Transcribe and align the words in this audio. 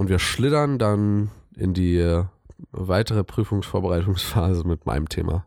und 0.00 0.08
wir 0.08 0.18
schlittern 0.18 0.78
dann 0.78 1.30
in 1.54 1.74
die 1.74 1.98
äh, 1.98 2.24
weitere 2.72 3.22
Prüfungsvorbereitungsphase 3.22 4.66
mit 4.66 4.86
meinem 4.86 5.10
Thema. 5.10 5.44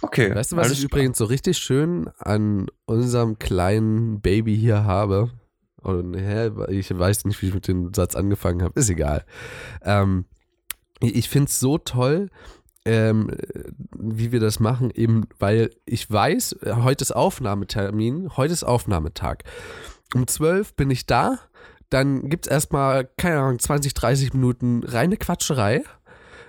Okay. 0.00 0.34
Weißt 0.34 0.52
du, 0.52 0.56
was 0.56 0.70
ich 0.70 0.82
übrigens 0.82 1.18
so 1.18 1.26
richtig 1.26 1.58
schön 1.58 2.08
an 2.18 2.68
unserem 2.86 3.38
kleinen 3.38 4.22
Baby 4.22 4.56
hier 4.56 4.84
habe? 4.84 5.28
Und 5.82 6.14
hä, 6.14 6.50
ich 6.70 6.98
weiß 6.98 7.26
nicht, 7.26 7.42
wie 7.42 7.48
ich 7.48 7.54
mit 7.54 7.68
dem 7.68 7.92
Satz 7.92 8.16
angefangen 8.16 8.62
habe. 8.62 8.80
Ist 8.80 8.88
egal. 8.88 9.26
Ähm, 9.82 10.24
ich 11.00 11.28
finde 11.28 11.50
es 11.50 11.60
so 11.60 11.76
toll, 11.76 12.30
ähm, 12.86 13.30
wie 13.94 14.32
wir 14.32 14.40
das 14.40 14.58
machen, 14.58 14.90
eben 14.90 15.26
weil 15.38 15.68
ich 15.84 16.10
weiß, 16.10 16.60
heute 16.64 17.02
ist 17.02 17.12
Aufnahmetermin, 17.12 18.38
heute 18.38 18.54
ist 18.54 18.64
Aufnahmetag. 18.64 19.44
Um 20.14 20.26
12 20.26 20.76
bin 20.76 20.90
ich 20.90 21.04
da, 21.04 21.38
dann 21.90 22.28
gibt 22.28 22.46
es 22.46 22.50
erstmal, 22.50 23.08
keine 23.16 23.40
Ahnung, 23.40 23.58
20, 23.58 23.94
30 23.94 24.32
Minuten 24.32 24.82
reine 24.84 25.16
Quatscherei. 25.16 25.82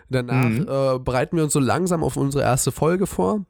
Danach 0.10 0.50
mhm. 0.50 0.68
äh, 0.68 1.00
bereiten 1.00 1.38
wir 1.38 1.44
uns 1.44 1.54
so 1.54 1.60
langsam 1.60 2.04
auf 2.04 2.18
unsere 2.18 2.44
erste 2.44 2.72
Folge 2.72 3.08
vor. 3.08 3.46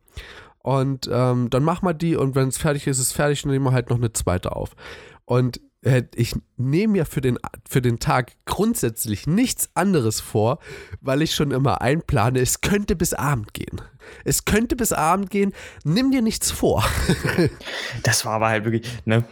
Und 0.59 1.09
ähm, 1.11 1.49
dann 1.49 1.63
machen 1.63 1.87
wir 1.87 1.93
die 1.93 2.15
und 2.15 2.35
wenn 2.35 2.47
es 2.47 2.57
fertig 2.57 2.87
ist, 2.87 2.99
ist 2.99 3.07
es 3.07 3.11
fertig 3.11 3.43
und 3.43 3.51
nehmen 3.51 3.65
wir 3.65 3.71
halt 3.71 3.89
noch 3.89 3.97
eine 3.97 4.13
zweite 4.13 4.55
auf. 4.55 4.75
Und 5.25 5.59
ich 6.15 6.35
nehme 6.57 6.93
mir 6.93 7.05
für 7.05 7.21
den, 7.21 7.39
für 7.67 7.81
den 7.81 7.97
Tag 7.97 8.33
grundsätzlich 8.45 9.25
nichts 9.25 9.71
anderes 9.73 10.19
vor, 10.19 10.59
weil 11.01 11.23
ich 11.23 11.33
schon 11.33 11.49
immer 11.49 11.81
einplane, 11.81 12.39
es 12.39 12.61
könnte 12.61 12.95
bis 12.95 13.13
Abend 13.13 13.55
gehen. 13.55 13.81
Es 14.23 14.45
könnte 14.45 14.75
bis 14.75 14.93
Abend 14.93 15.31
gehen, 15.31 15.53
nimm 15.83 16.11
dir 16.11 16.21
nichts 16.21 16.51
vor. 16.51 16.83
das 18.03 18.25
war 18.25 18.33
aber 18.33 18.49
halt 18.49 18.65
wirklich, 18.65 18.87
ne? 19.05 19.23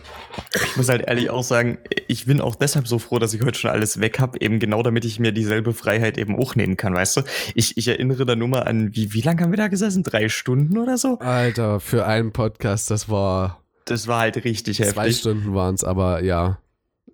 Ich 0.55 0.77
muss 0.77 0.89
halt 0.89 1.07
ehrlich 1.07 1.29
auch 1.29 1.43
sagen, 1.43 1.77
ich 2.07 2.25
bin 2.25 2.41
auch 2.41 2.55
deshalb 2.55 2.87
so 2.87 2.97
froh, 2.97 3.19
dass 3.19 3.33
ich 3.33 3.43
heute 3.43 3.59
schon 3.59 3.71
alles 3.71 3.99
weg 3.99 4.19
habe, 4.19 4.41
eben 4.41 4.59
genau 4.59 4.81
damit 4.81 5.05
ich 5.05 5.19
mir 5.19 5.31
dieselbe 5.31 5.73
Freiheit 5.73 6.17
eben 6.17 6.35
auch 6.35 6.55
nehmen 6.55 6.77
kann, 6.77 6.95
weißt 6.95 7.17
du? 7.17 7.21
Ich, 7.53 7.77
ich 7.77 7.87
erinnere 7.87 8.25
da 8.25 8.35
nur 8.35 8.47
mal 8.47 8.63
an, 8.63 8.95
wie, 8.95 9.13
wie 9.13 9.21
lange 9.21 9.43
haben 9.43 9.51
wir 9.51 9.57
da 9.57 9.67
gesessen? 9.67 10.03
Drei 10.03 10.29
Stunden 10.29 10.77
oder 10.77 10.97
so? 10.97 11.19
Alter, 11.19 11.79
für 11.79 12.05
einen 12.05 12.31
Podcast, 12.31 12.89
das 12.89 13.09
war 13.09 13.61
das 13.89 14.07
war 14.07 14.21
halt 14.21 14.43
richtig 14.43 14.77
Zwei 14.77 14.85
heftig. 14.85 14.95
Zwei 14.95 15.11
Stunden 15.11 15.55
waren 15.55 15.75
es, 15.75 15.83
aber 15.83 16.23
ja. 16.23 16.59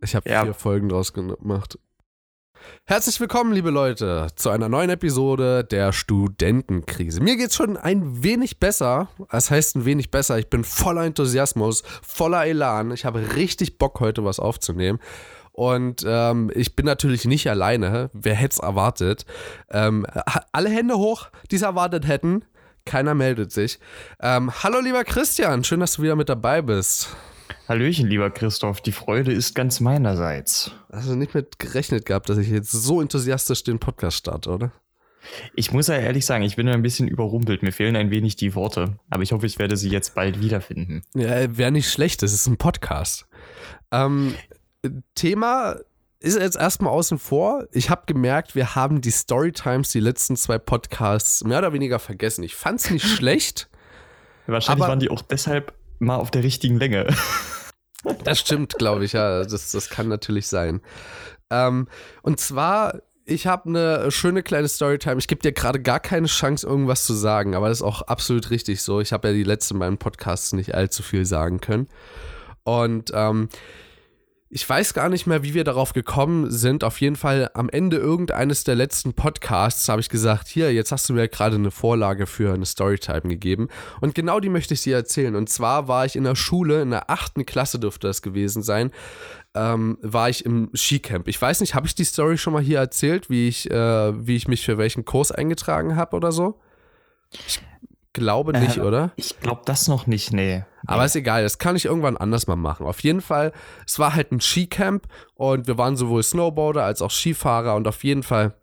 Ich 0.01 0.15
habe 0.15 0.29
ja. 0.29 0.43
vier 0.43 0.53
Folgen 0.53 0.89
draus 0.89 1.13
gemacht. 1.13 1.79
Herzlich 2.85 3.19
willkommen, 3.19 3.53
liebe 3.53 3.69
Leute, 3.69 4.27
zu 4.35 4.49
einer 4.49 4.69
neuen 4.69 4.89
Episode 4.89 5.63
der 5.63 5.93
Studentenkrise. 5.93 7.21
Mir 7.21 7.37
geht's 7.37 7.55
schon 7.55 7.77
ein 7.77 8.23
wenig 8.23 8.59
besser. 8.59 9.07
Das 9.31 9.51
heißt 9.51 9.77
ein 9.77 9.85
wenig 9.85 10.11
besser. 10.11 10.37
Ich 10.37 10.49
bin 10.49 10.63
voller 10.63 11.05
Enthusiasmus, 11.05 11.83
voller 12.01 12.45
Elan. 12.45 12.91
Ich 12.91 13.05
habe 13.05 13.35
richtig 13.35 13.77
Bock, 13.77 13.99
heute 13.99 14.25
was 14.25 14.39
aufzunehmen. 14.39 14.99
Und 15.51 16.03
ähm, 16.05 16.51
ich 16.53 16.75
bin 16.75 16.85
natürlich 16.85 17.25
nicht 17.25 17.49
alleine. 17.49 18.09
Wer 18.13 18.35
hätte 18.35 18.55
es 18.55 18.59
erwartet? 18.59 19.25
Ähm, 19.69 20.05
alle 20.51 20.69
Hände 20.69 20.97
hoch, 20.97 21.27
die 21.51 21.55
es 21.55 21.61
erwartet 21.61 22.07
hätten. 22.07 22.43
Keiner 22.85 23.15
meldet 23.15 23.51
sich. 23.51 23.79
Ähm, 24.21 24.51
hallo, 24.63 24.79
lieber 24.79 25.03
Christian, 25.03 25.63
schön, 25.63 25.79
dass 25.79 25.93
du 25.93 26.03
wieder 26.03 26.15
mit 26.15 26.29
dabei 26.29 26.61
bist. 26.61 27.09
Hallöchen, 27.67 28.07
lieber 28.07 28.29
Christoph, 28.29 28.79
die 28.79 28.91
Freude 28.91 29.31
ist 29.31 29.55
ganz 29.55 29.79
meinerseits. 29.79 30.71
Hast 30.91 31.09
du 31.09 31.15
nicht 31.15 31.33
mit 31.33 31.57
gerechnet 31.57 32.05
gehabt, 32.05 32.29
dass 32.29 32.37
ich 32.37 32.47
jetzt 32.47 32.71
so 32.71 33.01
enthusiastisch 33.01 33.63
den 33.63 33.79
Podcast 33.79 34.17
starte, 34.17 34.51
oder? 34.51 34.71
Ich 35.55 35.71
muss 35.71 35.87
ja 35.87 35.95
ehrlich 35.95 36.27
sagen, 36.27 36.43
ich 36.43 36.55
bin 36.55 36.67
ein 36.69 36.83
bisschen 36.83 37.07
überrumpelt. 37.07 37.63
Mir 37.63 37.71
fehlen 37.71 37.95
ein 37.95 38.11
wenig 38.11 38.35
die 38.35 38.53
Worte. 38.53 38.99
Aber 39.09 39.23
ich 39.23 39.31
hoffe, 39.31 39.47
ich 39.47 39.57
werde 39.57 39.77
sie 39.77 39.89
jetzt 39.89 40.13
bald 40.13 40.39
wiederfinden. 40.39 41.01
Ja, 41.15 41.57
wäre 41.57 41.71
nicht 41.71 41.89
schlecht, 41.89 42.21
das 42.21 42.33
ist 42.33 42.45
ein 42.45 42.57
Podcast. 42.57 43.25
Ähm, 43.91 44.35
Thema 45.15 45.77
ist 46.25 46.39
jetzt 46.39 46.57
erstmal 46.57 46.91
außen 46.91 47.19
vor. 47.19 47.67
Ich 47.71 47.89
habe 47.89 48.03
gemerkt, 48.07 48.55
wir 48.55 48.75
haben 48.75 49.01
die 49.01 49.11
Storytimes, 49.11 49.91
die 49.91 49.99
letzten 49.99 50.35
zwei 50.35 50.57
Podcasts, 50.57 51.43
mehr 51.43 51.59
oder 51.59 51.71
weniger 51.71 51.99
vergessen. 51.99 52.43
Ich 52.43 52.55
fand 52.55 52.79
es 52.79 52.89
nicht 52.89 53.05
schlecht. 53.15 53.69
Wahrscheinlich 54.47 54.87
waren 54.87 54.99
die 54.99 55.09
auch 55.09 55.21
deshalb 55.21 55.73
mal 55.99 56.15
auf 56.15 56.31
der 56.31 56.43
richtigen 56.43 56.77
Länge. 56.77 57.07
Das 58.23 58.39
stimmt, 58.39 58.75
glaube 58.77 59.03
ich, 59.03 59.13
ja. 59.13 59.43
Das, 59.43 59.71
das 59.71 59.89
kann 59.89 60.07
natürlich 60.07 60.45
sein. 60.45 60.79
Ähm, 61.49 61.87
und 62.21 62.39
zwar, 62.39 63.01
ich 63.25 63.47
habe 63.47 63.67
eine 63.67 64.11
schöne 64.11 64.43
kleine 64.43 64.67
Storytime. 64.67 65.17
Ich 65.17 65.27
gebe 65.27 65.41
dir 65.41 65.53
gerade 65.53 65.81
gar 65.81 65.99
keine 65.99 66.27
Chance, 66.27 66.67
irgendwas 66.67 67.05
zu 67.05 67.15
sagen, 67.15 67.55
aber 67.55 67.67
das 67.67 67.79
ist 67.79 67.83
auch 67.83 68.03
absolut 68.03 68.51
richtig 68.51 68.83
so. 68.83 69.01
Ich 69.01 69.11
habe 69.11 69.29
ja 69.29 69.33
die 69.33 69.43
letzten 69.43 69.79
beiden 69.79 69.97
Podcasts 69.97 70.53
nicht 70.53 70.75
allzu 70.75 71.01
viel 71.01 71.25
sagen 71.25 71.59
können. 71.61 71.87
Und 72.63 73.11
ähm, 73.15 73.49
ich 74.49 74.67
weiß 74.69 74.93
gar 74.93 75.09
nicht 75.09 75.25
mehr, 75.25 75.43
wie 75.43 75.55
wir 75.55 75.63
darauf 75.63 75.93
gekommen 75.93 76.51
sind. 76.51 76.83
Auf 76.83 77.01
jeden 77.01 77.15
Fall 77.15 77.49
am 77.55 77.67
Ende 77.67 77.97
irgendeines 77.97 78.63
der 78.63 78.75
letzten 78.75 79.13
Podcasts 79.13 79.89
habe 79.89 80.01
ich 80.01 80.09
gesagt, 80.09 80.47
hier, 80.47 80.71
jetzt 80.71 80.91
hast 80.91 81.09
du 81.09 81.13
mir 81.13 81.27
gerade 81.27 81.55
eine 81.55 81.71
Vorlage 81.71 82.27
für 82.27 82.53
eine 82.53 82.65
Storytime 82.65 83.21
gegeben. 83.21 83.69
Und 84.01 84.13
genau 84.13 84.39
die 84.39 84.49
möchte 84.49 84.75
ich 84.75 84.83
dir 84.83 84.95
erzählen. 84.95 85.35
Und 85.35 85.49
zwar 85.49 85.87
war 85.87 86.05
ich 86.05 86.15
in 86.15 86.23
der 86.23 86.35
Schule, 86.35 86.83
in 86.83 86.91
der 86.91 87.09
achten 87.09 87.45
Klasse 87.45 87.79
dürfte 87.79 88.07
das 88.07 88.21
gewesen 88.21 88.61
sein, 88.61 88.91
ähm, 89.55 89.97
war 90.01 90.29
ich 90.29 90.45
im 90.45 90.69
Skicamp. 90.75 91.27
Ich 91.27 91.41
weiß 91.41 91.61
nicht, 91.61 91.73
habe 91.73 91.87
ich 91.87 91.95
die 91.95 92.05
Story 92.05 92.37
schon 92.37 92.53
mal 92.53 92.61
hier 92.61 92.77
erzählt, 92.77 93.31
wie 93.31 93.47
ich, 93.47 93.71
äh, 93.71 94.27
wie 94.27 94.35
ich 94.35 94.47
mich 94.47 94.63
für 94.63 94.77
welchen 94.77 95.05
Kurs 95.05 95.31
eingetragen 95.31 95.95
habe 95.95 96.15
oder 96.15 96.31
so? 96.31 96.61
Ich 97.47 97.61
glaube 98.13 98.53
nicht, 98.53 98.77
äh, 98.77 98.81
oder? 98.81 99.11
Ich 99.15 99.39
glaube 99.39 99.63
das 99.65 99.87
noch 99.87 100.05
nicht, 100.05 100.33
nee. 100.33 100.63
Aber 100.87 101.05
ist 101.05 101.15
egal, 101.15 101.43
das 101.43 101.57
kann 101.57 101.75
ich 101.75 101.85
irgendwann 101.85 102.17
anders 102.17 102.47
mal 102.47 102.55
machen. 102.55 102.85
Auf 102.85 103.01
jeden 103.01 103.21
Fall, 103.21 103.51
es 103.85 103.99
war 103.99 104.15
halt 104.15 104.31
ein 104.31 104.41
Skicamp 104.41 105.07
und 105.33 105.67
wir 105.67 105.77
waren 105.77 105.97
sowohl 105.97 106.23
Snowboarder 106.23 106.83
als 106.83 107.01
auch 107.01 107.11
Skifahrer 107.11 107.75
und 107.75 107.87
auf 107.87 108.03
jeden 108.03 108.23
Fall 108.23 108.55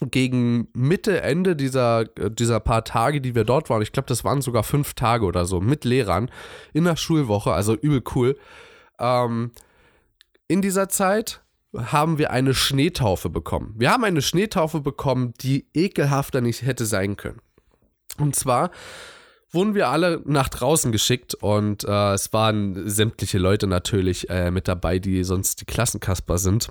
gegen 0.00 0.68
Mitte, 0.74 1.22
Ende 1.22 1.56
dieser, 1.56 2.04
dieser 2.04 2.60
paar 2.60 2.84
Tage, 2.84 3.20
die 3.20 3.34
wir 3.34 3.44
dort 3.44 3.68
waren, 3.68 3.82
ich 3.82 3.92
glaube, 3.92 4.06
das 4.06 4.24
waren 4.24 4.42
sogar 4.42 4.62
fünf 4.62 4.94
Tage 4.94 5.24
oder 5.24 5.44
so, 5.44 5.60
mit 5.60 5.84
Lehrern 5.84 6.30
in 6.72 6.84
der 6.84 6.96
Schulwoche, 6.96 7.52
also 7.52 7.74
übel 7.74 8.02
cool. 8.14 8.38
Ähm, 9.00 9.50
in 10.46 10.62
dieser 10.62 10.88
Zeit 10.88 11.42
haben 11.76 12.18
wir 12.18 12.30
eine 12.30 12.54
Schneetaufe 12.54 13.28
bekommen. 13.28 13.74
Wir 13.76 13.90
haben 13.90 14.04
eine 14.04 14.22
Schneetaufe 14.22 14.80
bekommen, 14.80 15.34
die 15.40 15.66
ekelhafter 15.74 16.40
nicht 16.40 16.62
hätte 16.62 16.86
sein 16.86 17.16
können. 17.16 17.40
Und 18.18 18.34
zwar 18.36 18.70
wurden 19.58 19.74
wir 19.74 19.88
alle 19.88 20.22
nach 20.24 20.48
draußen 20.48 20.92
geschickt 20.92 21.34
und 21.34 21.82
äh, 21.82 22.12
es 22.12 22.32
waren 22.32 22.88
sämtliche 22.88 23.38
Leute 23.38 23.66
natürlich 23.66 24.30
äh, 24.30 24.52
mit 24.52 24.68
dabei, 24.68 25.00
die 25.00 25.24
sonst 25.24 25.60
die 25.60 25.64
Klassenkasper 25.64 26.38
sind. 26.38 26.68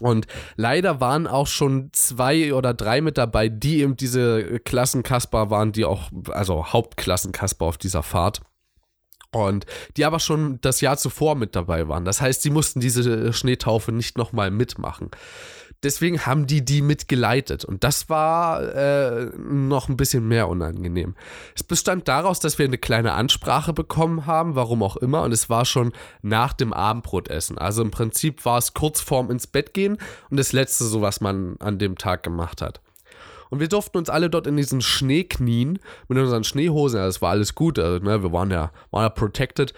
Und 0.00 0.26
leider 0.56 1.00
waren 1.00 1.28
auch 1.28 1.46
schon 1.46 1.90
zwei 1.92 2.52
oder 2.52 2.74
drei 2.74 3.00
mit 3.00 3.16
dabei, 3.16 3.48
die 3.48 3.78
eben 3.78 3.96
diese 3.96 4.58
Klassenkasper 4.58 5.50
waren, 5.50 5.70
die 5.70 5.84
auch, 5.84 6.10
also 6.30 6.66
Hauptklassenkasper 6.66 7.64
auf 7.64 7.78
dieser 7.78 8.02
Fahrt. 8.02 8.40
Und 9.34 9.66
die 9.96 10.04
aber 10.04 10.20
schon 10.20 10.60
das 10.60 10.80
Jahr 10.80 10.96
zuvor 10.96 11.34
mit 11.34 11.56
dabei 11.56 11.88
waren. 11.88 12.04
Das 12.04 12.20
heißt, 12.20 12.42
sie 12.42 12.50
mussten 12.50 12.80
diese 12.80 13.32
Schneetaufe 13.32 13.92
nicht 13.92 14.16
nochmal 14.16 14.50
mitmachen 14.50 15.10
deswegen 15.84 16.26
haben 16.26 16.46
die 16.46 16.64
die 16.64 16.82
mitgeleitet. 16.82 17.64
Und 17.64 17.84
das 17.84 18.08
war 18.08 18.62
äh, 18.74 19.26
noch 19.36 19.88
ein 19.88 19.96
bisschen 19.96 20.26
mehr 20.26 20.48
unangenehm. 20.48 21.14
Es 21.54 21.62
bestand 21.62 22.08
daraus, 22.08 22.40
dass 22.40 22.58
wir 22.58 22.66
eine 22.66 22.78
kleine 22.78 23.12
Ansprache 23.12 23.72
bekommen 23.72 24.26
haben, 24.26 24.56
warum 24.56 24.82
auch 24.82 24.96
immer. 24.96 25.22
Und 25.22 25.32
es 25.32 25.50
war 25.50 25.64
schon 25.64 25.92
nach 26.22 26.52
dem 26.52 26.72
Abendbrotessen. 26.72 27.58
Also 27.58 27.82
im 27.82 27.90
Prinzip 27.90 28.44
war 28.44 28.58
es 28.58 28.74
kurz 28.74 29.00
vorm 29.00 29.30
ins 29.30 29.46
Bett 29.46 29.74
gehen 29.74 29.98
und 30.30 30.38
das 30.38 30.52
letzte, 30.52 30.84
so 30.84 31.02
was 31.02 31.20
man 31.20 31.56
an 31.60 31.78
dem 31.78 31.96
Tag 31.96 32.22
gemacht 32.22 32.62
hat. 32.62 32.80
Und 33.54 33.60
wir 33.60 33.68
durften 33.68 33.98
uns 33.98 34.10
alle 34.10 34.28
dort 34.28 34.48
in 34.48 34.56
diesen 34.56 34.80
Schnee 34.80 35.22
knien 35.22 35.78
mit 36.08 36.18
unseren 36.18 36.42
Schneehosen. 36.42 36.98
Ja, 36.98 37.06
das 37.06 37.22
war 37.22 37.30
alles 37.30 37.54
gut. 37.54 37.78
Also, 37.78 38.04
ne, 38.04 38.20
wir 38.20 38.32
waren 38.32 38.50
ja, 38.50 38.72
waren 38.90 39.04
ja 39.04 39.10
protected 39.10 39.72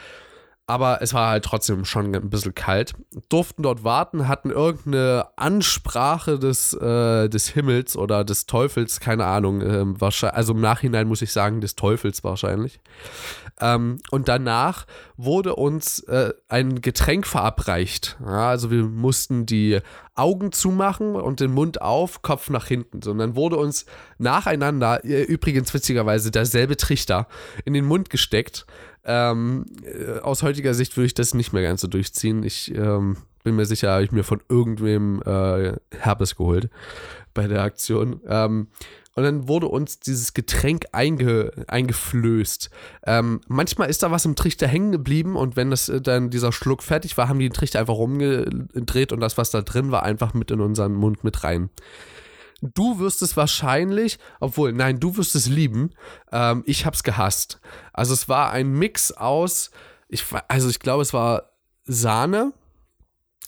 aber 0.69 1.01
es 1.01 1.15
war 1.15 1.31
halt 1.31 1.45
trotzdem 1.45 1.85
schon 1.85 2.15
ein 2.15 2.29
bisschen 2.29 2.55
kalt. 2.55 2.95
Durften 3.29 3.63
dort 3.63 3.85
warten, 3.85 4.27
hatten 4.27 4.51
irgendeine 4.51 5.29
Ansprache 5.37 6.41
des, 6.41 6.73
äh, 6.75 7.29
des 7.29 7.49
Himmels 7.49 7.97
oder 7.97 8.25
des 8.25 8.47
Teufels, 8.47 8.99
keine 8.99 9.27
Ahnung. 9.27 9.61
Ähm, 9.61 9.97
also 10.01 10.53
im 10.53 10.61
Nachhinein 10.61 11.07
muss 11.07 11.23
ich 11.23 11.33
sagen, 11.33 11.61
des 11.61 11.77
Teufels 11.77 12.25
wahrscheinlich. 12.25 12.81
Ähm, 13.61 14.01
und 14.11 14.27
danach 14.29 14.87
wurde 15.17 15.55
uns 15.55 16.01
äh, 16.01 16.33
ein 16.49 16.81
Getränk 16.81 17.29
verabreicht. 17.29 18.19
Ja, 18.21 18.49
also 18.49 18.71
wir 18.73 18.83
mussten 18.83 19.47
die 19.47 19.79
Augen 20.17 20.51
zumachen 20.51 21.15
und 21.15 21.41
den 21.41 21.53
Mund 21.53 21.81
auf, 21.81 22.23
Kopf 22.23 22.51
nach 22.51 22.67
hinten. 22.67 23.09
Und 23.09 23.19
dann 23.19 23.37
wurde 23.37 23.57
uns 23.57 23.87
nacheinander, 24.19 25.05
äh, 25.05 25.23
übrigens 25.23 25.73
witzigerweise 25.73 26.33
derselbe 26.33 26.77
Trichter, 26.77 27.29
in 27.65 27.73
den 27.73 27.85
Mund 27.85 28.11
gesteckt 28.11 28.67
ähm, 29.07 29.67
äh, 29.85 30.19
aus 30.21 30.43
heutiger 30.43 30.75
Sicht 30.75 30.97
würde 30.97 31.07
ich 31.07 31.15
das 31.15 31.33
nicht 31.33 31.53
mehr 31.53 31.63
ganz 31.63 31.81
so 31.81 31.87
durchziehen. 31.89 32.43
Ich 32.43 32.75
ähm, 32.75 33.17
bin 33.45 33.55
mir 33.55 33.65
sicher, 33.65 33.93
habe 33.93 34.05
ich 34.05 34.13
mir 34.13 34.25
von 34.25 34.43
irgendwem 34.49 35.23
äh, 35.23 35.75
Herpes 35.97 36.37
geholt 36.37 36.69
bei 37.33 37.47
der 37.47 37.63
Aktion. 37.63 38.21
Ähm, 38.27 38.69
und 39.15 39.23
dann 39.23 39.49
wurde 39.49 39.69
uns 39.69 39.99
dieses 39.99 40.35
Getränk 40.35 40.87
einge, 40.93 41.53
eingeflößt. 41.69 42.69
Ähm, 43.07 43.41
manchmal 43.49 43.89
ist 43.89 44.03
da 44.03 44.11
was 44.11 44.27
im 44.27 44.37
Trichter 44.37 44.67
hängen 44.67 44.93
geblieben 44.93 45.37
und 45.37 45.57
wenn 45.57 45.71
das 45.71 45.89
äh, 45.89 46.03
dann 46.03 46.29
dieser 46.29 46.53
Schluck 46.53 46.83
fertig 46.83 47.17
war, 47.17 47.29
haben 47.29 47.39
die 47.39 47.49
den 47.49 47.55
Trichter 47.55 47.81
einfach 47.81 47.95
rumgedreht 47.95 49.13
und 49.13 49.21
das, 49.21 49.39
was 49.39 49.51
da 49.51 49.63
drin 49.63 49.91
war, 49.91 50.03
einfach 50.03 50.35
mit 50.35 50.51
in 50.51 50.61
unseren 50.61 50.95
Mund 50.95 51.25
mit 51.25 51.45
rein. 51.45 51.71
Du 52.63 52.99
wirst 52.99 53.23
es 53.23 53.37
wahrscheinlich, 53.37 54.19
obwohl, 54.41 54.73
nein, 54.73 54.99
du 54.99 55.17
wirst 55.17 55.35
es 55.35 55.47
lieben. 55.47 55.91
Ähm, 56.33 56.63
ich 56.67 56.87
hab's 56.87 57.03
gehasst. 57.03 57.61
Also 57.93 58.15
es 58.15 58.29
war 58.29 58.51
ein 58.51 58.73
Mix 58.73 59.13
aus, 59.13 59.71
ich, 60.09 60.25
also 60.49 60.69
ich 60.69 60.81
glaube, 60.81 61.03
es 61.03 61.13
war 61.13 61.51
Sahne, 61.85 62.53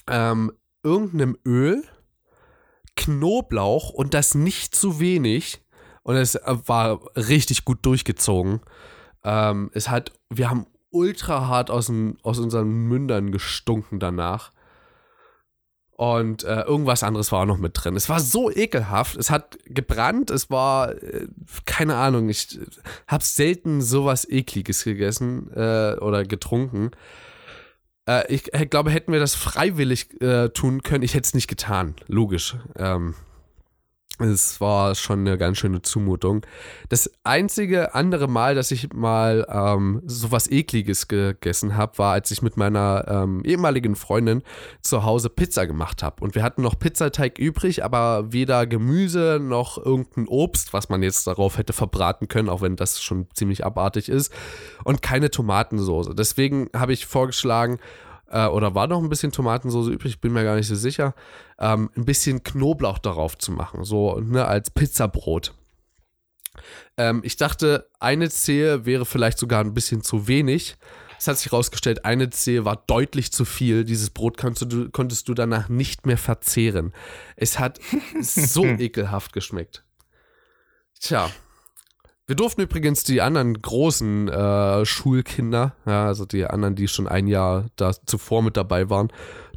ähm, 0.08 0.52
irgendeinem 0.82 1.38
Öl, 1.44 1.82
Knoblauch 2.96 3.90
und 3.90 4.14
das 4.14 4.34
nicht 4.34 4.74
zu 4.74 5.00
wenig. 5.00 5.62
Und 6.02 6.16
es 6.16 6.34
äh, 6.34 6.56
war 6.66 7.00
richtig 7.16 7.64
gut 7.64 7.84
durchgezogen. 7.84 8.60
Ähm, 9.24 9.70
es 9.74 9.88
hat, 9.88 10.12
wir 10.30 10.50
haben 10.50 10.66
ultra 10.90 11.46
hart 11.46 11.70
aus, 11.70 11.92
aus 12.22 12.38
unseren 12.38 12.68
Mündern 12.68 13.30
gestunken 13.30 14.00
danach. 14.00 14.52
Und 15.98 16.44
äh, 16.44 16.60
irgendwas 16.60 17.02
anderes 17.02 17.32
war 17.32 17.40
auch 17.40 17.46
noch 17.46 17.58
mit 17.58 17.72
drin. 17.74 17.96
Es 17.96 18.08
war 18.08 18.20
so 18.20 18.52
ekelhaft. 18.52 19.16
Es 19.16 19.30
hat 19.30 19.58
gebrannt. 19.64 20.30
Es 20.30 20.48
war, 20.48 20.92
äh, 20.92 21.26
keine 21.64 21.96
Ahnung, 21.96 22.28
ich 22.28 22.60
habe 23.08 23.24
selten 23.24 23.82
sowas 23.82 24.24
Ekliges 24.24 24.84
gegessen 24.84 25.50
äh, 25.56 25.96
oder 25.98 26.22
getrunken. 26.22 26.92
Äh, 28.08 28.32
ich 28.32 28.44
glaube, 28.70 28.92
hätten 28.92 29.10
wir 29.10 29.18
das 29.18 29.34
freiwillig 29.34 30.22
äh, 30.22 30.50
tun 30.50 30.84
können, 30.84 31.02
ich 31.02 31.14
hätte 31.14 31.26
es 31.26 31.34
nicht 31.34 31.48
getan. 31.48 31.96
Logisch. 32.06 32.54
Ähm, 32.76 33.16
es 34.20 34.60
war 34.60 34.94
schon 34.94 35.20
eine 35.20 35.38
ganz 35.38 35.58
schöne 35.58 35.82
Zumutung. 35.82 36.44
Das 36.88 37.10
einzige 37.24 37.94
andere 37.94 38.28
Mal, 38.28 38.54
dass 38.54 38.70
ich 38.70 38.92
mal 38.92 39.46
ähm, 39.48 40.02
sowas 40.06 40.50
Ekliges 40.50 41.08
gegessen 41.08 41.76
habe, 41.76 41.98
war, 41.98 42.12
als 42.12 42.30
ich 42.30 42.42
mit 42.42 42.56
meiner 42.56 43.04
ähm, 43.08 43.42
ehemaligen 43.44 43.96
Freundin 43.96 44.42
zu 44.82 45.04
Hause 45.04 45.30
Pizza 45.30 45.66
gemacht 45.66 46.02
habe. 46.02 46.22
Und 46.22 46.34
wir 46.34 46.42
hatten 46.42 46.62
noch 46.62 46.78
Pizzateig 46.78 47.38
übrig, 47.38 47.84
aber 47.84 48.32
weder 48.32 48.66
Gemüse 48.66 49.38
noch 49.40 49.78
irgendein 49.78 50.26
Obst, 50.28 50.72
was 50.72 50.88
man 50.88 51.02
jetzt 51.02 51.26
darauf 51.26 51.58
hätte 51.58 51.72
verbraten 51.72 52.28
können, 52.28 52.48
auch 52.48 52.60
wenn 52.60 52.76
das 52.76 53.00
schon 53.00 53.28
ziemlich 53.34 53.64
abartig 53.64 54.08
ist. 54.08 54.32
Und 54.84 55.02
keine 55.02 55.30
Tomatensoße. 55.30 56.14
Deswegen 56.14 56.68
habe 56.74 56.92
ich 56.92 57.06
vorgeschlagen, 57.06 57.78
äh, 58.30 58.46
oder 58.46 58.74
war 58.74 58.86
noch 58.86 59.02
ein 59.02 59.08
bisschen 59.08 59.32
Tomatensauce 59.32 59.88
übrig, 59.88 60.20
bin 60.20 60.32
mir 60.32 60.44
gar 60.44 60.56
nicht 60.56 60.68
so 60.68 60.74
sicher, 60.74 61.14
ähm, 61.58 61.90
ein 61.96 62.04
bisschen 62.04 62.42
Knoblauch 62.42 62.98
darauf 62.98 63.38
zu 63.38 63.52
machen, 63.52 63.84
so 63.84 64.20
ne, 64.20 64.44
als 64.46 64.70
Pizzabrot. 64.70 65.54
Ähm, 66.96 67.20
ich 67.24 67.36
dachte, 67.36 67.88
eine 68.00 68.30
Zehe 68.30 68.84
wäre 68.84 69.06
vielleicht 69.06 69.38
sogar 69.38 69.60
ein 69.60 69.74
bisschen 69.74 70.02
zu 70.02 70.28
wenig. 70.28 70.76
Es 71.18 71.26
hat 71.26 71.36
sich 71.36 71.50
herausgestellt, 71.50 72.04
eine 72.04 72.30
Zehe 72.30 72.64
war 72.64 72.84
deutlich 72.86 73.32
zu 73.32 73.44
viel. 73.44 73.84
Dieses 73.84 74.10
Brot 74.10 74.36
konntest 74.36 74.72
du, 74.72 74.88
konntest 74.90 75.28
du 75.28 75.34
danach 75.34 75.68
nicht 75.68 76.06
mehr 76.06 76.18
verzehren. 76.18 76.92
Es 77.36 77.58
hat 77.58 77.80
so 78.20 78.64
ekelhaft 78.64 79.32
geschmeckt. 79.32 79.84
Tja, 81.00 81.30
wir 82.28 82.36
durften 82.36 82.60
übrigens 82.60 83.04
die 83.04 83.22
anderen 83.22 83.54
großen 83.54 84.28
äh, 84.28 84.84
Schulkinder, 84.84 85.74
ja, 85.86 86.06
also 86.06 86.26
die 86.26 86.44
anderen, 86.44 86.74
die 86.74 86.86
schon 86.86 87.08
ein 87.08 87.26
Jahr 87.26 87.66
da 87.76 87.92
zuvor 88.04 88.42
mit 88.42 88.58
dabei 88.58 88.90
waren, 88.90 89.08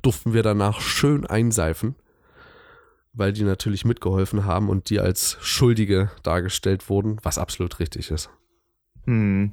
durften 0.01 0.33
wir 0.33 0.41
danach 0.41 0.79
schön 0.79 1.27
einseifen, 1.27 1.95
weil 3.12 3.33
die 3.33 3.44
natürlich 3.44 3.83
mitgeholfen 3.83 4.45
haben 4.45 4.69
und 4.69 4.89
die 4.89 5.01
als 5.01 5.35
Schuldige 5.41 6.12
dargestellt 6.23 6.89
wurden, 6.89 7.18
was 7.23 7.38
absolut 7.38 7.79
richtig 7.79 8.09
ist. 8.09 8.29
Hm. 9.06 9.51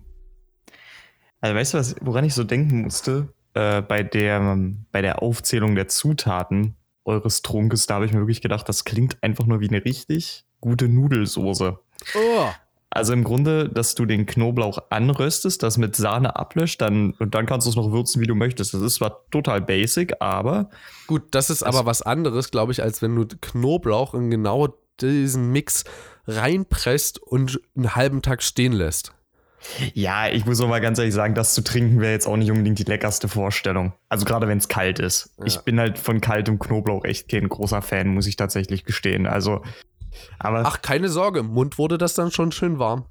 Also 1.40 1.56
weißt 1.56 1.74
du, 1.74 1.78
was, 1.78 1.96
woran 2.00 2.24
ich 2.24 2.34
so 2.34 2.44
denken 2.44 2.82
musste? 2.82 3.34
Äh, 3.54 3.82
bei, 3.82 4.04
der, 4.04 4.60
bei 4.92 5.02
der 5.02 5.22
Aufzählung 5.22 5.74
der 5.74 5.88
Zutaten 5.88 6.76
eures 7.04 7.42
Trunkes, 7.42 7.88
da 7.88 7.96
habe 7.96 8.06
ich 8.06 8.12
mir 8.12 8.20
wirklich 8.20 8.42
gedacht, 8.42 8.68
das 8.68 8.84
klingt 8.84 9.20
einfach 9.24 9.46
nur 9.46 9.58
wie 9.58 9.68
eine 9.68 9.84
richtig 9.84 10.44
gute 10.60 10.88
Nudelsoße. 10.88 11.80
Oh. 12.14 12.48
Also 12.90 13.12
im 13.12 13.22
Grunde, 13.22 13.68
dass 13.68 13.94
du 13.94 14.06
den 14.06 14.24
Knoblauch 14.24 14.78
anröstest, 14.88 15.62
das 15.62 15.76
mit 15.76 15.94
Sahne 15.94 16.36
ablöscht, 16.36 16.80
dann, 16.80 17.12
und 17.12 17.34
dann 17.34 17.44
kannst 17.44 17.66
du 17.66 17.70
es 17.70 17.76
noch 17.76 17.92
würzen, 17.92 18.22
wie 18.22 18.26
du 18.26 18.34
möchtest. 18.34 18.72
Das 18.72 18.80
ist 18.80 18.94
zwar 18.94 19.28
total 19.30 19.60
basic, 19.60 20.14
aber. 20.20 20.70
Gut, 21.06 21.22
das 21.32 21.50
ist 21.50 21.62
das 21.62 21.68
aber 21.68 21.84
was 21.84 22.00
anderes, 22.00 22.50
glaube 22.50 22.72
ich, 22.72 22.82
als 22.82 23.02
wenn 23.02 23.14
du 23.14 23.26
Knoblauch 23.26 24.14
in 24.14 24.30
genau 24.30 24.68
diesen 25.00 25.52
Mix 25.52 25.84
reinpresst 26.26 27.18
und 27.22 27.60
einen 27.76 27.94
halben 27.94 28.22
Tag 28.22 28.42
stehen 28.42 28.72
lässt. 28.72 29.12
Ja, 29.92 30.28
ich 30.28 30.46
muss 30.46 30.60
auch 30.60 30.68
mal 30.68 30.80
ganz 30.80 30.98
ehrlich 30.98 31.14
sagen, 31.14 31.34
das 31.34 31.52
zu 31.52 31.62
trinken 31.62 32.00
wäre 32.00 32.12
jetzt 32.12 32.26
auch 32.26 32.36
nicht 32.36 32.50
unbedingt 32.50 32.78
die 32.78 32.84
leckerste 32.84 33.28
Vorstellung. 33.28 33.92
Also 34.08 34.24
gerade 34.24 34.46
wenn 34.46 34.58
es 34.58 34.68
kalt 34.68 34.98
ist. 34.98 35.34
Ja. 35.38 35.46
Ich 35.46 35.58
bin 35.58 35.80
halt 35.80 35.98
von 35.98 36.20
kaltem 36.20 36.58
Knoblauch 36.58 37.04
echt 37.04 37.28
kein 37.28 37.48
großer 37.48 37.82
Fan, 37.82 38.08
muss 38.08 38.26
ich 38.26 38.36
tatsächlich 38.36 38.84
gestehen. 38.84 39.26
Also 39.26 39.62
aber 40.38 40.62
Ach, 40.64 40.82
keine 40.82 41.08
Sorge, 41.08 41.40
im 41.40 41.46
Mund 41.46 41.78
wurde 41.78 41.98
das 41.98 42.14
dann 42.14 42.30
schon 42.30 42.52
schön 42.52 42.78
warm. 42.78 43.06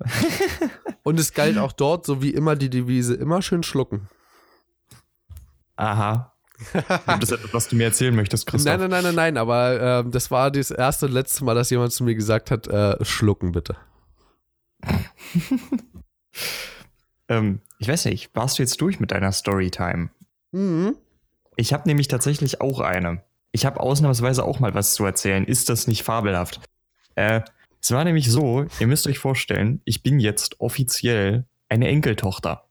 Und 1.02 1.18
es 1.18 1.32
galt 1.34 1.58
auch 1.58 1.72
dort, 1.72 2.06
so 2.06 2.22
wie 2.22 2.30
immer, 2.30 2.56
die 2.56 2.70
Devise, 2.70 3.14
immer 3.14 3.42
schön 3.42 3.62
schlucken. 3.62 4.08
Aha. 5.76 6.32
das 7.06 7.22
ist 7.22 7.32
etwas, 7.32 7.54
was 7.54 7.68
du 7.68 7.76
mir 7.76 7.84
erzählen 7.84 8.14
möchtest, 8.14 8.46
Christoph. 8.46 8.78
Nein, 8.78 8.80
nein, 8.80 8.90
nein, 8.90 9.02
nein, 9.02 9.14
nein, 9.14 9.36
aber 9.38 10.04
äh, 10.04 10.10
das 10.10 10.30
war 10.30 10.50
das 10.50 10.70
erste 10.70 11.06
und 11.06 11.12
letzte 11.12 11.44
Mal, 11.44 11.54
dass 11.54 11.70
jemand 11.70 11.92
zu 11.92 12.04
mir 12.04 12.14
gesagt 12.14 12.50
hat, 12.50 12.66
äh, 12.68 13.02
schlucken 13.04 13.52
bitte. 13.52 13.76
ähm, 17.28 17.60
ich 17.78 17.88
weiß 17.88 18.04
nicht, 18.06 18.34
warst 18.34 18.58
du 18.58 18.62
jetzt 18.62 18.80
durch 18.80 19.00
mit 19.00 19.10
deiner 19.10 19.32
Storytime? 19.32 20.10
Mhm. 20.52 20.96
Ich 21.56 21.72
habe 21.72 21.88
nämlich 21.88 22.08
tatsächlich 22.08 22.60
auch 22.60 22.80
eine 22.80 23.22
ich 23.52 23.66
habe 23.66 23.80
ausnahmsweise 23.80 24.44
auch 24.44 24.60
mal 24.60 24.74
was 24.74 24.94
zu 24.94 25.04
erzählen. 25.04 25.44
Ist 25.44 25.68
das 25.68 25.86
nicht 25.86 26.02
fabelhaft? 26.02 26.60
Äh, 27.14 27.40
es 27.82 27.90
war 27.90 28.04
nämlich 28.04 28.30
so, 28.30 28.66
ihr 28.78 28.86
müsst 28.86 29.06
euch 29.06 29.18
vorstellen, 29.18 29.80
ich 29.84 30.02
bin 30.02 30.20
jetzt 30.20 30.60
offiziell 30.60 31.46
eine 31.68 31.88
Enkeltochter. 31.88 32.64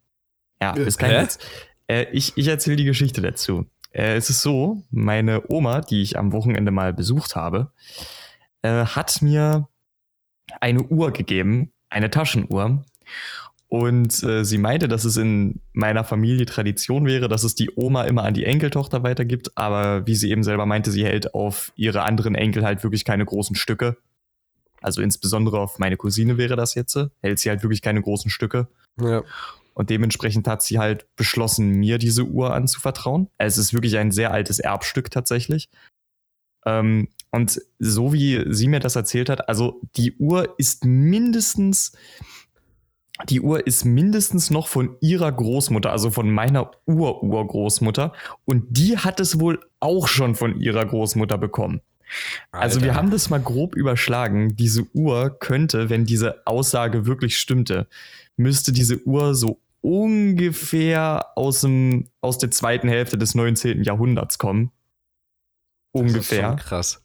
Ja, 0.61 0.75
äh, 0.75 0.83
ist 0.83 0.97
kein 0.97 1.23
Witz. 1.23 1.39
Äh, 1.87 2.05
ich 2.11 2.33
ich 2.35 2.47
erzähle 2.47 2.77
die 2.77 2.85
Geschichte 2.85 3.21
dazu. 3.21 3.65
Äh, 3.91 4.15
es 4.15 4.29
ist 4.29 4.41
so, 4.41 4.83
meine 4.91 5.49
Oma, 5.49 5.81
die 5.81 6.01
ich 6.01 6.17
am 6.17 6.31
Wochenende 6.31 6.71
mal 6.71 6.93
besucht 6.93 7.35
habe, 7.35 7.71
äh, 8.61 8.85
hat 8.85 9.21
mir 9.21 9.67
eine 10.61 10.83
Uhr 10.83 11.11
gegeben, 11.11 11.71
eine 11.89 12.09
Taschenuhr. 12.09 12.83
Und 13.69 14.23
äh, 14.23 14.43
sie 14.43 14.57
meinte, 14.57 14.87
dass 14.87 15.05
es 15.05 15.15
in 15.15 15.61
meiner 15.73 16.03
Familie 16.03 16.47
Tradition 16.47 17.05
wäre, 17.05 17.27
dass 17.27 17.43
es 17.43 17.53
die 17.53 17.69
Oma 17.75 18.03
immer 18.05 18.23
an 18.23 18.33
die 18.33 18.45
Enkeltochter 18.45 19.03
weitergibt. 19.03 19.55
Aber 19.55 20.07
wie 20.07 20.15
sie 20.15 20.31
eben 20.31 20.43
selber 20.43 20.65
meinte, 20.65 20.89
sie 20.89 21.05
hält 21.05 21.35
auf 21.35 21.71
ihre 21.75 22.01
anderen 22.01 22.33
Enkel 22.33 22.65
halt 22.65 22.83
wirklich 22.83 23.05
keine 23.05 23.25
großen 23.25 23.55
Stücke. 23.55 23.97
Also 24.81 25.01
insbesondere 25.01 25.59
auf 25.59 25.77
meine 25.77 25.97
Cousine 25.97 26.37
wäre 26.37 26.55
das 26.55 26.73
jetzt, 26.73 26.97
hält 27.21 27.39
sie 27.39 27.49
halt 27.49 27.61
wirklich 27.61 27.83
keine 27.83 28.01
großen 28.01 28.31
Stücke. 28.31 28.67
Ja. 28.99 29.23
Und 29.75 29.91
dementsprechend 29.91 30.47
hat 30.47 30.63
sie 30.63 30.79
halt 30.79 31.05
beschlossen, 31.15 31.69
mir 31.69 31.99
diese 31.99 32.23
Uhr 32.23 32.53
anzuvertrauen. 32.53 33.29
Also 33.37 33.61
es 33.61 33.67
ist 33.67 33.73
wirklich 33.73 33.97
ein 33.97 34.11
sehr 34.11 34.31
altes 34.31 34.59
Erbstück 34.59 35.11
tatsächlich. 35.11 35.69
Ähm, 36.65 37.09
und 37.31 37.61
so 37.77 38.13
wie 38.13 38.43
sie 38.51 38.67
mir 38.67 38.79
das 38.79 38.95
erzählt 38.95 39.29
hat, 39.29 39.47
also 39.47 39.79
die 39.95 40.17
Uhr 40.17 40.55
ist 40.57 40.85
mindestens 40.85 41.93
die 43.27 43.41
Uhr 43.41 43.67
ist 43.67 43.83
mindestens 43.85 44.49
noch 44.49 44.67
von 44.67 44.95
ihrer 45.01 45.31
Großmutter, 45.31 45.91
also 45.91 46.09
von 46.09 46.31
meiner 46.31 46.71
Ur-Urgroßmutter. 46.85 48.13
Und 48.45 48.65
die 48.69 48.97
hat 48.97 49.19
es 49.19 49.39
wohl 49.39 49.59
auch 49.79 50.07
schon 50.07 50.35
von 50.35 50.59
ihrer 50.59 50.85
Großmutter 50.85 51.37
bekommen. 51.37 51.81
Alter. 52.51 52.63
Also 52.63 52.81
wir 52.81 52.95
haben 52.95 53.11
das 53.11 53.29
mal 53.29 53.39
grob 53.39 53.75
überschlagen. 53.75 54.55
Diese 54.55 54.87
Uhr 54.93 55.37
könnte, 55.39 55.89
wenn 55.89 56.05
diese 56.05 56.47
Aussage 56.47 57.05
wirklich 57.05 57.37
stimmte, 57.37 57.87
müsste 58.37 58.71
diese 58.71 59.05
Uhr 59.05 59.35
so 59.35 59.59
ungefähr 59.81 61.27
aus, 61.35 61.61
dem, 61.61 62.07
aus 62.21 62.37
der 62.37 62.51
zweiten 62.51 62.87
Hälfte 62.87 63.17
des 63.17 63.35
19. 63.35 63.83
Jahrhunderts 63.83 64.37
kommen. 64.37 64.71
Ungefähr. 65.91 66.19
Das 66.19 66.31
ist 66.31 66.39
schon 66.39 66.55
krass. 66.57 67.03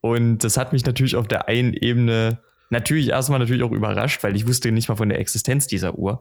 Und 0.00 0.38
das 0.38 0.56
hat 0.56 0.72
mich 0.72 0.84
natürlich 0.84 1.16
auf 1.16 1.28
der 1.28 1.48
einen 1.48 1.74
Ebene 1.74 2.40
natürlich 2.72 3.10
erstmal 3.10 3.38
natürlich 3.38 3.62
auch 3.62 3.70
überrascht, 3.70 4.24
weil 4.24 4.34
ich 4.34 4.46
wusste 4.48 4.72
nicht 4.72 4.88
mal 4.88 4.96
von 4.96 5.10
der 5.10 5.20
Existenz 5.20 5.66
dieser 5.66 5.96
Uhr. 5.98 6.20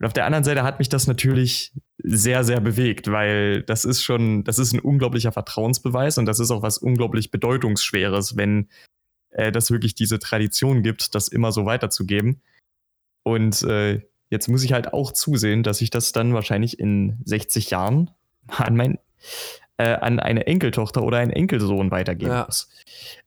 Und 0.00 0.06
auf 0.06 0.12
der 0.12 0.26
anderen 0.26 0.42
Seite 0.42 0.64
hat 0.64 0.80
mich 0.80 0.88
das 0.88 1.06
natürlich 1.06 1.72
sehr, 1.98 2.42
sehr 2.42 2.60
bewegt, 2.60 3.12
weil 3.12 3.62
das 3.62 3.84
ist 3.84 4.02
schon, 4.02 4.42
das 4.42 4.58
ist 4.58 4.72
ein 4.72 4.80
unglaublicher 4.80 5.30
Vertrauensbeweis 5.30 6.18
und 6.18 6.26
das 6.26 6.40
ist 6.40 6.50
auch 6.50 6.62
was 6.62 6.78
unglaublich 6.78 7.30
Bedeutungsschweres, 7.30 8.36
wenn 8.36 8.68
äh, 9.30 9.52
das 9.52 9.70
wirklich 9.70 9.94
diese 9.94 10.18
Tradition 10.18 10.82
gibt, 10.82 11.14
das 11.14 11.28
immer 11.28 11.52
so 11.52 11.66
weiterzugeben. 11.66 12.40
Und 13.22 13.62
äh, 13.62 14.00
jetzt 14.30 14.48
muss 14.48 14.64
ich 14.64 14.72
halt 14.72 14.92
auch 14.92 15.12
zusehen, 15.12 15.62
dass 15.62 15.80
ich 15.80 15.90
das 15.90 16.12
dann 16.12 16.34
wahrscheinlich 16.34 16.80
in 16.80 17.18
60 17.24 17.70
Jahren 17.70 18.10
an 18.48 18.74
mein, 18.74 18.98
äh, 19.76 19.94
an 19.94 20.20
eine 20.20 20.46
Enkeltochter 20.46 21.02
oder 21.02 21.18
einen 21.18 21.32
Enkelsohn 21.32 21.90
weitergeben 21.90 22.30
ja. 22.30 22.44
muss. 22.46 22.68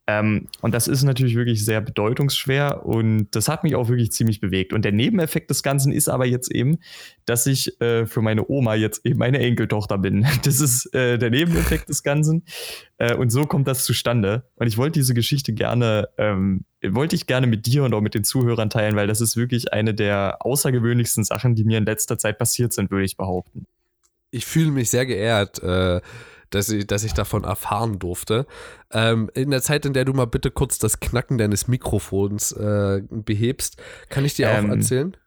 Ähm, 0.09 0.47
und 0.61 0.73
das 0.73 0.87
ist 0.87 1.03
natürlich 1.03 1.35
wirklich 1.35 1.65
sehr 1.65 1.81
bedeutungsschwer 1.81 2.85
und 2.85 3.27
das 3.31 3.49
hat 3.49 3.65
mich 3.65 3.75
auch 3.75 3.89
wirklich 3.89 4.13
ziemlich 4.13 4.39
bewegt. 4.39 4.71
Und 4.71 4.85
der 4.85 4.93
Nebeneffekt 4.93 5.49
des 5.49 5.63
Ganzen 5.63 5.91
ist 5.91 6.07
aber 6.07 6.25
jetzt 6.25 6.49
eben, 6.49 6.77
dass 7.25 7.45
ich 7.45 7.79
äh, 7.81 8.05
für 8.05 8.21
meine 8.21 8.49
Oma 8.49 8.75
jetzt 8.75 9.05
eben 9.05 9.21
eine 9.21 9.39
Enkeltochter 9.39 9.97
bin. 9.97 10.25
Das 10.43 10.61
ist 10.61 10.93
äh, 10.93 11.17
der 11.17 11.29
Nebeneffekt 11.29 11.89
des 11.89 12.03
Ganzen. 12.03 12.43
Äh, 12.97 13.15
und 13.15 13.31
so 13.31 13.45
kommt 13.45 13.67
das 13.67 13.83
zustande. 13.83 14.43
Und 14.55 14.67
ich 14.67 14.77
wollte 14.77 14.99
diese 14.99 15.13
Geschichte 15.13 15.51
gerne, 15.51 16.07
ähm, 16.17 16.63
wollte 16.81 17.17
ich 17.17 17.27
gerne 17.27 17.47
mit 17.47 17.65
dir 17.65 17.83
und 17.83 17.93
auch 17.93 17.99
mit 17.99 18.13
den 18.13 18.23
Zuhörern 18.23 18.69
teilen, 18.69 18.95
weil 18.95 19.07
das 19.07 19.19
ist 19.19 19.35
wirklich 19.35 19.73
eine 19.73 19.93
der 19.93 20.37
außergewöhnlichsten 20.39 21.25
Sachen, 21.25 21.55
die 21.55 21.65
mir 21.65 21.79
in 21.79 21.85
letzter 21.85 22.17
Zeit 22.17 22.37
passiert 22.37 22.71
sind, 22.71 22.91
würde 22.91 23.03
ich 23.03 23.17
behaupten. 23.17 23.65
Ich 24.31 24.45
fühle 24.45 24.71
mich 24.71 24.89
sehr 24.89 25.05
geehrt 25.05 25.61
äh, 25.61 25.99
dass 26.49 26.69
ich, 26.69 26.87
dass 26.87 27.03
ich 27.03 27.13
davon 27.13 27.43
erfahren 27.43 27.99
durfte. 27.99 28.45
Ähm, 28.91 29.29
in 29.33 29.51
der 29.51 29.61
Zeit, 29.61 29.85
in 29.85 29.93
der 29.93 30.05
du 30.05 30.13
mal 30.13 30.27
bitte 30.27 30.51
kurz 30.51 30.79
das 30.79 30.99
Knacken 30.99 31.37
deines 31.37 31.67
Mikrofons 31.67 32.51
äh, 32.53 33.01
behebst, 33.09 33.81
kann 34.09 34.25
ich 34.25 34.35
dir 34.35 34.47
ähm, 34.47 34.65
auch 34.65 34.75
erzählen? 34.75 35.17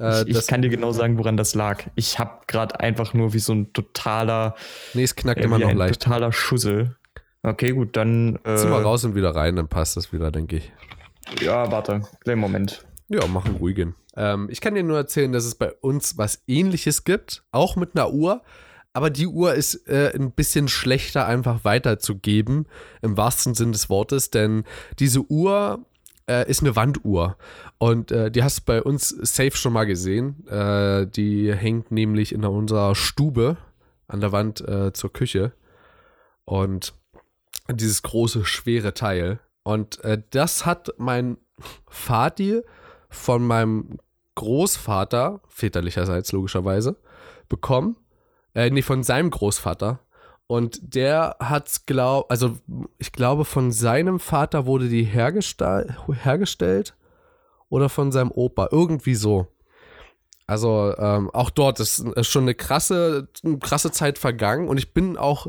Äh, 0.00 0.28
ich, 0.28 0.36
ich 0.36 0.46
kann 0.46 0.62
dir 0.62 0.70
genau 0.70 0.92
sagen, 0.92 1.18
woran 1.18 1.36
das 1.36 1.54
lag. 1.54 1.84
Ich 1.94 2.18
habe 2.18 2.40
gerade 2.46 2.80
einfach 2.80 3.14
nur 3.14 3.32
wie 3.32 3.38
so 3.38 3.52
ein 3.52 3.72
totaler. 3.72 4.54
Nee, 4.94 5.04
es 5.04 5.16
knackt 5.16 5.40
äh, 5.40 5.44
immer 5.44 5.58
noch 5.58 5.68
ein 5.68 5.76
leicht. 5.76 6.02
Totaler 6.02 6.32
Schussel. 6.32 6.96
Okay, 7.42 7.70
gut, 7.70 7.96
dann. 7.96 8.38
Äh, 8.44 8.56
Zieh 8.56 8.68
mal 8.68 8.82
raus 8.82 9.04
und 9.04 9.14
wieder 9.14 9.34
rein, 9.34 9.56
dann 9.56 9.68
passt 9.68 9.96
das 9.96 10.12
wieder, 10.12 10.30
denke 10.30 10.56
ich. 10.56 10.72
Ja, 11.40 11.70
warte, 11.70 12.02
kleinen 12.20 12.40
Moment. 12.40 12.84
Ja, 13.08 13.26
machen 13.26 13.56
ruhigen. 13.56 13.94
Ähm, 14.16 14.48
ich 14.50 14.60
kann 14.60 14.74
dir 14.74 14.82
nur 14.82 14.96
erzählen, 14.96 15.32
dass 15.32 15.44
es 15.44 15.54
bei 15.54 15.72
uns 15.72 16.18
was 16.18 16.42
ähnliches 16.46 17.04
gibt, 17.04 17.44
auch 17.50 17.76
mit 17.76 17.94
einer 17.94 18.12
Uhr 18.12 18.42
aber 18.92 19.10
die 19.10 19.26
Uhr 19.26 19.54
ist 19.54 19.88
äh, 19.88 20.12
ein 20.14 20.32
bisschen 20.32 20.68
schlechter 20.68 21.26
einfach 21.26 21.64
weiterzugeben, 21.64 22.66
im 23.00 23.16
wahrsten 23.16 23.54
Sinn 23.54 23.72
des 23.72 23.88
Wortes, 23.88 24.30
denn 24.30 24.64
diese 24.98 25.20
Uhr 25.20 25.84
äh, 26.28 26.48
ist 26.48 26.60
eine 26.60 26.76
Wanduhr 26.76 27.36
und 27.78 28.12
äh, 28.12 28.30
die 28.30 28.42
hast 28.42 28.60
du 28.60 28.62
bei 28.66 28.82
uns 28.82 29.08
safe 29.08 29.56
schon 29.56 29.72
mal 29.72 29.84
gesehen. 29.84 30.46
Äh, 30.46 31.06
die 31.06 31.52
hängt 31.54 31.90
nämlich 31.90 32.32
in 32.32 32.44
unserer 32.44 32.94
Stube 32.94 33.56
an 34.08 34.20
der 34.20 34.32
Wand 34.32 34.60
äh, 34.60 34.92
zur 34.92 35.12
Küche 35.12 35.52
und 36.44 36.94
dieses 37.70 38.02
große, 38.02 38.44
schwere 38.44 38.94
Teil. 38.94 39.40
Und 39.62 40.02
äh, 40.04 40.20
das 40.30 40.66
hat 40.66 40.92
mein 40.98 41.38
Vati 41.86 42.60
von 43.08 43.46
meinem 43.46 43.98
Großvater, 44.34 45.40
väterlicherseits 45.48 46.32
logischerweise, 46.32 46.96
bekommen 47.48 47.96
äh, 48.54 48.70
nee, 48.70 48.82
von 48.82 49.02
seinem 49.02 49.30
Großvater. 49.30 50.00
Und 50.46 50.94
der 50.94 51.36
hat's 51.40 51.86
glaub, 51.86 52.30
also 52.30 52.58
ich 52.98 53.12
glaube, 53.12 53.44
von 53.44 53.72
seinem 53.72 54.20
Vater 54.20 54.66
wurde 54.66 54.88
die 54.88 55.04
hergestell, 55.04 55.96
hergestellt 56.22 56.94
oder 57.68 57.88
von 57.88 58.12
seinem 58.12 58.30
Opa, 58.30 58.68
irgendwie 58.70 59.14
so. 59.14 59.46
Also 60.46 60.94
ähm, 60.98 61.30
auch 61.30 61.48
dort 61.48 61.80
ist, 61.80 62.00
ist 62.00 62.28
schon 62.28 62.42
eine 62.42 62.54
krasse, 62.54 63.28
eine 63.42 63.58
krasse 63.58 63.92
Zeit 63.92 64.18
vergangen 64.18 64.68
und 64.68 64.76
ich 64.76 64.92
bin 64.92 65.16
auch 65.16 65.46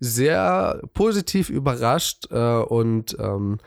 sehr 0.00 0.80
positiv 0.94 1.50
überrascht 1.50 2.28
äh, 2.30 2.60
und 2.60 3.16
ähm, 3.18 3.58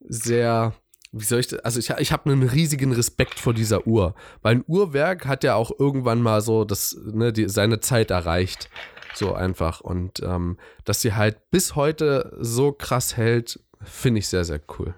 sehr 0.00 0.74
wie 1.12 1.24
soll 1.24 1.40
ich 1.40 1.48
das? 1.48 1.60
Also 1.60 1.78
ich, 1.78 1.90
ich 1.90 2.12
habe 2.12 2.30
einen 2.30 2.42
riesigen 2.42 2.92
Respekt 2.92 3.38
vor 3.38 3.54
dieser 3.54 3.86
Uhr, 3.86 4.14
weil 4.42 4.56
ein 4.56 4.64
Uhrwerk 4.66 5.26
hat 5.26 5.44
ja 5.44 5.54
auch 5.54 5.70
irgendwann 5.78 6.20
mal 6.20 6.40
so 6.40 6.64
das, 6.64 6.96
ne, 7.04 7.32
die, 7.32 7.48
seine 7.48 7.80
Zeit 7.80 8.10
erreicht. 8.10 8.68
So 9.14 9.34
einfach. 9.34 9.80
Und 9.80 10.20
ähm, 10.22 10.58
dass 10.84 11.00
sie 11.00 11.14
halt 11.14 11.50
bis 11.50 11.74
heute 11.74 12.36
so 12.38 12.72
krass 12.72 13.16
hält, 13.16 13.60
finde 13.82 14.18
ich 14.18 14.28
sehr, 14.28 14.44
sehr 14.44 14.60
cool. 14.78 14.94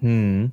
Hm. 0.00 0.52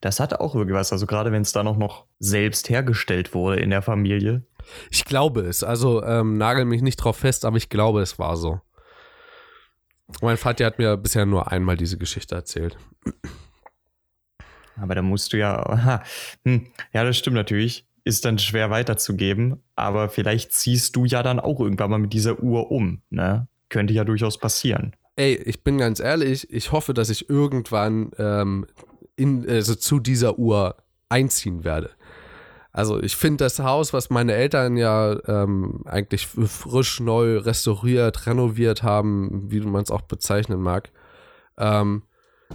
Das 0.00 0.20
hat 0.20 0.34
auch 0.40 0.54
irgendwie 0.54 0.74
was, 0.74 0.92
also 0.92 1.06
gerade 1.06 1.32
wenn 1.32 1.42
es 1.42 1.52
da 1.52 1.62
noch, 1.62 1.76
noch 1.76 2.06
selbst 2.18 2.68
hergestellt 2.68 3.34
wurde 3.34 3.60
in 3.60 3.70
der 3.70 3.82
Familie. 3.82 4.42
Ich 4.90 5.04
glaube 5.04 5.42
es. 5.42 5.64
Also 5.64 6.02
ähm, 6.04 6.36
nagel 6.36 6.64
mich 6.64 6.82
nicht 6.82 6.96
drauf 6.96 7.16
fest, 7.16 7.44
aber 7.44 7.56
ich 7.56 7.68
glaube, 7.68 8.02
es 8.02 8.18
war 8.18 8.36
so. 8.36 8.60
Mein 10.20 10.36
Vater 10.36 10.66
hat 10.66 10.78
mir 10.78 10.96
bisher 10.96 11.26
nur 11.26 11.50
einmal 11.50 11.76
diese 11.76 11.98
Geschichte 11.98 12.34
erzählt. 12.34 12.76
Aber 14.76 14.94
da 14.94 15.02
musst 15.02 15.32
du 15.32 15.38
ja. 15.38 16.02
Hm, 16.44 16.66
ja, 16.92 17.04
das 17.04 17.16
stimmt 17.16 17.36
natürlich. 17.36 17.86
Ist 18.04 18.24
dann 18.24 18.38
schwer 18.38 18.70
weiterzugeben. 18.70 19.62
Aber 19.76 20.08
vielleicht 20.08 20.52
ziehst 20.52 20.96
du 20.96 21.04
ja 21.04 21.22
dann 21.22 21.40
auch 21.40 21.60
irgendwann 21.60 21.90
mal 21.90 21.98
mit 21.98 22.12
dieser 22.12 22.40
Uhr 22.40 22.70
um. 22.70 23.02
Ne? 23.10 23.48
Könnte 23.68 23.94
ja 23.94 24.04
durchaus 24.04 24.38
passieren. 24.38 24.94
Ey, 25.16 25.34
ich 25.34 25.62
bin 25.62 25.78
ganz 25.78 26.00
ehrlich, 26.00 26.50
ich 26.50 26.72
hoffe, 26.72 26.94
dass 26.94 27.10
ich 27.10 27.28
irgendwann 27.28 28.10
ähm, 28.18 28.66
in, 29.16 29.48
also 29.48 29.74
zu 29.74 30.00
dieser 30.00 30.38
Uhr 30.38 30.76
einziehen 31.08 31.64
werde. 31.64 31.90
Also 32.72 33.02
ich 33.02 33.16
finde 33.16 33.44
das 33.44 33.58
Haus, 33.58 33.92
was 33.92 34.08
meine 34.08 34.32
Eltern 34.32 34.78
ja 34.78 35.18
ähm, 35.28 35.82
eigentlich 35.84 36.26
frisch 36.26 37.00
neu 37.00 37.36
restauriert, 37.38 38.26
renoviert 38.26 38.82
haben, 38.82 39.50
wie 39.50 39.60
man 39.60 39.82
es 39.82 39.90
auch 39.90 40.02
bezeichnen 40.02 40.62
mag, 40.62 40.90
ähm, 41.58 42.02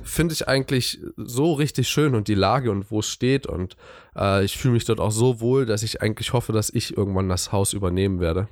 finde 0.03 0.33
ich 0.33 0.47
eigentlich 0.47 1.00
so 1.17 1.53
richtig 1.53 1.88
schön 1.88 2.15
und 2.15 2.27
die 2.27 2.36
Lage 2.36 2.71
und 2.71 2.89
wo 2.89 3.00
es 3.00 3.07
steht 3.07 3.45
und 3.45 3.77
äh, 4.15 4.43
ich 4.43 4.57
fühle 4.57 4.74
mich 4.74 4.86
dort 4.86 5.00
auch 5.00 5.12
so 5.12 5.39
wohl, 5.39 5.65
dass 5.65 5.83
ich 5.83 6.01
eigentlich 6.01 6.33
hoffe, 6.33 6.51
dass 6.51 6.71
ich 6.71 6.97
irgendwann 6.97 7.29
das 7.29 7.51
Haus 7.51 7.74
übernehmen 7.74 8.19
werde. 8.19 8.47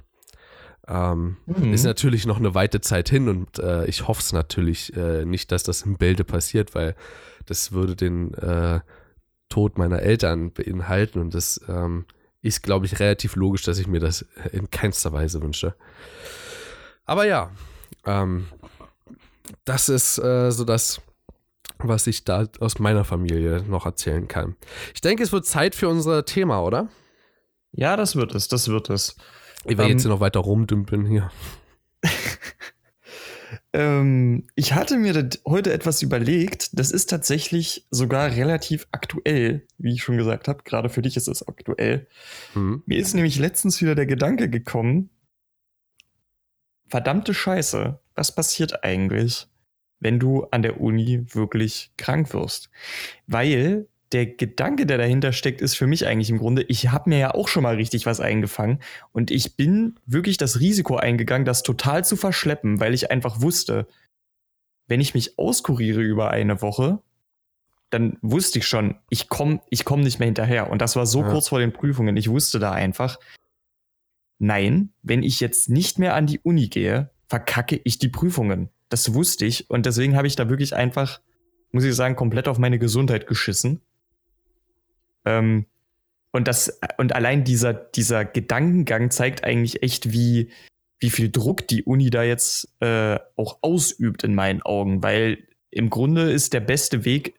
Ähm, 0.88 1.38
mhm. 1.48 1.74
Ist 1.74 1.84
natürlich 1.84 2.28
noch 2.28 2.38
eine 2.38 2.54
weite 2.54 2.80
Zeit 2.80 3.10
hin 3.10 3.28
und 3.28 3.58
äh, 3.58 3.86
ich 3.86 4.08
hoffe 4.08 4.22
es 4.22 4.34
natürlich 4.34 4.96
äh, 4.96 5.26
nicht, 5.26 5.52
dass 5.52 5.64
das 5.64 5.82
im 5.82 5.98
Bilde 5.98 6.24
passiert, 6.24 6.76
weil 6.76 6.96
das 7.48 7.72
würde 7.72 7.96
den 7.96 8.34
äh, 8.36 8.82
Tod 9.50 9.78
meiner 9.78 10.02
Eltern 10.02 10.52
beinhalten 10.52 11.20
und 11.20 11.34
das 11.34 11.62
ähm, 11.68 12.06
ist, 12.42 12.62
glaube 12.62 12.86
ich, 12.86 13.00
relativ 13.00 13.36
logisch, 13.36 13.64
dass 13.64 13.80
ich 13.80 13.88
mir 13.88 14.00
das 14.00 14.26
in 14.52 14.70
keinster 14.70 15.12
Weise 15.14 15.42
wünsche. 15.42 15.76
Aber 17.06 17.26
ja, 17.26 17.52
ähm, 18.06 18.48
das 19.64 19.90
ist 19.90 20.18
äh, 20.18 20.52
so 20.52 20.64
das, 20.64 21.02
was 21.80 22.08
ich 22.08 22.24
da 22.24 22.48
aus 22.60 22.80
meiner 22.80 23.04
Familie 23.04 23.64
noch 23.68 23.86
erzählen 23.86 24.28
kann. 24.28 24.56
Ich 24.94 25.02
denke, 25.02 25.24
es 25.24 25.32
wird 25.32 25.46
Zeit 25.46 25.76
für 25.76 25.90
unser 25.90 26.26
Thema, 26.26 26.64
oder? 26.64 26.88
Ja, 27.72 27.98
das 27.98 28.16
wird 28.16 28.34
es, 28.34 28.48
das 28.48 28.70
wird 28.70 28.90
es. 28.90 29.16
Ich 29.66 29.78
werde 29.78 29.86
um, 29.86 29.90
jetzt 29.90 30.04
hier 30.04 30.12
noch 30.12 30.20
weiter 30.20 30.40
rumdümpeln 30.40 31.06
hier. 31.06 31.32
Ähm, 33.76 34.48
ich 34.56 34.72
hatte 34.72 34.98
mir 34.98 35.30
heute 35.46 35.74
etwas 35.74 36.02
überlegt. 36.02 36.80
Das 36.80 36.92
ist 36.92 37.10
tatsächlich 37.10 37.86
sogar 37.92 38.32
relativ 38.32 38.88
aktuell, 38.94 39.68
wie 39.78 39.94
ich 39.94 40.04
schon 40.04 40.16
gesagt 40.16 40.48
habe. 40.48 40.64
Gerade 40.64 40.88
für 40.88 41.02
dich 41.02 41.18
ist 41.18 41.28
es 41.28 41.46
aktuell. 41.46 42.08
Mhm. 42.54 42.84
Mir 42.86 43.00
ist 43.00 43.14
nämlich 43.16 43.38
letztens 43.38 43.82
wieder 43.82 43.94
der 43.94 44.06
Gedanke 44.06 44.50
gekommen, 44.50 45.10
verdammte 46.88 47.34
Scheiße, 47.34 48.00
was 48.16 48.34
passiert 48.34 48.86
eigentlich, 48.86 49.48
wenn 50.00 50.20
du 50.20 50.46
an 50.52 50.62
der 50.62 50.80
Uni 50.80 51.26
wirklich 51.34 51.92
krank 51.98 52.34
wirst? 52.34 52.70
Weil 53.28 53.90
der 54.16 54.28
Gedanke, 54.28 54.86
der 54.86 54.98
dahinter 54.98 55.34
steckt, 55.34 55.60
ist 55.60 55.76
für 55.76 55.88
mich 55.88 56.08
eigentlich 56.08 56.30
im 56.30 56.38
Grunde, 56.38 56.64
ich 56.64 56.90
habe 56.90 57.10
mir 57.10 57.20
ja 57.20 57.34
auch 57.34 57.50
schon 57.50 57.64
mal 57.64 57.76
richtig 57.76 58.06
was 58.06 58.22
eingefangen 58.22 58.80
und 59.12 59.30
ich 59.30 59.58
bin 59.58 60.00
wirklich 60.06 60.38
das 60.38 60.62
Risiko 60.62 60.96
eingegangen, 60.96 61.44
das 61.44 61.64
total 61.64 62.06
zu 62.06 62.16
verschleppen, 62.16 62.80
weil 62.80 62.94
ich 62.94 63.12
einfach 63.12 63.42
wusste, 63.42 63.88
wenn 64.88 65.02
ich 65.02 65.16
mich 65.16 65.38
auskuriere 65.38 66.02
über 66.02 66.32
eine 66.32 66.62
Woche, 66.62 67.00
dann 67.90 68.18
wusste 68.22 68.60
ich 68.60 68.68
schon, 68.68 68.96
ich 69.10 69.28
komme 69.28 69.60
ich 69.70 69.84
komm 69.84 70.00
nicht 70.00 70.20
mehr 70.20 70.28
hinterher. 70.28 70.70
Und 70.70 70.82
das 70.82 70.96
war 70.96 71.06
so 71.06 71.22
ja. 71.22 71.30
kurz 71.30 71.50
vor 71.50 71.60
den 71.60 71.74
Prüfungen. 71.74 72.16
Ich 72.16 72.30
wusste 72.30 72.58
da 72.58 72.72
einfach, 72.72 73.20
nein, 74.40 74.94
wenn 75.04 75.24
ich 75.24 75.42
jetzt 75.42 75.68
nicht 75.68 76.00
mehr 76.00 76.16
an 76.16 76.26
die 76.26 76.40
Uni 76.40 76.70
gehe, 76.70 77.10
verkacke 77.28 77.82
ich 77.84 78.00
die 78.00 78.10
Prüfungen. 78.10 78.70
Das 78.88 79.14
wusste 79.14 79.46
ich. 79.46 79.70
Und 79.70 79.86
deswegen 79.86 80.16
habe 80.16 80.28
ich 80.28 80.38
da 80.38 80.48
wirklich 80.48 80.74
einfach, 80.74 81.20
muss 81.72 81.84
ich 81.84 81.96
sagen, 81.96 82.16
komplett 82.16 82.48
auf 82.48 82.60
meine 82.60 82.80
Gesundheit 82.80 83.28
geschissen 83.28 83.82
ähm, 85.26 85.66
und 86.32 86.48
das, 86.48 86.80
und 86.98 87.16
allein 87.16 87.44
dieser, 87.44 87.74
dieser 87.74 88.26
Gedankengang 88.26 89.10
zeigt 89.10 89.44
eigentlich 89.44 89.84
echt, 89.84 90.12
wie, 90.12 90.50
wie 91.00 91.10
viel 91.10 91.32
Druck 91.32 91.68
die 91.68 91.84
Uni 91.84 92.10
da 92.10 92.24
jetzt 92.24 92.68
äh, 92.82 93.18
auch 93.36 93.60
ausübt 93.62 94.24
in 94.24 94.36
meinen 94.36 94.62
Augen, 94.62 95.02
weil 95.02 95.48
im 95.72 95.90
Grunde 95.90 96.32
ist 96.32 96.54
der 96.54 96.60
beste 96.60 97.06
Weg 97.06 97.36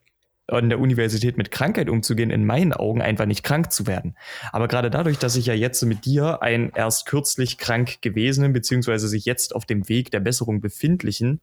an 0.49 0.69
der 0.69 0.79
Universität 0.79 1.37
mit 1.37 1.51
Krankheit 1.51 1.91
umzugehen, 1.91 2.31
in 2.31 2.47
meinen 2.47 2.73
Augen 2.73 3.03
einfach 3.03 3.27
nicht 3.27 3.43
krank 3.43 3.73
zu 3.73 3.87
werden. 3.87 4.17
Aber 4.53 4.69
gerade 4.69 4.91
dadurch, 4.91 5.19
dass 5.19 5.37
ich 5.37 5.47
ja 5.47 5.55
jetzt 5.55 5.83
mit 5.83 6.05
dir 6.05 6.43
einen 6.43 6.71
erst 6.75 7.07
kürzlich 7.07 7.59
krank 7.59 8.01
gewesenen, 8.01 8.53
beziehungsweise 8.53 9.09
sich 9.09 9.25
jetzt 9.25 9.55
auf 9.55 9.67
dem 9.67 9.89
Weg 9.89 10.11
der 10.11 10.21
Besserung 10.21 10.61
befindlichen 10.61 11.41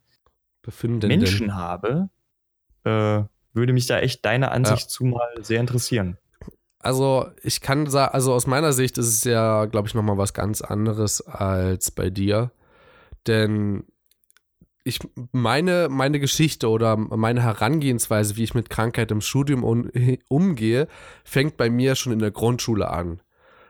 Befindenden. 0.61 1.09
Menschen 1.09 1.55
habe, 1.55 2.09
äh, 2.85 3.23
würde 3.53 3.73
mich 3.73 3.87
da 3.87 3.99
echt 3.99 4.23
deine 4.25 4.51
Ansicht 4.51 4.83
ja. 4.83 4.87
zu 4.87 5.03
mal 5.05 5.29
sehr 5.41 5.59
interessieren. 5.59 6.17
Also 6.83 7.27
ich 7.41 7.61
kann 7.61 7.87
sagen, 7.89 8.13
also 8.13 8.33
aus 8.33 8.47
meiner 8.47 8.73
Sicht 8.73 8.97
ist 8.97 9.07
es 9.07 9.23
ja, 9.23 9.65
glaube 9.65 9.87
ich, 9.87 9.93
nochmal 9.93 10.17
was 10.17 10.33
ganz 10.33 10.61
anderes 10.61 11.21
als 11.21 11.91
bei 11.91 12.09
dir. 12.09 12.51
Denn 13.25 13.85
ich 14.83 14.99
meine, 15.31 15.87
meine 15.89 16.19
Geschichte 16.19 16.69
oder 16.69 16.97
meine 16.97 17.41
Herangehensweise, 17.41 18.35
wie 18.35 18.43
ich 18.43 18.53
mit 18.53 18.69
Krankheit 18.69 19.11
im 19.11 19.21
Studium 19.21 19.63
un, 19.63 19.91
umgehe, 20.27 20.87
fängt 21.23 21.57
bei 21.57 21.69
mir 21.69 21.95
schon 21.95 22.13
in 22.13 22.19
der 22.19 22.31
Grundschule 22.31 22.89
an. 22.89 23.21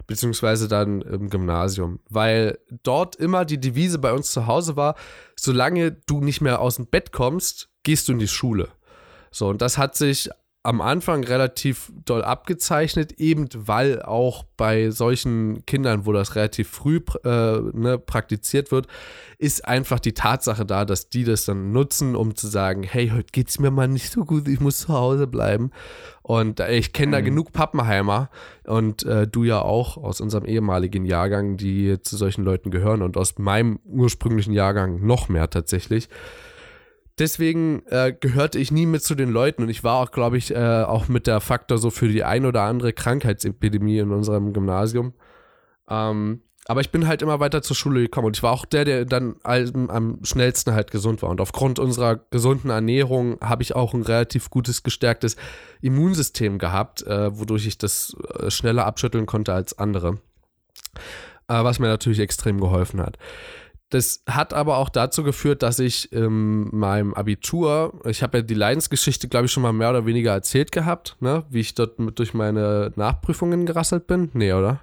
Beziehungsweise 0.07 0.67
dann 0.67 1.01
im 1.01 1.29
Gymnasium. 1.29 1.99
Weil 2.09 2.57
dort 2.83 3.15
immer 3.15 3.45
die 3.45 3.59
Devise 3.59 3.99
bei 3.99 4.11
uns 4.11 4.31
zu 4.31 4.47
Hause 4.47 4.75
war, 4.75 4.95
solange 5.35 5.91
du 5.91 6.19
nicht 6.19 6.41
mehr 6.41 6.59
aus 6.59 6.75
dem 6.75 6.87
Bett 6.87 7.11
kommst, 7.11 7.69
gehst 7.83 8.07
du 8.07 8.13
in 8.13 8.19
die 8.19 8.27
Schule. 8.27 8.69
So, 9.31 9.47
und 9.47 9.61
das 9.61 9.77
hat 9.77 9.95
sich 9.95 10.29
am 10.65 10.79
Anfang 10.79 11.25
relativ 11.25 11.91
doll 12.05 12.23
abgezeichnet, 12.23 13.19
eben 13.19 13.49
weil 13.53 14.01
auch 14.01 14.45
bei 14.55 14.91
solchen 14.91 15.65
Kindern, 15.65 16.05
wo 16.05 16.13
das 16.13 16.35
relativ 16.35 16.69
früh 16.69 17.01
äh, 17.25 17.59
ne, 17.73 17.99
praktiziert 17.99 18.71
wird, 18.71 18.87
ist 19.37 19.67
einfach 19.67 19.99
die 19.99 20.13
Tatsache 20.13 20.65
da, 20.65 20.85
dass 20.85 21.09
die 21.09 21.25
das 21.25 21.43
dann 21.43 21.73
nutzen, 21.73 22.15
um 22.15 22.37
zu 22.37 22.47
sagen, 22.47 22.83
hey, 22.83 23.09
heute 23.09 23.27
geht's 23.33 23.59
mir 23.59 23.71
mal 23.71 23.89
nicht 23.89 24.09
so 24.09 24.23
gut, 24.23 24.47
ich 24.47 24.61
muss 24.61 24.79
zu 24.79 24.93
Hause 24.93 25.27
bleiben. 25.27 25.71
Und 26.21 26.61
äh, 26.61 26.77
ich 26.77 26.93
kenne 26.93 27.11
da 27.11 27.19
mhm. 27.19 27.25
genug 27.25 27.51
Pappenheimer 27.51 28.29
und 28.65 29.03
äh, 29.03 29.27
du 29.27 29.43
ja 29.43 29.61
auch 29.61 29.97
aus 29.97 30.21
unserem 30.21 30.45
ehemaligen 30.45 31.03
Jahrgang, 31.03 31.57
die 31.57 32.01
zu 32.01 32.15
solchen 32.15 32.45
Leuten 32.45 32.71
gehören 32.71 33.01
und 33.01 33.17
aus 33.17 33.37
meinem 33.37 33.79
ursprünglichen 33.83 34.53
Jahrgang 34.53 35.05
noch 35.05 35.27
mehr 35.27 35.49
tatsächlich 35.49 36.07
deswegen 37.19 37.83
äh, 37.87 38.13
gehörte 38.17 38.59
ich 38.59 38.71
nie 38.71 38.85
mit 38.85 39.03
zu 39.03 39.15
den 39.15 39.29
Leuten 39.29 39.63
und 39.63 39.69
ich 39.69 39.83
war 39.83 39.99
auch, 39.99 40.11
glaube 40.11 40.37
ich, 40.37 40.53
äh, 40.53 40.83
auch 40.83 41.07
mit 41.07 41.27
der 41.27 41.39
Faktor 41.41 41.77
so 41.77 41.89
für 41.89 42.07
die 42.07 42.23
ein 42.23 42.45
oder 42.45 42.63
andere 42.63 42.93
Krankheitsepidemie 42.93 43.99
in 43.99 44.11
unserem 44.11 44.53
Gymnasium. 44.53 45.13
Ähm, 45.89 46.41
aber 46.65 46.79
ich 46.81 46.91
bin 46.91 47.07
halt 47.07 47.21
immer 47.21 47.39
weiter 47.39 47.61
zur 47.61 47.75
Schule 47.75 48.01
gekommen 48.01 48.27
und 48.27 48.37
ich 48.37 48.43
war 48.43 48.53
auch 48.53 48.65
der, 48.65 48.85
der 48.85 49.05
dann 49.05 49.35
am 49.43 50.19
schnellsten 50.23 50.73
halt 50.73 50.91
gesund 50.91 51.21
war. 51.21 51.29
Und 51.29 51.41
aufgrund 51.41 51.77
unserer 51.77 52.15
gesunden 52.31 52.69
Ernährung 52.69 53.37
habe 53.41 53.63
ich 53.63 53.75
auch 53.75 53.93
ein 53.93 54.01
relativ 54.01 54.49
gutes, 54.49 54.81
gestärktes 54.81 55.35
Immunsystem 55.81 56.59
gehabt, 56.59 57.05
äh, 57.05 57.37
wodurch 57.37 57.67
ich 57.67 57.77
das 57.77 58.15
äh, 58.39 58.49
schneller 58.49 58.85
abschütteln 58.85 59.25
konnte 59.25 59.53
als 59.53 59.77
andere. 59.77 60.19
Äh, 61.49 61.63
was 61.63 61.79
mir 61.79 61.87
natürlich 61.87 62.19
extrem 62.19 62.61
geholfen 62.61 63.01
hat. 63.01 63.17
Das 63.93 64.23
hat 64.27 64.55
aber 64.55 64.77
auch 64.77 64.89
dazu 64.89 65.23
geführt, 65.23 65.61
dass 65.61 65.77
ich 65.77 66.11
in 66.11 66.75
meinem 66.75 67.13
Abitur, 67.13 67.93
ich 68.05 68.23
habe 68.23 68.39
ja 68.39 68.41
die 68.41 68.55
Leidensgeschichte, 68.55 69.27
glaube 69.27 69.45
ich, 69.45 69.51
schon 69.51 69.61
mal 69.61 69.71
mehr 69.71 69.91
oder 69.91 70.07
weniger 70.07 70.31
erzählt 70.31 70.71
gehabt, 70.71 71.15
ne? 71.19 71.43
wie 71.51 71.59
ich 71.59 71.75
dort 71.75 71.99
mit 71.99 72.17
durch 72.17 72.33
meine 72.33 72.91
Nachprüfungen 72.95 73.67
gerasselt 73.67 74.07
bin. 74.07 74.31
Nee, 74.33 74.51
oder? 74.53 74.81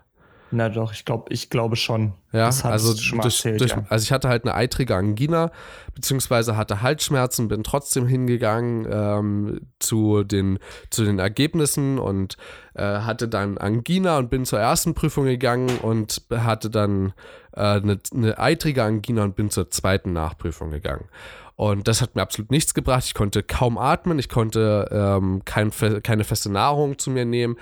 Na 0.52 0.68
doch, 0.68 0.92
ich 0.92 1.04
glaube, 1.04 1.32
ich 1.32 1.50
glaube 1.50 1.74
schon. 1.74 2.12
Ja, 2.32 2.50
also, 2.62 2.92
durch, 2.92 3.12
erzählt, 3.12 3.60
durch, 3.60 3.72
ja. 3.72 3.84
also 3.88 4.04
ich 4.04 4.12
hatte 4.12 4.28
halt 4.28 4.44
eine 4.44 4.54
eitrige 4.54 4.94
Angina, 4.94 5.50
beziehungsweise 5.94 6.56
hatte 6.56 6.80
Halsschmerzen, 6.80 7.48
bin 7.48 7.64
trotzdem 7.64 8.06
hingegangen 8.06 8.86
ähm, 8.88 9.60
zu, 9.80 10.22
den, 10.22 10.60
zu 10.90 11.04
den 11.04 11.18
Ergebnissen 11.18 11.98
und 11.98 12.36
äh, 12.74 12.82
hatte 12.82 13.26
dann 13.26 13.58
Angina 13.58 14.18
und 14.18 14.30
bin 14.30 14.44
zur 14.44 14.60
ersten 14.60 14.94
Prüfung 14.94 15.24
gegangen 15.24 15.78
und 15.82 16.22
hatte 16.30 16.70
dann 16.70 17.12
äh, 17.52 17.60
eine, 17.60 17.98
eine 18.14 18.38
eitrige 18.38 18.82
Angina 18.82 19.24
und 19.24 19.36
bin 19.36 19.50
zur 19.50 19.70
zweiten 19.70 20.12
Nachprüfung 20.12 20.70
gegangen. 20.70 21.08
Und 21.56 21.88
das 21.88 22.00
hat 22.00 22.14
mir 22.14 22.22
absolut 22.22 22.50
nichts 22.50 22.72
gebracht. 22.72 23.04
Ich 23.04 23.14
konnte 23.14 23.42
kaum 23.42 23.76
atmen, 23.76 24.18
ich 24.18 24.28
konnte 24.28 24.88
ähm, 24.90 25.42
kein, 25.44 25.70
keine 26.02 26.24
feste 26.24 26.50
Nahrung 26.50 26.98
zu 26.98 27.10
mir 27.10 27.26
nehmen 27.26 27.56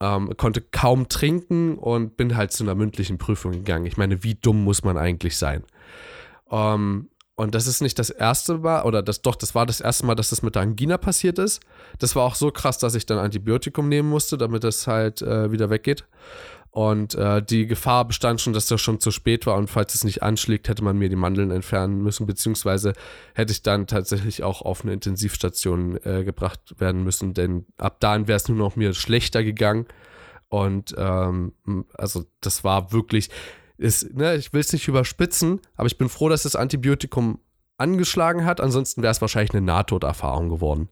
ähm, 0.00 0.36
konnte 0.36 0.60
kaum 0.60 1.08
trinken 1.08 1.76
und 1.76 2.16
bin 2.16 2.36
halt 2.36 2.52
zu 2.52 2.64
einer 2.64 2.74
mündlichen 2.74 3.18
Prüfung 3.18 3.52
gegangen. 3.52 3.86
Ich 3.86 3.96
meine, 3.96 4.22
wie 4.22 4.34
dumm 4.34 4.62
muss 4.64 4.84
man 4.84 4.96
eigentlich 4.96 5.36
sein? 5.36 5.64
Ähm, 6.50 7.10
und 7.34 7.54
das 7.54 7.66
ist 7.68 7.82
nicht 7.82 7.98
das 7.98 8.10
erste 8.10 8.58
Mal, 8.58 8.82
oder 8.82 9.02
das 9.02 9.22
doch, 9.22 9.36
das 9.36 9.54
war 9.54 9.64
das 9.64 9.80
erste 9.80 10.06
Mal, 10.06 10.16
dass 10.16 10.30
das 10.30 10.42
mit 10.42 10.56
der 10.56 10.62
Angina 10.62 10.98
passiert 10.98 11.38
ist. 11.38 11.60
Das 11.98 12.16
war 12.16 12.24
auch 12.24 12.34
so 12.34 12.50
krass, 12.50 12.78
dass 12.78 12.94
ich 12.94 13.06
dann 13.06 13.18
Antibiotikum 13.18 13.88
nehmen 13.88 14.08
musste, 14.08 14.36
damit 14.36 14.64
das 14.64 14.86
halt 14.86 15.22
äh, 15.22 15.52
wieder 15.52 15.70
weggeht. 15.70 16.04
Und 16.70 17.14
äh, 17.14 17.42
die 17.42 17.66
Gefahr 17.66 18.06
bestand 18.06 18.40
schon, 18.40 18.52
dass 18.52 18.66
das 18.66 18.80
schon 18.80 19.00
zu 19.00 19.10
spät 19.10 19.46
war 19.46 19.56
und 19.56 19.68
falls 19.68 19.94
es 19.94 20.04
nicht 20.04 20.22
anschlägt, 20.22 20.68
hätte 20.68 20.84
man 20.84 20.98
mir 20.98 21.08
die 21.08 21.16
Mandeln 21.16 21.50
entfernen 21.50 22.02
müssen, 22.02 22.26
beziehungsweise 22.26 22.92
hätte 23.34 23.52
ich 23.52 23.62
dann 23.62 23.86
tatsächlich 23.86 24.42
auch 24.42 24.62
auf 24.62 24.82
eine 24.82 24.92
Intensivstation 24.92 25.98
äh, 26.04 26.24
gebracht 26.24 26.74
werden 26.78 27.02
müssen, 27.04 27.32
denn 27.32 27.64
ab 27.78 27.96
dann 28.00 28.28
wäre 28.28 28.36
es 28.36 28.48
nur 28.48 28.58
noch 28.58 28.76
mir 28.76 28.92
schlechter 28.92 29.42
gegangen. 29.42 29.86
Und 30.48 30.94
ähm, 30.98 31.52
also 31.94 32.24
das 32.40 32.64
war 32.64 32.92
wirklich, 32.92 33.30
ist, 33.78 34.14
ne, 34.14 34.36
ich 34.36 34.52
will 34.52 34.60
es 34.60 34.72
nicht 34.72 34.88
überspitzen, 34.88 35.60
aber 35.76 35.86
ich 35.86 35.98
bin 35.98 36.08
froh, 36.08 36.28
dass 36.28 36.42
das 36.42 36.56
Antibiotikum 36.56 37.40
angeschlagen 37.78 38.44
hat, 38.44 38.60
ansonsten 38.60 39.02
wäre 39.02 39.12
es 39.12 39.20
wahrscheinlich 39.20 39.52
eine 39.52 39.62
Nahtoderfahrung 39.62 40.48
geworden. 40.48 40.88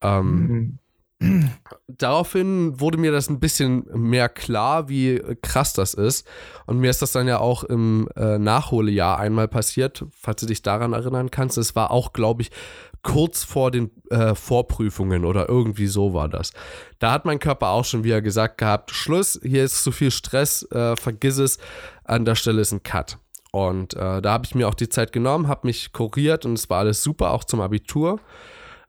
Ähm, 0.00 0.30
mhm. 0.30 0.78
Daraufhin 1.88 2.80
wurde 2.80 2.98
mir 2.98 3.10
das 3.10 3.28
ein 3.28 3.40
bisschen 3.40 3.84
mehr 3.92 4.28
klar, 4.28 4.88
wie 4.88 5.20
krass 5.42 5.72
das 5.72 5.94
ist. 5.94 6.26
Und 6.66 6.78
mir 6.78 6.90
ist 6.90 7.02
das 7.02 7.12
dann 7.12 7.26
ja 7.26 7.38
auch 7.38 7.64
im 7.64 8.08
äh, 8.14 8.38
Nachholejahr 8.38 9.18
einmal 9.18 9.48
passiert, 9.48 10.04
falls 10.12 10.40
du 10.40 10.46
dich 10.46 10.62
daran 10.62 10.92
erinnern 10.92 11.30
kannst. 11.30 11.58
Es 11.58 11.74
war 11.74 11.90
auch, 11.90 12.12
glaube 12.12 12.42
ich, 12.42 12.50
kurz 13.02 13.42
vor 13.42 13.70
den 13.70 13.90
äh, 14.10 14.34
Vorprüfungen 14.34 15.24
oder 15.24 15.48
irgendwie 15.48 15.86
so 15.86 16.14
war 16.14 16.28
das. 16.28 16.52
Da 16.98 17.12
hat 17.12 17.24
mein 17.24 17.38
Körper 17.38 17.68
auch 17.68 17.84
schon 17.84 18.04
wieder 18.04 18.22
gesagt 18.22 18.58
gehabt, 18.58 18.90
Schluss, 18.90 19.40
hier 19.42 19.64
ist 19.64 19.82
zu 19.82 19.92
viel 19.92 20.10
Stress, 20.10 20.62
äh, 20.70 20.96
vergiss 20.96 21.38
es, 21.38 21.58
an 22.04 22.24
der 22.24 22.34
Stelle 22.34 22.60
ist 22.60 22.72
ein 22.72 22.82
Cut. 22.82 23.18
Und 23.50 23.94
äh, 23.94 24.20
da 24.20 24.32
habe 24.32 24.44
ich 24.44 24.54
mir 24.54 24.68
auch 24.68 24.74
die 24.74 24.88
Zeit 24.88 25.12
genommen, 25.12 25.48
habe 25.48 25.66
mich 25.66 25.92
kuriert 25.92 26.44
und 26.44 26.54
es 26.54 26.68
war 26.70 26.80
alles 26.80 27.02
super, 27.02 27.30
auch 27.30 27.44
zum 27.44 27.60
Abitur. 27.60 28.20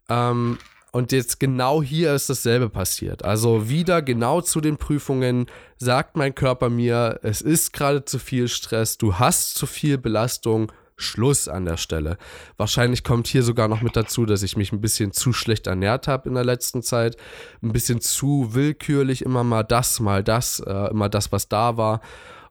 Ähm, 0.09 0.57
und 0.91 1.11
jetzt 1.11 1.39
genau 1.39 1.83
hier 1.83 2.13
ist 2.13 2.29
dasselbe 2.29 2.69
passiert. 2.69 3.23
Also 3.23 3.69
wieder 3.69 4.01
genau 4.01 4.41
zu 4.41 4.61
den 4.61 4.77
Prüfungen 4.77 5.45
sagt 5.77 6.17
mein 6.17 6.33
Körper 6.33 6.69
mir, 6.69 7.19
es 7.21 7.41
ist 7.41 7.73
gerade 7.73 8.05
zu 8.05 8.19
viel 8.19 8.47
Stress, 8.47 8.97
du 8.97 9.15
hast 9.15 9.55
zu 9.55 9.65
viel 9.65 9.97
Belastung, 9.97 10.71
Schluss 10.99 11.47
an 11.47 11.65
der 11.65 11.77
Stelle. 11.77 12.17
Wahrscheinlich 12.57 13.03
kommt 13.03 13.27
hier 13.27 13.43
sogar 13.43 13.67
noch 13.67 13.81
mit 13.81 13.95
dazu, 13.95 14.25
dass 14.25 14.43
ich 14.43 14.57
mich 14.57 14.71
ein 14.71 14.81
bisschen 14.81 15.11
zu 15.13 15.31
schlecht 15.31 15.67
ernährt 15.67 16.07
habe 16.07 16.27
in 16.27 16.35
der 16.35 16.43
letzten 16.43 16.83
Zeit. 16.83 17.15
Ein 17.63 17.71
bisschen 17.71 18.01
zu 18.01 18.53
willkürlich, 18.53 19.23
immer 19.23 19.43
mal 19.43 19.63
das, 19.63 19.99
mal 20.01 20.23
das, 20.23 20.59
äh, 20.59 20.89
immer 20.91 21.07
das, 21.07 21.31
was 21.31 21.47
da 21.47 21.77
war. 21.77 22.01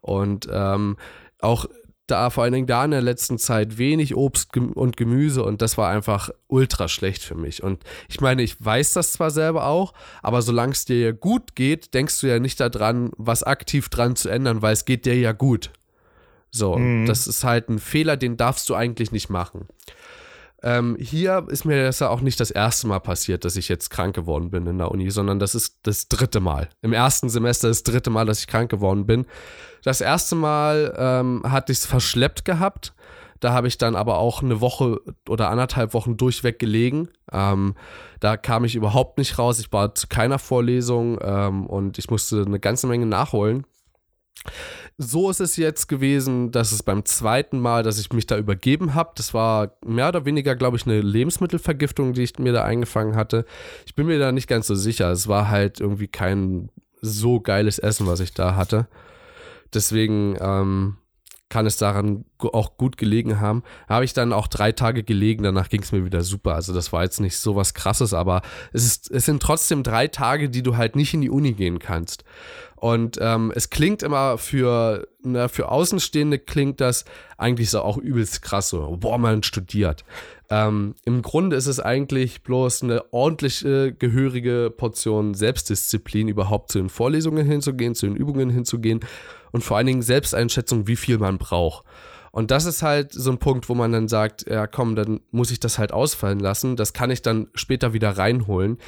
Und 0.00 0.48
ähm, 0.50 0.96
auch 1.40 1.66
da 2.10 2.30
vor 2.30 2.44
allen 2.44 2.52
Dingen 2.52 2.66
da 2.66 2.84
in 2.84 2.90
der 2.90 3.02
letzten 3.02 3.38
Zeit 3.38 3.78
wenig 3.78 4.16
Obst 4.16 4.56
und 4.56 4.96
Gemüse 4.96 5.44
und 5.44 5.62
das 5.62 5.78
war 5.78 5.90
einfach 5.90 6.30
ultra 6.46 6.88
schlecht 6.88 7.22
für 7.22 7.34
mich. 7.34 7.62
Und 7.62 7.82
ich 8.08 8.20
meine, 8.20 8.42
ich 8.42 8.62
weiß 8.64 8.94
das 8.94 9.12
zwar 9.12 9.30
selber 9.30 9.66
auch, 9.66 9.92
aber 10.22 10.42
solange 10.42 10.72
es 10.72 10.84
dir 10.84 10.98
ja 10.98 11.12
gut 11.12 11.54
geht, 11.54 11.94
denkst 11.94 12.20
du 12.20 12.26
ja 12.26 12.38
nicht 12.38 12.60
daran, 12.60 13.10
was 13.16 13.42
aktiv 13.42 13.88
dran 13.88 14.16
zu 14.16 14.28
ändern, 14.28 14.62
weil 14.62 14.72
es 14.72 14.84
geht 14.84 15.06
dir 15.06 15.16
ja 15.16 15.32
gut. 15.32 15.70
So, 16.50 16.76
mhm. 16.76 17.06
das 17.06 17.26
ist 17.26 17.44
halt 17.44 17.68
ein 17.68 17.78
Fehler, 17.78 18.16
den 18.16 18.36
darfst 18.36 18.68
du 18.68 18.74
eigentlich 18.74 19.12
nicht 19.12 19.28
machen. 19.28 19.68
Ähm, 20.62 20.96
hier 20.98 21.46
ist 21.48 21.64
mir 21.64 21.84
das 21.84 22.00
ja 22.00 22.08
auch 22.08 22.20
nicht 22.20 22.40
das 22.40 22.50
erste 22.50 22.88
Mal 22.88 22.98
passiert, 22.98 23.44
dass 23.44 23.56
ich 23.56 23.68
jetzt 23.68 23.90
krank 23.90 24.14
geworden 24.14 24.50
bin 24.50 24.66
in 24.66 24.78
der 24.78 24.90
Uni, 24.90 25.10
sondern 25.10 25.38
das 25.38 25.54
ist 25.54 25.78
das 25.84 26.08
dritte 26.08 26.40
Mal. 26.40 26.68
Im 26.82 26.92
ersten 26.92 27.28
Semester 27.28 27.68
das 27.68 27.84
dritte 27.84 28.10
Mal, 28.10 28.26
dass 28.26 28.40
ich 28.40 28.48
krank 28.48 28.70
geworden 28.70 29.06
bin. 29.06 29.26
Das 29.84 30.00
erste 30.00 30.34
Mal 30.34 30.94
ähm, 30.98 31.42
hatte 31.44 31.72
ich 31.72 31.78
es 31.78 31.86
verschleppt 31.86 32.44
gehabt. 32.44 32.92
Da 33.40 33.52
habe 33.52 33.68
ich 33.68 33.78
dann 33.78 33.94
aber 33.94 34.18
auch 34.18 34.42
eine 34.42 34.60
Woche 34.60 35.00
oder 35.28 35.50
anderthalb 35.50 35.94
Wochen 35.94 36.16
durchweg 36.16 36.58
gelegen. 36.58 37.08
Ähm, 37.30 37.74
da 38.18 38.36
kam 38.36 38.64
ich 38.64 38.74
überhaupt 38.74 39.18
nicht 39.18 39.38
raus. 39.38 39.60
Ich 39.60 39.72
war 39.72 39.94
zu 39.94 40.08
keiner 40.08 40.40
Vorlesung 40.40 41.18
ähm, 41.22 41.66
und 41.66 41.98
ich 41.98 42.10
musste 42.10 42.42
eine 42.44 42.58
ganze 42.58 42.88
Menge 42.88 43.06
nachholen. 43.06 43.64
So 44.96 45.30
ist 45.30 45.40
es 45.40 45.56
jetzt 45.56 45.88
gewesen, 45.88 46.50
dass 46.50 46.72
es 46.72 46.82
beim 46.82 47.04
zweiten 47.04 47.60
Mal, 47.60 47.82
dass 47.82 48.00
ich 48.00 48.12
mich 48.12 48.26
da 48.26 48.36
übergeben 48.36 48.94
habe, 48.94 49.12
das 49.14 49.32
war 49.32 49.76
mehr 49.84 50.08
oder 50.08 50.24
weniger, 50.24 50.56
glaube 50.56 50.76
ich, 50.76 50.86
eine 50.86 51.00
Lebensmittelvergiftung, 51.00 52.14
die 52.14 52.22
ich 52.22 52.38
mir 52.38 52.52
da 52.52 52.64
eingefangen 52.64 53.14
hatte. 53.14 53.44
Ich 53.86 53.94
bin 53.94 54.06
mir 54.06 54.18
da 54.18 54.32
nicht 54.32 54.48
ganz 54.48 54.66
so 54.66 54.74
sicher. 54.74 55.10
Es 55.10 55.28
war 55.28 55.48
halt 55.48 55.80
irgendwie 55.80 56.08
kein 56.08 56.70
so 57.00 57.40
geiles 57.40 57.78
Essen, 57.78 58.06
was 58.06 58.20
ich 58.20 58.34
da 58.34 58.56
hatte. 58.56 58.88
Deswegen, 59.72 60.36
ähm, 60.40 60.96
kann 61.48 61.66
es 61.66 61.76
daran 61.76 62.24
auch 62.38 62.76
gut 62.76 62.96
gelegen 62.96 63.40
haben. 63.40 63.62
Habe 63.88 64.04
ich 64.04 64.12
dann 64.12 64.32
auch 64.32 64.48
drei 64.48 64.72
Tage 64.72 65.02
gelegen, 65.02 65.42
danach 65.42 65.68
ging 65.68 65.82
es 65.82 65.92
mir 65.92 66.04
wieder 66.04 66.22
super. 66.22 66.54
Also 66.54 66.74
das 66.74 66.92
war 66.92 67.02
jetzt 67.04 67.20
nicht 67.20 67.38
so 67.38 67.56
was 67.56 67.74
krasses, 67.74 68.12
aber 68.12 68.42
es, 68.72 68.84
ist, 68.84 69.10
es 69.10 69.24
sind 69.24 69.42
trotzdem 69.42 69.82
drei 69.82 70.08
Tage, 70.08 70.50
die 70.50 70.62
du 70.62 70.76
halt 70.76 70.94
nicht 70.94 71.14
in 71.14 71.22
die 71.22 71.30
Uni 71.30 71.52
gehen 71.52 71.78
kannst. 71.78 72.24
Und 72.76 73.18
ähm, 73.20 73.52
es 73.56 73.70
klingt 73.70 74.02
immer 74.02 74.38
für, 74.38 75.08
na, 75.22 75.48
für 75.48 75.70
Außenstehende 75.70 76.38
klingt 76.38 76.80
das 76.80 77.04
eigentlich 77.36 77.70
so 77.70 77.80
auch 77.80 77.96
übelst 77.96 78.42
krass 78.42 78.68
so, 78.68 78.96
boah, 79.00 79.18
man 79.18 79.42
studiert. 79.42 80.04
Ähm, 80.50 80.94
Im 81.04 81.22
Grunde 81.22 81.56
ist 81.56 81.66
es 81.66 81.80
eigentlich 81.80 82.42
bloß 82.42 82.84
eine 82.84 83.12
ordentliche, 83.12 83.92
gehörige 83.92 84.72
Portion 84.74 85.34
Selbstdisziplin, 85.34 86.28
überhaupt 86.28 86.70
zu 86.70 86.78
den 86.78 86.88
Vorlesungen 86.88 87.46
hinzugehen, 87.46 87.94
zu 87.94 88.06
den 88.06 88.16
Übungen 88.16 88.48
hinzugehen 88.48 89.00
und 89.58 89.64
vor 89.64 89.76
allen 89.76 89.86
Dingen 89.86 90.02
Selbsteinschätzung, 90.02 90.86
wie 90.86 90.94
viel 90.94 91.18
man 91.18 91.36
braucht. 91.36 91.84
Und 92.30 92.52
das 92.52 92.64
ist 92.64 92.82
halt 92.82 93.12
so 93.12 93.32
ein 93.32 93.38
Punkt, 93.38 93.68
wo 93.68 93.74
man 93.74 93.90
dann 93.90 94.06
sagt, 94.06 94.48
ja 94.48 94.68
komm, 94.68 94.94
dann 94.94 95.18
muss 95.32 95.50
ich 95.50 95.58
das 95.58 95.78
halt 95.78 95.92
ausfallen 95.92 96.38
lassen. 96.38 96.76
Das 96.76 96.92
kann 96.92 97.10
ich 97.10 97.22
dann 97.22 97.48
später 97.54 97.92
wieder 97.92 98.16
reinholen. 98.16 98.78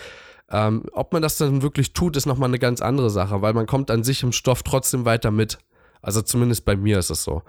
Ähm, 0.49 0.85
ob 0.93 1.13
man 1.13 1.23
das 1.23 1.39
dann 1.39 1.63
wirklich 1.63 1.93
tut, 1.93 2.17
ist 2.17 2.27
nochmal 2.27 2.51
eine 2.51 2.61
ganz 2.61 2.81
andere 2.81 3.11
Sache, 3.11 3.43
weil 3.43 3.53
man 3.53 3.67
kommt 3.67 3.91
an 3.91 4.05
sich 4.05 4.23
im 4.23 4.31
Stoff 4.31 4.63
trotzdem 4.63 5.05
weiter 5.05 5.33
mit. 5.33 5.59
Also 6.01 6.23
zumindest 6.23 6.65
bei 6.65 6.77
mir 6.77 7.01
ist 7.01 7.11
es 7.11 7.25
so. 7.25 7.43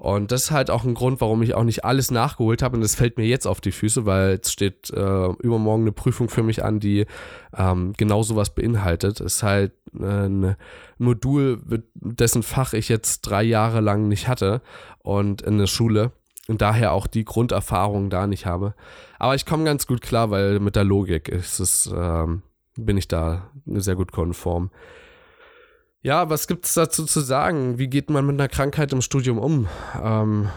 Und 0.00 0.32
das 0.32 0.44
ist 0.44 0.50
halt 0.50 0.70
auch 0.70 0.84
ein 0.84 0.94
Grund, 0.94 1.20
warum 1.20 1.42
ich 1.42 1.52
auch 1.52 1.62
nicht 1.62 1.84
alles 1.84 2.10
nachgeholt 2.10 2.62
habe. 2.62 2.74
Und 2.74 2.80
das 2.80 2.94
fällt 2.94 3.18
mir 3.18 3.26
jetzt 3.26 3.46
auf 3.46 3.60
die 3.60 3.70
Füße, 3.70 4.06
weil 4.06 4.30
jetzt 4.30 4.50
steht 4.50 4.88
äh, 4.88 5.28
übermorgen 5.42 5.82
eine 5.82 5.92
Prüfung 5.92 6.30
für 6.30 6.42
mich 6.42 6.64
an, 6.64 6.80
die 6.80 7.04
ähm, 7.54 7.92
genau 7.98 8.22
sowas 8.22 8.54
beinhaltet. 8.54 9.20
Es 9.20 9.34
ist 9.34 9.42
halt 9.42 9.72
äh, 9.92 10.26
ein 10.26 10.56
Modul, 10.96 11.60
dessen 11.94 12.42
Fach 12.42 12.72
ich 12.72 12.88
jetzt 12.88 13.20
drei 13.20 13.42
Jahre 13.42 13.82
lang 13.82 14.08
nicht 14.08 14.26
hatte 14.26 14.62
und 15.00 15.42
in 15.42 15.58
der 15.58 15.66
Schule 15.66 16.12
und 16.48 16.62
daher 16.62 16.94
auch 16.94 17.06
die 17.06 17.26
Grunderfahrung 17.26 18.08
da 18.08 18.26
nicht 18.26 18.46
habe. 18.46 18.72
Aber 19.18 19.34
ich 19.34 19.44
komme 19.44 19.64
ganz 19.64 19.86
gut 19.86 20.00
klar, 20.00 20.30
weil 20.30 20.60
mit 20.60 20.76
der 20.76 20.84
Logik 20.84 21.28
ist 21.28 21.60
es, 21.60 21.92
ähm, 21.94 22.40
bin 22.74 22.96
ich 22.96 23.06
da 23.06 23.50
sehr 23.66 23.96
gut 23.96 24.12
konform. 24.12 24.70
Ja, 26.02 26.30
was 26.30 26.46
gibt 26.46 26.64
es 26.64 26.74
dazu 26.74 27.04
zu 27.04 27.20
sagen? 27.20 27.78
Wie 27.78 27.88
geht 27.88 28.08
man 28.08 28.24
mit 28.24 28.34
einer 28.34 28.48
Krankheit 28.48 28.92
im 28.92 29.02
Studium 29.02 29.38
um? 29.38 29.68
Ähm, 30.02 30.48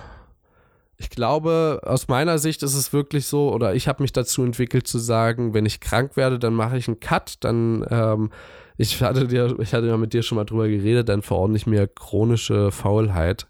ich 0.95 1.09
glaube, 1.09 1.81
aus 1.83 2.07
meiner 2.07 2.37
Sicht 2.37 2.63
ist 2.63 2.75
es 2.75 2.93
wirklich 2.93 3.25
so, 3.25 3.51
oder 3.51 3.75
ich 3.75 3.89
habe 3.89 4.01
mich 4.03 4.13
dazu 4.13 4.43
entwickelt 4.43 4.87
zu 4.87 4.99
sagen, 4.99 5.53
wenn 5.53 5.65
ich 5.65 5.81
krank 5.81 6.15
werde, 6.15 6.39
dann 6.39 6.53
mache 6.53 6.77
ich 6.77 6.87
einen 6.87 7.01
Cut, 7.01 7.35
dann, 7.41 7.85
ähm, 7.89 8.31
ich 8.77 9.01
hatte 9.01 9.27
dir, 9.27 9.59
ich 9.59 9.73
hatte 9.73 9.87
ja 9.87 9.97
mit 9.97 10.13
dir 10.13 10.23
schon 10.23 10.37
mal 10.37 10.45
drüber 10.45 10.69
geredet, 10.69 11.09
dann 11.09 11.21
verordne 11.21 11.57
ich 11.57 11.67
mir 11.67 11.87
chronische 11.87 12.71
Faulheit. 12.71 13.47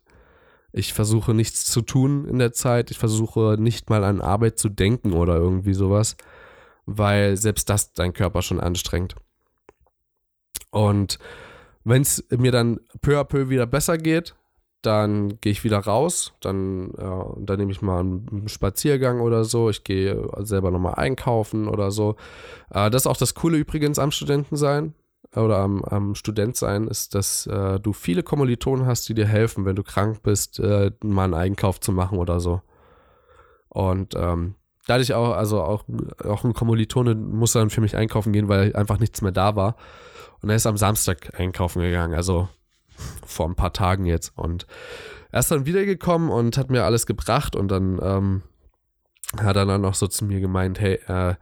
Ich 0.71 0.93
versuche 0.93 1.35
nichts 1.35 1.65
zu 1.65 1.81
tun 1.81 2.25
in 2.25 2.39
der 2.39 2.53
Zeit, 2.53 2.89
ich 2.89 2.97
versuche 2.97 3.57
nicht 3.59 3.91
mal 3.91 4.03
an 4.03 4.19
Arbeit 4.19 4.57
zu 4.57 4.69
denken 4.69 5.13
oder 5.13 5.35
irgendwie 5.35 5.75
sowas, 5.75 6.17
weil 6.87 7.37
selbst 7.37 7.69
das 7.69 7.93
dein 7.93 8.13
Körper 8.13 8.41
schon 8.41 8.59
anstrengt. 8.59 9.15
Und 10.71 11.19
wenn 11.83 12.01
es 12.01 12.23
mir 12.29 12.51
dann 12.51 12.79
peu 13.01 13.19
à 13.19 13.23
peu 13.23 13.49
wieder 13.49 13.65
besser 13.65 13.97
geht, 13.97 14.35
dann 14.81 15.39
gehe 15.39 15.51
ich 15.51 15.63
wieder 15.63 15.79
raus, 15.79 16.33
dann, 16.41 16.91
ja, 16.97 17.33
dann 17.37 17.57
nehme 17.57 17.71
ich 17.71 17.81
mal 17.81 18.01
einen 18.01 18.47
Spaziergang 18.47 19.21
oder 19.21 19.45
so, 19.45 19.69
ich 19.69 19.83
gehe 19.83 20.29
selber 20.39 20.71
nochmal 20.71 20.95
einkaufen 20.95 21.67
oder 21.67 21.89
so. 21.89 22.15
Äh, 22.69 22.89
das 22.89 23.03
ist 23.03 23.07
auch 23.07 23.17
das 23.17 23.33
Coole 23.33 23.57
übrigens 23.57 23.97
am 23.97 24.11
Studentensein 24.11 24.93
oder 25.35 25.59
am, 25.59 25.83
am 25.85 26.15
Student 26.15 26.57
sein, 26.57 26.87
ist, 26.87 27.15
dass 27.15 27.47
äh, 27.47 27.79
du 27.79 27.93
viele 27.93 28.23
Kommilitonen 28.23 28.85
hast, 28.85 29.07
die 29.07 29.13
dir 29.13 29.25
helfen, 29.25 29.65
wenn 29.65 29.77
du 29.77 29.83
krank 29.83 30.21
bist, 30.21 30.59
äh, 30.59 30.91
mal 31.01 31.25
einen 31.25 31.33
Einkauf 31.33 31.79
zu 31.79 31.93
machen 31.93 32.17
oder 32.17 32.41
so. 32.41 32.61
Und 33.69 34.15
ähm, 34.15 34.55
dadurch 34.85 35.13
auch, 35.13 35.33
also 35.33 35.61
auch, 35.61 35.85
auch 36.23 36.43
ein 36.43 36.53
Kommilitone 36.53 37.15
muss 37.15 37.53
dann 37.53 37.69
für 37.69 37.81
mich 37.81 37.95
einkaufen 37.95 38.33
gehen, 38.33 38.49
weil 38.49 38.75
einfach 38.75 38.99
nichts 38.99 39.21
mehr 39.21 39.31
da 39.31 39.55
war. 39.55 39.75
Und 40.43 40.49
er 40.49 40.57
ist 40.57 40.67
am 40.67 40.77
Samstag 40.77 41.39
einkaufen 41.39 41.81
gegangen, 41.81 42.13
also 42.13 42.49
vor 43.25 43.47
ein 43.47 43.55
paar 43.55 43.71
Tagen 43.71 44.05
jetzt. 44.05 44.33
Und 44.35 44.67
er 45.31 45.39
ist 45.39 45.49
dann 45.49 45.65
wiedergekommen 45.65 46.29
und 46.29 46.57
hat 46.57 46.69
mir 46.69 46.83
alles 46.83 47.05
gebracht 47.05 47.55
und 47.55 47.69
dann 47.69 47.99
ähm, 48.03 48.41
hat 49.41 49.55
er 49.55 49.65
dann 49.65 49.81
noch 49.81 49.95
so 49.95 50.05
zu 50.05 50.25
mir 50.25 50.41
gemeint, 50.41 50.81
hey, 50.81 50.99
äh, 51.07 51.35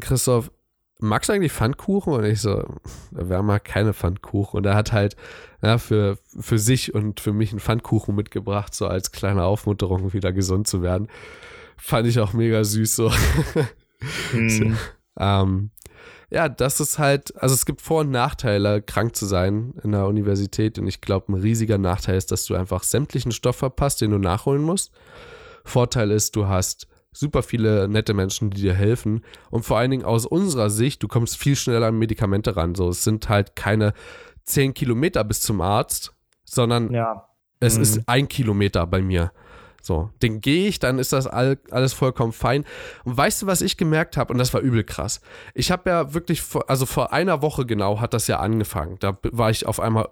Christoph, 0.00 0.50
magst 0.98 1.28
du 1.28 1.34
eigentlich 1.34 1.52
Pfannkuchen? 1.52 2.14
Und 2.14 2.24
ich 2.24 2.40
so, 2.40 2.64
wir 3.10 3.42
mal 3.42 3.60
keine 3.60 3.92
Pfannkuchen. 3.92 4.56
Und 4.56 4.64
er 4.64 4.74
hat 4.74 4.92
halt 4.92 5.14
ja, 5.60 5.76
für, 5.76 6.18
für 6.40 6.58
sich 6.58 6.94
und 6.94 7.20
für 7.20 7.34
mich 7.34 7.50
einen 7.50 7.60
Pfannkuchen 7.60 8.14
mitgebracht, 8.14 8.74
so 8.74 8.86
als 8.86 9.12
kleine 9.12 9.44
Aufmunterung, 9.44 10.14
wieder 10.14 10.32
gesund 10.32 10.66
zu 10.66 10.80
werden. 10.80 11.08
Fand 11.76 12.06
ich 12.06 12.20
auch 12.20 12.32
mega 12.32 12.64
süß 12.64 12.96
so. 12.96 13.12
Hm. 14.32 14.76
ähm, 15.16 15.70
ja, 16.32 16.48
das 16.48 16.80
ist 16.80 16.98
halt, 16.98 17.34
also 17.40 17.54
es 17.54 17.66
gibt 17.66 17.82
Vor- 17.82 18.00
und 18.00 18.10
Nachteile, 18.10 18.80
krank 18.80 19.14
zu 19.14 19.26
sein 19.26 19.74
in 19.82 19.92
der 19.92 20.06
Universität. 20.06 20.78
Und 20.78 20.86
ich 20.86 21.02
glaube, 21.02 21.30
ein 21.30 21.40
riesiger 21.40 21.76
Nachteil 21.76 22.16
ist, 22.16 22.32
dass 22.32 22.46
du 22.46 22.54
einfach 22.54 22.84
sämtlichen 22.84 23.32
Stoff 23.32 23.56
verpasst, 23.56 24.00
den 24.00 24.12
du 24.12 24.18
nachholen 24.18 24.62
musst. 24.62 24.92
Vorteil 25.64 26.10
ist, 26.10 26.34
du 26.34 26.48
hast 26.48 26.88
super 27.12 27.42
viele 27.42 27.86
nette 27.86 28.14
Menschen, 28.14 28.50
die 28.50 28.62
dir 28.62 28.72
helfen. 28.72 29.22
Und 29.50 29.66
vor 29.66 29.76
allen 29.76 29.90
Dingen 29.90 30.04
aus 30.04 30.24
unserer 30.24 30.70
Sicht, 30.70 31.02
du 31.02 31.08
kommst 31.08 31.36
viel 31.36 31.54
schneller 31.54 31.88
an 31.88 31.98
Medikamente 31.98 32.56
ran. 32.56 32.74
So, 32.74 32.88
es 32.88 33.04
sind 33.04 33.28
halt 33.28 33.54
keine 33.54 33.92
10 34.44 34.72
Kilometer 34.72 35.24
bis 35.24 35.42
zum 35.42 35.60
Arzt, 35.60 36.14
sondern 36.44 36.90
ja. 36.92 37.28
es 37.60 37.76
mhm. 37.76 37.82
ist 37.82 38.00
ein 38.06 38.28
Kilometer 38.28 38.86
bei 38.86 39.02
mir. 39.02 39.32
So, 39.82 40.10
den 40.22 40.40
gehe 40.40 40.68
ich, 40.68 40.78
dann 40.78 41.00
ist 41.00 41.12
das 41.12 41.26
all, 41.26 41.58
alles 41.72 41.92
vollkommen 41.92 42.32
fein. 42.32 42.64
Und 43.02 43.16
weißt 43.16 43.42
du, 43.42 43.46
was 43.46 43.60
ich 43.62 43.76
gemerkt 43.76 44.16
habe? 44.16 44.32
Und 44.32 44.38
das 44.38 44.54
war 44.54 44.60
übel 44.60 44.84
krass. 44.84 45.20
Ich 45.54 45.72
habe 45.72 45.90
ja 45.90 46.14
wirklich, 46.14 46.40
vor, 46.40 46.70
also 46.70 46.86
vor 46.86 47.12
einer 47.12 47.42
Woche 47.42 47.66
genau 47.66 48.00
hat 48.00 48.14
das 48.14 48.28
ja 48.28 48.38
angefangen. 48.38 48.96
Da 49.00 49.18
war 49.32 49.50
ich 49.50 49.66
auf 49.66 49.80
einmal 49.80 50.08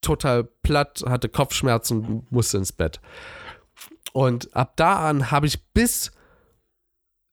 total 0.00 0.44
platt, 0.44 1.02
hatte 1.06 1.28
Kopfschmerzen, 1.28 2.24
musste 2.30 2.58
ins 2.58 2.72
Bett. 2.72 3.00
Und 4.12 4.54
ab 4.56 4.74
da 4.76 5.08
an 5.08 5.32
habe 5.32 5.48
ich 5.48 5.72
bis 5.72 6.12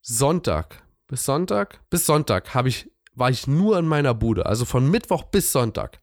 Sonntag, 0.02 0.84
bis 1.08 1.26
Sonntag, 1.26 1.80
bis 1.92 2.08
Sonntag 2.08 2.56
habe 2.56 2.70
ich, 2.70 2.92
war 3.14 3.30
ich 3.30 3.46
nur 3.46 3.78
in 3.78 3.86
meiner 3.86 4.16
Bude. 4.16 4.48
Also 4.48 4.66
von 4.66 4.90
Mittwoch 4.90 5.24
bis 5.24 5.52
Sonntag 5.52 6.00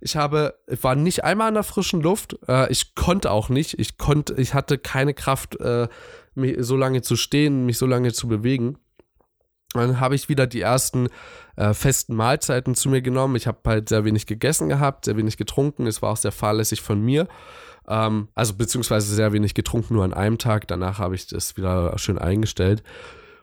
ich 0.00 0.16
habe, 0.16 0.54
war 0.66 0.94
nicht 0.94 1.24
einmal 1.24 1.48
in 1.48 1.54
der 1.54 1.62
frischen 1.62 2.00
Luft. 2.00 2.38
Äh, 2.48 2.70
ich 2.72 2.94
konnte 2.94 3.30
auch 3.30 3.48
nicht. 3.48 3.78
Ich 3.78 3.98
konnte, 3.98 4.34
ich 4.34 4.54
hatte 4.54 4.78
keine 4.78 5.14
Kraft, 5.14 5.60
äh, 5.60 5.88
mich 6.34 6.56
so 6.60 6.76
lange 6.76 7.02
zu 7.02 7.16
stehen, 7.16 7.66
mich 7.66 7.78
so 7.78 7.86
lange 7.86 8.12
zu 8.12 8.28
bewegen. 8.28 8.78
Dann 9.74 10.00
habe 10.00 10.14
ich 10.14 10.28
wieder 10.28 10.46
die 10.46 10.62
ersten 10.62 11.08
äh, 11.56 11.74
festen 11.74 12.14
Mahlzeiten 12.14 12.74
zu 12.74 12.88
mir 12.88 13.02
genommen. 13.02 13.36
Ich 13.36 13.46
habe 13.46 13.58
halt 13.66 13.88
sehr 13.88 14.04
wenig 14.04 14.26
gegessen 14.26 14.68
gehabt, 14.68 15.04
sehr 15.04 15.16
wenig 15.16 15.36
getrunken. 15.36 15.86
Es 15.86 16.02
war 16.02 16.12
auch 16.12 16.16
sehr 16.16 16.32
fahrlässig 16.32 16.80
von 16.80 17.00
mir. 17.00 17.28
Ähm, 17.86 18.28
also 18.34 18.54
beziehungsweise 18.54 19.14
sehr 19.14 19.32
wenig 19.32 19.54
getrunken, 19.54 19.94
nur 19.94 20.04
an 20.04 20.14
einem 20.14 20.38
Tag. 20.38 20.66
Danach 20.66 20.98
habe 20.98 21.14
ich 21.14 21.26
das 21.26 21.56
wieder 21.56 21.96
schön 21.98 22.18
eingestellt. 22.18 22.82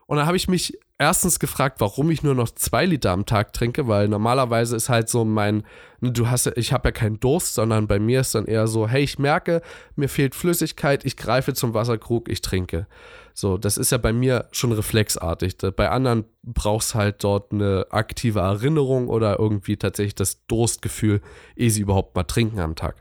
Und 0.06 0.18
dann 0.18 0.26
habe 0.26 0.38
ich 0.38 0.48
mich 0.48 0.78
erstens 0.98 1.40
gefragt, 1.40 1.80
warum 1.80 2.10
ich 2.10 2.24
nur 2.24 2.34
noch 2.34 2.50
zwei 2.50 2.86
Liter 2.86 3.12
am 3.12 3.26
Tag 3.26 3.54
trinke, 3.54 3.88
weil 3.88 4.08
normalerweise 4.08 4.76
ist 4.76 4.90
halt 4.90 5.10
so 5.10 5.26
mein, 5.26 5.64
du 6.02 6.30
hast 6.30 6.48
ich 6.56 6.74
habe 6.74 6.90
ja 6.90 6.92
keinen 6.92 7.20
Durst, 7.20 7.54
sondern 7.54 7.88
bei 7.88 8.00
mir 8.00 8.22
ist 8.22 8.34
dann 8.34 8.46
eher 8.46 8.68
so, 8.68 8.88
hey, 8.88 9.04
ich 9.04 9.20
merke, 9.20 9.62
mir 9.96 10.10
fehlt 10.10 10.36
Flüssigkeit, 10.36 11.06
ich 11.06 11.18
greife 11.18 11.54
zum 11.54 11.74
Wasserkrug, 11.74 12.30
ich 12.30 12.42
trinke. 12.42 12.88
So, 13.34 13.60
das 13.60 13.78
ist 13.78 13.92
ja 13.92 14.00
bei 14.00 14.14
mir 14.14 14.48
schon 14.52 14.72
reflexartig. 14.72 15.58
Bei 15.76 15.90
anderen 15.90 16.26
brauchst 16.42 16.96
halt 16.96 17.24
dort 17.24 17.52
eine 17.52 17.86
aktive 17.92 18.40
Erinnerung 18.40 19.10
oder 19.10 19.38
irgendwie 19.38 19.78
tatsächlich 19.78 20.16
das 20.16 20.46
Durstgefühl, 20.48 21.22
ehe 21.56 21.70
sie 21.70 21.82
überhaupt 21.82 22.16
mal 22.16 22.24
trinken 22.24 22.60
am 22.60 22.76
Tag. 22.76 22.96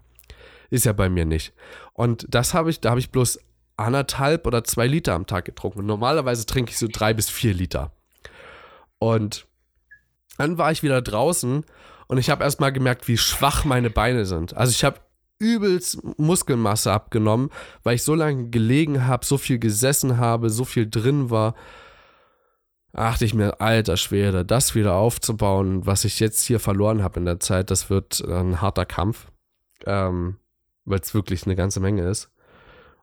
Ist 0.69 0.85
ja 0.85 0.93
bei 0.93 1.09
mir 1.09 1.25
nicht. 1.25 1.55
Und 1.95 2.27
das 2.29 2.53
habe 2.53 2.69
ich, 2.69 2.81
da 2.81 2.91
habe 2.91 3.01
ich 3.01 3.11
bloß 3.11 3.39
anderthalb 3.77 4.47
oder 4.47 4.65
zwei 4.65 4.87
Liter 4.87 5.15
am 5.15 5.27
Tag 5.27 5.45
getrunken. 5.45 5.87
Normalerweise 5.87 6.47
trinke 6.47 6.71
ich 6.71 6.79
so 6.79 6.89
drei 6.91 7.15
bis 7.15 7.29
vier 7.29 7.55
Liter. 7.55 7.93
Und 8.99 9.47
dann 10.39 10.59
war 10.59 10.73
ich 10.73 10.83
wieder 10.83 11.03
draußen 11.03 11.65
und 12.09 12.19
ich 12.19 12.31
habe 12.31 12.45
erstmal 12.45 12.73
gemerkt, 12.73 13.09
wie 13.09 13.19
schwach 13.19 13.65
meine 13.65 13.91
Beine 13.91 14.27
sind. 14.27 14.57
Also 14.57 14.71
ich 14.71 14.85
habe 14.85 15.01
übelst 15.39 16.03
Muskelmasse 16.19 16.93
abgenommen, 16.93 17.51
weil 17.83 17.97
ich 17.97 18.03
so 18.03 18.15
lange 18.15 18.49
gelegen 18.49 19.07
habe, 19.07 19.27
so 19.27 19.37
viel 19.37 19.59
gesessen 19.59 20.17
habe, 20.17 20.51
so 20.51 20.65
viel 20.65 20.89
drin 20.89 21.31
war. 21.31 21.55
Achte 22.93 23.27
ich 23.27 23.35
mir, 23.35 23.61
alter 23.61 23.99
Schwede, 23.99 24.47
das 24.47 24.75
wieder 24.75 24.95
aufzubauen, 24.95 25.85
was 25.85 26.07
ich 26.07 26.19
jetzt 26.19 26.45
hier 26.45 26.59
verloren 26.59 27.03
habe 27.03 27.21
in 27.21 27.27
der 27.27 27.41
Zeit, 27.41 27.71
das 27.71 27.91
wird 27.91 28.23
ein 28.23 28.63
harter 28.63 28.87
Kampf, 28.87 29.27
ähm, 29.85 30.39
weil 30.87 31.01
es 31.01 31.13
wirklich 31.13 31.45
eine 31.45 31.57
ganze 31.57 31.81
Menge 31.81 32.09
ist. 32.09 32.31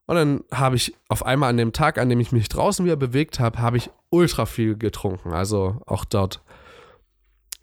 Und 0.06 0.16
dann 0.16 0.44
habe 0.52 0.76
ich 0.76 0.96
auf 1.08 1.26
einmal 1.26 1.50
an 1.50 1.58
dem 1.58 1.72
Tag, 1.72 1.98
an 1.98 2.10
dem 2.10 2.20
ich 2.20 2.32
mich 2.32 2.50
draußen 2.50 2.84
wieder 2.86 2.98
bewegt 2.98 3.40
habe, 3.40 3.60
habe 3.60 3.78
ich 3.78 3.90
ultra 4.10 4.46
viel 4.46 4.78
getrunken. 4.78 5.32
Also 5.32 5.82
auch 5.86 6.06
dort 6.06 6.42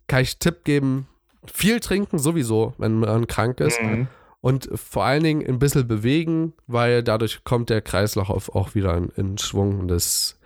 kann 0.06 0.22
ich 0.22 0.38
Tipp 0.38 0.64
geben, 0.64 1.06
viel 1.44 1.80
trinken 1.80 2.18
sowieso, 2.18 2.74
wenn 2.78 2.98
man 3.00 3.26
krank 3.26 3.60
ist. 3.60 3.80
Mhm. 3.82 4.08
und 4.40 4.70
vor 4.74 5.04
allen 5.04 5.22
Dingen 5.22 5.46
ein 5.46 5.58
bisschen 5.58 5.86
bewegen, 5.86 6.54
weil 6.66 7.02
dadurch 7.02 7.44
kommt 7.44 7.68
der 7.68 7.82
Kreislauf 7.82 8.48
auch 8.54 8.74
wieder 8.74 8.96
in, 8.96 9.10
in 9.10 9.38
Schwung. 9.38 9.80
Und 9.80 9.88
das, 9.88 10.38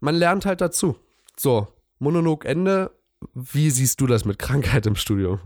man 0.00 0.14
lernt 0.14 0.44
halt 0.44 0.60
dazu. 0.60 0.96
So, 1.36 1.68
Monolog 1.98 2.44
Ende. 2.44 2.90
Wie 3.34 3.70
siehst 3.70 4.00
du 4.00 4.06
das 4.06 4.24
mit 4.24 4.38
Krankheit 4.38 4.86
im 4.86 4.96
Studio? 4.96 5.38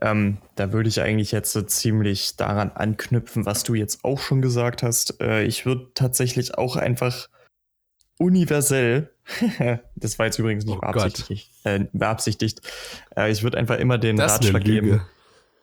Ähm, 0.00 0.38
da 0.54 0.72
würde 0.72 0.88
ich 0.88 1.00
eigentlich 1.00 1.32
jetzt 1.32 1.52
so 1.52 1.62
ziemlich 1.62 2.36
daran 2.36 2.70
anknüpfen, 2.72 3.46
was 3.46 3.62
du 3.62 3.74
jetzt 3.74 4.04
auch 4.04 4.18
schon 4.18 4.42
gesagt 4.42 4.82
hast. 4.82 5.20
Äh, 5.20 5.44
ich 5.44 5.66
würde 5.66 5.90
tatsächlich 5.94 6.58
auch 6.58 6.76
einfach 6.76 7.28
universell, 8.18 9.10
das 9.96 10.18
war 10.18 10.26
jetzt 10.26 10.38
übrigens 10.38 10.64
nicht 10.64 10.76
oh 10.76 10.80
beabsichtigt, 10.80 11.50
äh, 11.64 11.84
beabsichtigt 11.92 12.62
äh, 13.16 13.30
ich 13.30 13.42
würde 13.42 13.58
einfach 13.58 13.78
immer 13.78 13.98
den 13.98 14.16
das 14.16 14.34
Ratschlag 14.34 14.64
geben, 14.64 15.02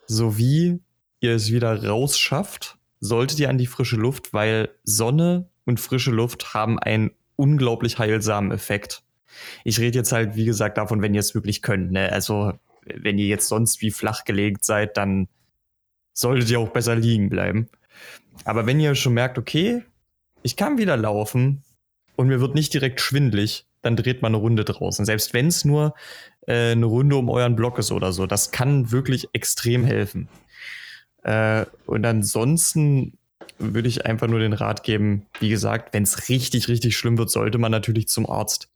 so 0.05 0.37
wie 0.37 0.81
ihr 1.19 1.33
es 1.33 1.51
wieder 1.51 1.87
rausschafft, 1.87 2.77
solltet 2.99 3.39
ihr 3.39 3.49
an 3.49 3.57
die 3.57 3.67
frische 3.67 3.95
Luft, 3.95 4.33
weil 4.33 4.69
Sonne 4.83 5.49
und 5.65 5.79
frische 5.79 6.11
Luft 6.11 6.53
haben 6.53 6.77
einen 6.77 7.11
unglaublich 7.35 7.97
heilsamen 7.97 8.51
Effekt. 8.51 9.03
Ich 9.63 9.79
rede 9.79 9.97
jetzt 9.97 10.11
halt, 10.11 10.35
wie 10.35 10.45
gesagt, 10.45 10.77
davon, 10.77 11.01
wenn 11.01 11.13
ihr 11.13 11.19
es 11.19 11.33
wirklich 11.33 11.61
könnt. 11.61 11.91
Ne? 11.91 12.11
Also, 12.11 12.53
wenn 12.85 13.17
ihr 13.17 13.27
jetzt 13.27 13.47
sonst 13.47 13.81
wie 13.81 13.91
flach 13.91 14.25
gelegt 14.25 14.63
seid, 14.63 14.97
dann 14.97 15.27
solltet 16.13 16.49
ihr 16.49 16.59
auch 16.59 16.69
besser 16.69 16.95
liegen 16.95 17.29
bleiben. 17.29 17.69
Aber 18.45 18.65
wenn 18.65 18.79
ihr 18.79 18.95
schon 18.95 19.13
merkt, 19.13 19.37
okay, 19.37 19.83
ich 20.41 20.55
kann 20.55 20.77
wieder 20.77 20.97
laufen 20.97 21.63
und 22.15 22.27
mir 22.27 22.41
wird 22.41 22.55
nicht 22.55 22.73
direkt 22.73 23.01
schwindlig, 23.01 23.65
dann 23.81 23.95
dreht 23.95 24.21
man 24.21 24.33
eine 24.33 24.41
Runde 24.41 24.63
draußen. 24.63 25.05
Selbst 25.05 25.33
wenn 25.33 25.47
es 25.47 25.65
nur 25.65 25.93
äh, 26.47 26.71
eine 26.71 26.85
Runde 26.85 27.15
um 27.15 27.29
euren 27.29 27.55
Block 27.55 27.79
ist 27.79 27.91
oder 27.91 28.11
so. 28.11 28.25
Das 28.25 28.51
kann 28.51 28.91
wirklich 28.91 29.27
extrem 29.33 29.83
helfen. 29.83 30.27
Äh, 31.23 31.65
und 31.85 32.05
ansonsten 32.05 33.17
würde 33.59 33.87
ich 33.87 34.05
einfach 34.05 34.27
nur 34.27 34.39
den 34.39 34.53
Rat 34.53 34.83
geben, 34.83 35.25
wie 35.39 35.49
gesagt, 35.49 35.93
wenn 35.93 36.03
es 36.03 36.29
richtig, 36.29 36.67
richtig 36.67 36.97
schlimm 36.97 37.17
wird, 37.17 37.29
sollte 37.29 37.57
man 37.57 37.71
natürlich 37.71 38.07
zum 38.07 38.29
Arzt. 38.29 38.69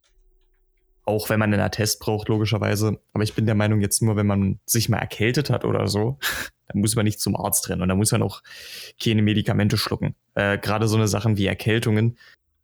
Auch 1.08 1.30
wenn 1.30 1.40
man 1.40 1.54
einen 1.54 1.62
Attest 1.62 2.00
braucht, 2.00 2.28
logischerweise. 2.28 3.00
Aber 3.14 3.24
ich 3.24 3.32
bin 3.32 3.46
der 3.46 3.54
Meinung, 3.54 3.80
jetzt 3.80 4.02
nur, 4.02 4.16
wenn 4.16 4.26
man 4.26 4.60
sich 4.66 4.90
mal 4.90 4.98
erkältet 4.98 5.48
hat 5.48 5.64
oder 5.64 5.88
so, 5.88 6.18
dann 6.68 6.82
muss 6.82 6.96
man 6.96 7.06
nicht 7.06 7.18
zum 7.18 7.34
Arzt 7.34 7.70
rennen 7.70 7.80
und 7.80 7.88
dann 7.88 7.96
muss 7.96 8.12
man 8.12 8.20
auch 8.20 8.42
keine 9.02 9.22
Medikamente 9.22 9.78
schlucken. 9.78 10.14
Äh, 10.34 10.58
Gerade 10.58 10.86
so 10.86 10.96
eine 10.96 11.08
Sachen 11.08 11.38
wie 11.38 11.46
Erkältungen, 11.46 12.18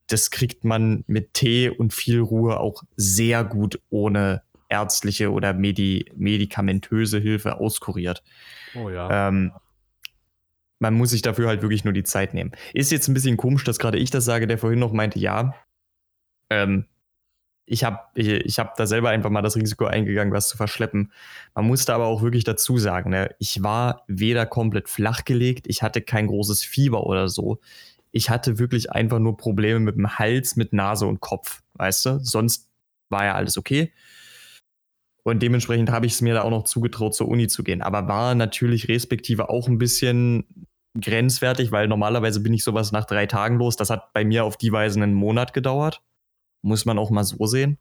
das 0.09 0.31
kriegt 0.31 0.63
man 0.63 1.05
mit 1.07 1.33
Tee 1.33 1.71
und 1.71 1.95
viel 1.95 2.21
Ruhe 2.21 2.61
auch 2.61 2.83
sehr 2.97 3.45
gut 3.45 3.81
ohne 3.89 4.43
ärztliche 4.69 5.33
oder 5.33 5.55
Medi 5.55 6.13
medikamentöse 6.15 7.19
Hilfe 7.21 7.59
auskuriert. 7.59 8.23
Oh 8.75 8.91
ja. 8.91 9.29
Ähm, 9.29 9.53
man 10.81 10.93
muss 10.93 11.11
sich 11.11 11.23
dafür 11.23 11.49
halt 11.49 11.63
wirklich 11.63 11.85
nur 11.85 11.95
die 11.95 12.05
Zeit 12.05 12.35
nehmen. 12.35 12.53
Ist 12.75 12.93
jetzt 12.93 13.09
ein 13.09 13.15
bisschen 13.15 13.39
komisch, 13.39 13.65
dass 13.65 13.79
gerade 13.79 13.97
ich 13.97 14.11
das 14.11 14.27
sage, 14.27 14.47
der 14.47 14.59
vorhin 14.59 14.81
noch 14.81 14.93
meinte, 14.93 15.19
ja. 15.19 15.55
Ähm, 16.51 16.85
ich 17.67 17.85
habe 17.85 17.99
ich, 18.15 18.29
ich 18.29 18.59
hab 18.59 18.77
da 18.77 18.87
selber 18.87 19.11
einfach 19.11 19.31
mal 19.31 19.43
das 19.43 19.57
Risiko 19.57 19.87
eingegangen, 19.87 20.33
was 20.33 20.49
zu 20.49 20.57
verschleppen. 20.57 21.13
Man 21.55 21.67
musste 21.67 21.95
aber 21.95 22.07
auch 22.07 22.23
wirklich 22.23 22.45
dazu 22.45 22.79
sagen, 22.79 23.11
ne, 23.11 23.35
ich 23.39 23.63
war 23.63 24.05
weder 24.07 24.47
komplett 24.47 24.89
flachgelegt, 24.89 25.67
ich 25.67 25.83
hatte 25.83 26.03
kein 26.03 26.27
großes 26.27 26.63
Fieber 26.63 27.07
oder 27.07 27.29
so. 27.29 27.61
Ich 28.13 28.31
hatte 28.31 28.59
wirklich 28.59 28.93
einfach 28.93 29.19
nur 29.19 29.37
Probleme 29.37 29.81
mit 29.81 29.97
dem 29.97 30.19
Hals, 30.19 30.57
mit 30.57 30.73
Nase 30.73 31.07
und 31.07 31.21
Kopf, 31.21 31.63
weißt 31.75 32.07
du? 32.07 32.21
Sonst 32.21 32.69
war 33.11 33.25
ja 33.25 33.35
alles 33.35 33.59
okay. 33.59 33.93
Und 35.25 35.43
dementsprechend 35.43 35.91
habe 35.91 36.07
ich 36.07 36.13
es 36.13 36.21
mir 36.21 36.35
da 36.35 36.43
auch 36.43 36.51
noch 36.51 36.65
zugetraut, 36.65 37.15
zur 37.15 37.29
Uni 37.29 37.49
zu 37.49 37.65
gehen. 37.65 37.81
Aber 37.81 38.07
war 38.09 38.35
natürlich 38.35 38.89
respektive 38.89 39.49
auch 39.49 39.69
ein 39.69 39.79
bisschen 39.79 40.45
grenzwertig, 41.01 41.73
weil 41.73 41.89
normalerweise 41.89 42.41
bin 42.41 42.53
ich 42.53 42.63
sowas 42.63 42.93
nach 42.93 43.07
drei 43.07 43.27
Tagen 43.27 43.57
los. 43.57 43.77
Das 43.77 43.91
hat 43.91 44.13
bei 44.13 44.25
mir 44.25 44.45
auf 44.45 44.59
die 44.59 44.71
Weise 44.71 45.03
einen 45.03 45.15
Monat 45.15 45.55
gedauert. 45.55 46.03
Muss 46.65 46.87
man 46.87 46.99
auch 46.99 47.11
mal 47.11 47.25
so 47.25 47.45
sehen. 47.47 47.77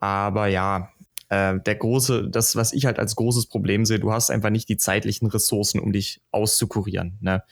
Aber 0.00 0.48
ja, 0.48 0.90
äh, 1.28 1.60
der 1.60 1.76
große, 1.76 2.28
das, 2.28 2.56
was 2.56 2.72
ich 2.72 2.86
halt 2.86 2.98
als 2.98 3.14
großes 3.14 3.46
Problem 3.46 3.84
sehe, 3.84 4.00
du 4.00 4.12
hast 4.12 4.30
einfach 4.30 4.50
nicht 4.50 4.68
die 4.68 4.76
zeitlichen 4.76 5.28
Ressourcen, 5.28 5.78
um 5.78 5.92
dich 5.92 6.20
auszukurieren. 6.32 7.18
Ne? 7.20 7.44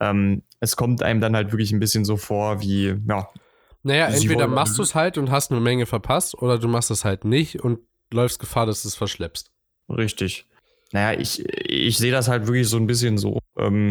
Ähm, 0.00 0.42
es 0.60 0.76
kommt 0.76 1.02
einem 1.02 1.20
dann 1.20 1.36
halt 1.36 1.52
wirklich 1.52 1.72
ein 1.72 1.78
bisschen 1.78 2.06
so 2.06 2.16
vor, 2.16 2.62
wie, 2.62 2.96
ja. 3.06 3.28
Naja, 3.82 4.06
entweder 4.06 4.48
machst 4.48 4.78
du 4.78 4.82
es 4.82 4.94
halt 4.94 5.18
und 5.18 5.30
hast 5.30 5.50
eine 5.50 5.60
Menge 5.60 5.84
verpasst, 5.84 6.34
oder 6.40 6.58
du 6.58 6.66
machst 6.66 6.90
es 6.90 7.04
halt 7.04 7.26
nicht 7.26 7.60
und 7.60 7.80
läufst 8.10 8.38
Gefahr, 8.38 8.64
dass 8.64 8.80
du 8.80 8.88
es 8.88 8.94
verschleppst. 8.94 9.50
Richtig. 9.90 10.46
Naja, 10.92 11.20
ich, 11.20 11.44
ich 11.68 11.98
sehe 11.98 12.12
das 12.12 12.28
halt 12.28 12.46
wirklich 12.46 12.66
so 12.66 12.78
ein 12.78 12.86
bisschen 12.86 13.18
so. 13.18 13.40
Ähm, 13.58 13.90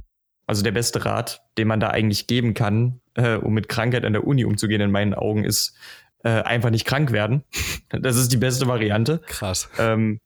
also 0.54 0.64
der 0.64 0.72
beste 0.72 1.04
Rat, 1.04 1.42
den 1.58 1.68
man 1.68 1.80
da 1.80 1.90
eigentlich 1.90 2.28
geben 2.28 2.54
kann, 2.54 3.02
äh, 3.16 3.38
um 3.38 3.56
mit 3.56 3.70
Krankheit 3.70 4.06
an 4.06 4.14
der 4.14 4.28
Uni 4.28 4.46
umzugehen, 4.46 4.82
in 4.82 4.92
meinen 4.92 5.16
Augen, 5.16 5.44
ist 5.44 5.76
äh, 6.24 6.30
einfach 6.30 6.70
nicht 6.70 6.86
krank 6.86 7.12
werden. 7.12 7.44
das 7.90 8.18
ist 8.18 8.32
die 8.32 8.38
beste 8.38 8.68
Variante. 8.68 9.20
Krass. 9.26 9.68
Ähm, 9.80 10.20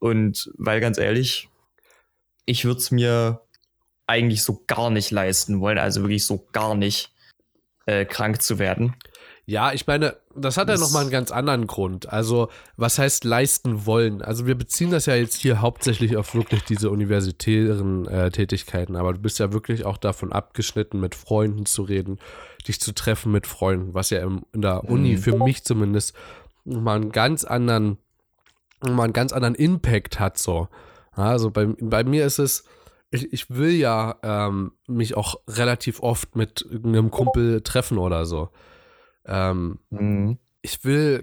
und 0.00 0.50
weil 0.58 0.80
ganz 0.80 0.98
ehrlich, 0.98 1.48
ich 2.46 2.64
würde 2.64 2.80
es 2.80 2.90
mir 2.90 3.42
eigentlich 4.08 4.42
so 4.42 4.64
gar 4.66 4.90
nicht 4.90 5.12
leisten 5.12 5.60
wollen, 5.60 5.78
also 5.78 6.02
wirklich 6.02 6.26
so 6.26 6.48
gar 6.50 6.74
nicht 6.74 7.12
äh, 7.86 8.04
krank 8.04 8.42
zu 8.42 8.58
werden. 8.58 8.96
Ja, 9.46 9.72
ich 9.72 9.86
meine, 9.86 10.16
das 10.34 10.56
hat 10.56 10.68
ja 10.68 10.78
nochmal 10.78 11.02
einen 11.02 11.10
ganz 11.10 11.30
anderen 11.30 11.66
Grund. 11.66 12.10
Also, 12.10 12.48
was 12.76 12.98
heißt 12.98 13.24
leisten 13.24 13.84
wollen? 13.84 14.22
Also, 14.22 14.46
wir 14.46 14.54
beziehen 14.54 14.90
das 14.90 15.04
ja 15.04 15.14
jetzt 15.14 15.36
hier 15.36 15.60
hauptsächlich 15.60 16.16
auf 16.16 16.34
wirklich 16.34 16.62
diese 16.64 16.90
universitären 16.90 18.06
äh, 18.08 18.30
Tätigkeiten, 18.30 18.96
aber 18.96 19.12
du 19.12 19.20
bist 19.20 19.38
ja 19.38 19.52
wirklich 19.52 19.84
auch 19.84 19.98
davon 19.98 20.32
abgeschnitten, 20.32 20.98
mit 20.98 21.14
Freunden 21.14 21.66
zu 21.66 21.82
reden, 21.82 22.18
dich 22.66 22.80
zu 22.80 22.94
treffen 22.94 23.32
mit 23.32 23.46
Freunden, 23.46 23.92
was 23.92 24.08
ja 24.08 24.20
im, 24.20 24.46
in 24.52 24.62
der 24.62 24.84
Uni 24.84 25.12
mhm. 25.12 25.18
für 25.18 25.36
mich 25.36 25.62
zumindest 25.62 26.14
nochmal 26.64 26.96
einen 26.96 27.12
ganz 27.12 27.44
anderen, 27.44 27.98
nochmal 28.82 29.04
einen 29.04 29.12
ganz 29.12 29.32
anderen 29.32 29.54
Impact 29.54 30.20
hat, 30.20 30.38
so. 30.38 30.68
Also, 31.12 31.50
bei, 31.50 31.66
bei 31.66 32.02
mir 32.02 32.24
ist 32.24 32.38
es, 32.38 32.64
ich, 33.10 33.30
ich 33.30 33.50
will 33.50 33.72
ja 33.72 34.16
ähm, 34.22 34.72
mich 34.88 35.18
auch 35.18 35.36
relativ 35.46 36.00
oft 36.00 36.34
mit 36.34 36.66
einem 36.72 37.10
Kumpel 37.10 37.60
treffen 37.60 37.98
oder 37.98 38.24
so. 38.24 38.48
Ähm, 39.26 39.78
mhm. 39.90 40.38
Ich 40.62 40.84
will, 40.84 41.22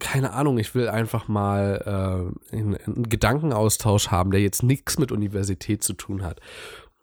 keine 0.00 0.32
Ahnung, 0.32 0.58
ich 0.58 0.74
will 0.74 0.88
einfach 0.88 1.28
mal 1.28 2.32
äh, 2.52 2.56
einen, 2.56 3.08
Gedankenaustausch 3.08 4.08
haben, 4.08 4.30
der 4.30 4.40
jetzt 4.40 4.62
nichts 4.62 4.98
mit 4.98 5.12
Universität 5.12 5.82
zu 5.82 5.92
tun 5.94 6.22
hat. 6.22 6.40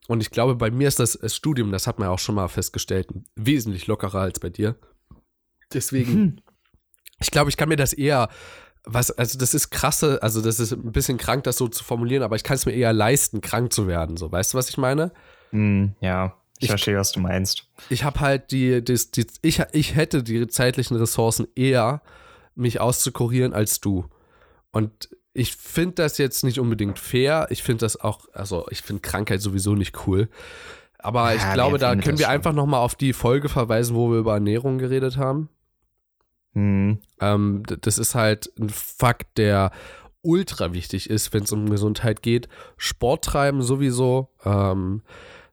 Und 0.07 0.21
ich 0.21 0.31
glaube, 0.31 0.55
bei 0.55 0.71
mir 0.71 0.87
ist 0.87 0.99
das, 0.99 1.13
das 1.13 1.35
Studium, 1.35 1.71
das 1.71 1.87
hat 1.87 1.99
man 1.99 2.07
ja 2.07 2.13
auch 2.13 2.19
schon 2.19 2.35
mal 2.35 2.47
festgestellt, 2.47 3.07
wesentlich 3.35 3.87
lockerer 3.87 4.21
als 4.21 4.39
bei 4.39 4.49
dir. 4.49 4.75
Deswegen, 5.73 6.13
mhm. 6.13 6.37
ich 7.19 7.31
glaube, 7.31 7.49
ich 7.49 7.57
kann 7.57 7.69
mir 7.69 7.75
das 7.75 7.91
eher, 7.91 8.29
was, 8.85 9.11
also 9.11 9.37
das 9.39 9.53
ist 9.53 9.71
krasse, 9.71 10.21
also 10.21 10.41
das 10.41 10.59
ist 10.59 10.73
ein 10.73 10.91
bisschen 10.91 11.17
krank, 11.17 11.43
das 11.43 11.57
so 11.57 11.67
zu 11.67 11.83
formulieren, 11.83 12.23
aber 12.23 12.35
ich 12.35 12.43
kann 12.43 12.55
es 12.55 12.65
mir 12.65 12.73
eher 12.73 12.93
leisten, 12.93 13.41
krank 13.41 13.73
zu 13.73 13.87
werden. 13.87 14.15
So, 14.15 14.31
weißt 14.31 14.53
du, 14.53 14.57
was 14.57 14.69
ich 14.69 14.77
meine? 14.77 15.11
Mhm, 15.51 15.95
ja. 16.01 16.37
Ich, 16.59 16.69
verstehe, 16.69 16.97
was 16.97 17.11
du 17.11 17.19
meinst. 17.19 17.67
Ich 17.89 18.03
habe 18.03 18.19
halt 18.21 18.51
die, 18.51 18.83
die, 18.83 18.97
die, 19.13 19.27
ich, 19.41 19.61
ich 19.73 19.95
hätte 19.95 20.23
die 20.23 20.47
zeitlichen 20.47 20.95
Ressourcen 20.97 21.47
eher, 21.55 22.01
mich 22.55 22.79
auszukurieren 22.79 23.53
als 23.53 23.81
du. 23.81 24.05
Und 24.71 25.09
ich 25.33 25.55
finde 25.55 25.95
das 25.95 26.17
jetzt 26.17 26.43
nicht 26.43 26.59
unbedingt 26.59 26.97
fair. 26.97 27.47
Ich 27.49 27.61
finde 27.61 27.81
das 27.81 27.99
auch, 27.99 28.21
also 28.31 28.65
ich 28.69 28.81
finde 28.81 29.01
Krankheit 29.01 29.41
sowieso 29.41 29.75
nicht 29.75 30.07
cool. 30.07 30.29
Aber 30.97 31.33
ja, 31.33 31.35
ich 31.35 31.53
glaube, 31.53 31.77
da 31.77 31.95
können 31.95 32.17
wir 32.17 32.25
schon. 32.25 32.33
einfach 32.33 32.53
nochmal 32.53 32.79
auf 32.79 32.95
die 32.95 33.13
Folge 33.13 33.49
verweisen, 33.49 33.95
wo 33.95 34.09
wir 34.09 34.19
über 34.19 34.33
Ernährung 34.33 34.77
geredet 34.77 35.17
haben. 35.17 35.49
Mhm. 36.53 36.99
Ähm, 37.19 37.63
das 37.81 37.97
ist 37.97 38.15
halt 38.15 38.49
ein 38.57 38.69
Fakt, 38.69 39.37
der 39.37 39.71
ultra 40.21 40.73
wichtig 40.73 41.09
ist, 41.09 41.33
wenn 41.33 41.43
es 41.43 41.51
um 41.51 41.69
Gesundheit 41.69 42.21
geht. 42.21 42.47
Sport 42.77 43.25
treiben 43.25 43.61
sowieso. 43.61 44.29
Ähm, 44.43 45.03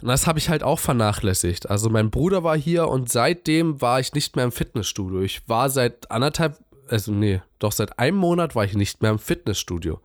und 0.02 0.08
das 0.08 0.26
habe 0.26 0.38
ich 0.38 0.48
halt 0.48 0.62
auch 0.62 0.78
vernachlässigt. 0.78 1.70
Also 1.70 1.88
mein 1.88 2.10
Bruder 2.10 2.42
war 2.42 2.56
hier 2.56 2.88
und 2.88 3.10
seitdem 3.10 3.80
war 3.80 4.00
ich 4.00 4.12
nicht 4.14 4.34
mehr 4.34 4.44
im 4.44 4.52
Fitnessstudio. 4.52 5.20
Ich 5.22 5.48
war 5.48 5.70
seit 5.70 6.10
anderthalb, 6.10 6.58
also 6.88 7.12
nee, 7.12 7.40
doch 7.58 7.72
seit 7.72 7.98
einem 7.98 8.16
Monat 8.16 8.54
war 8.54 8.64
ich 8.64 8.74
nicht 8.74 9.00
mehr 9.02 9.12
im 9.12 9.18
Fitnessstudio. 9.18 10.00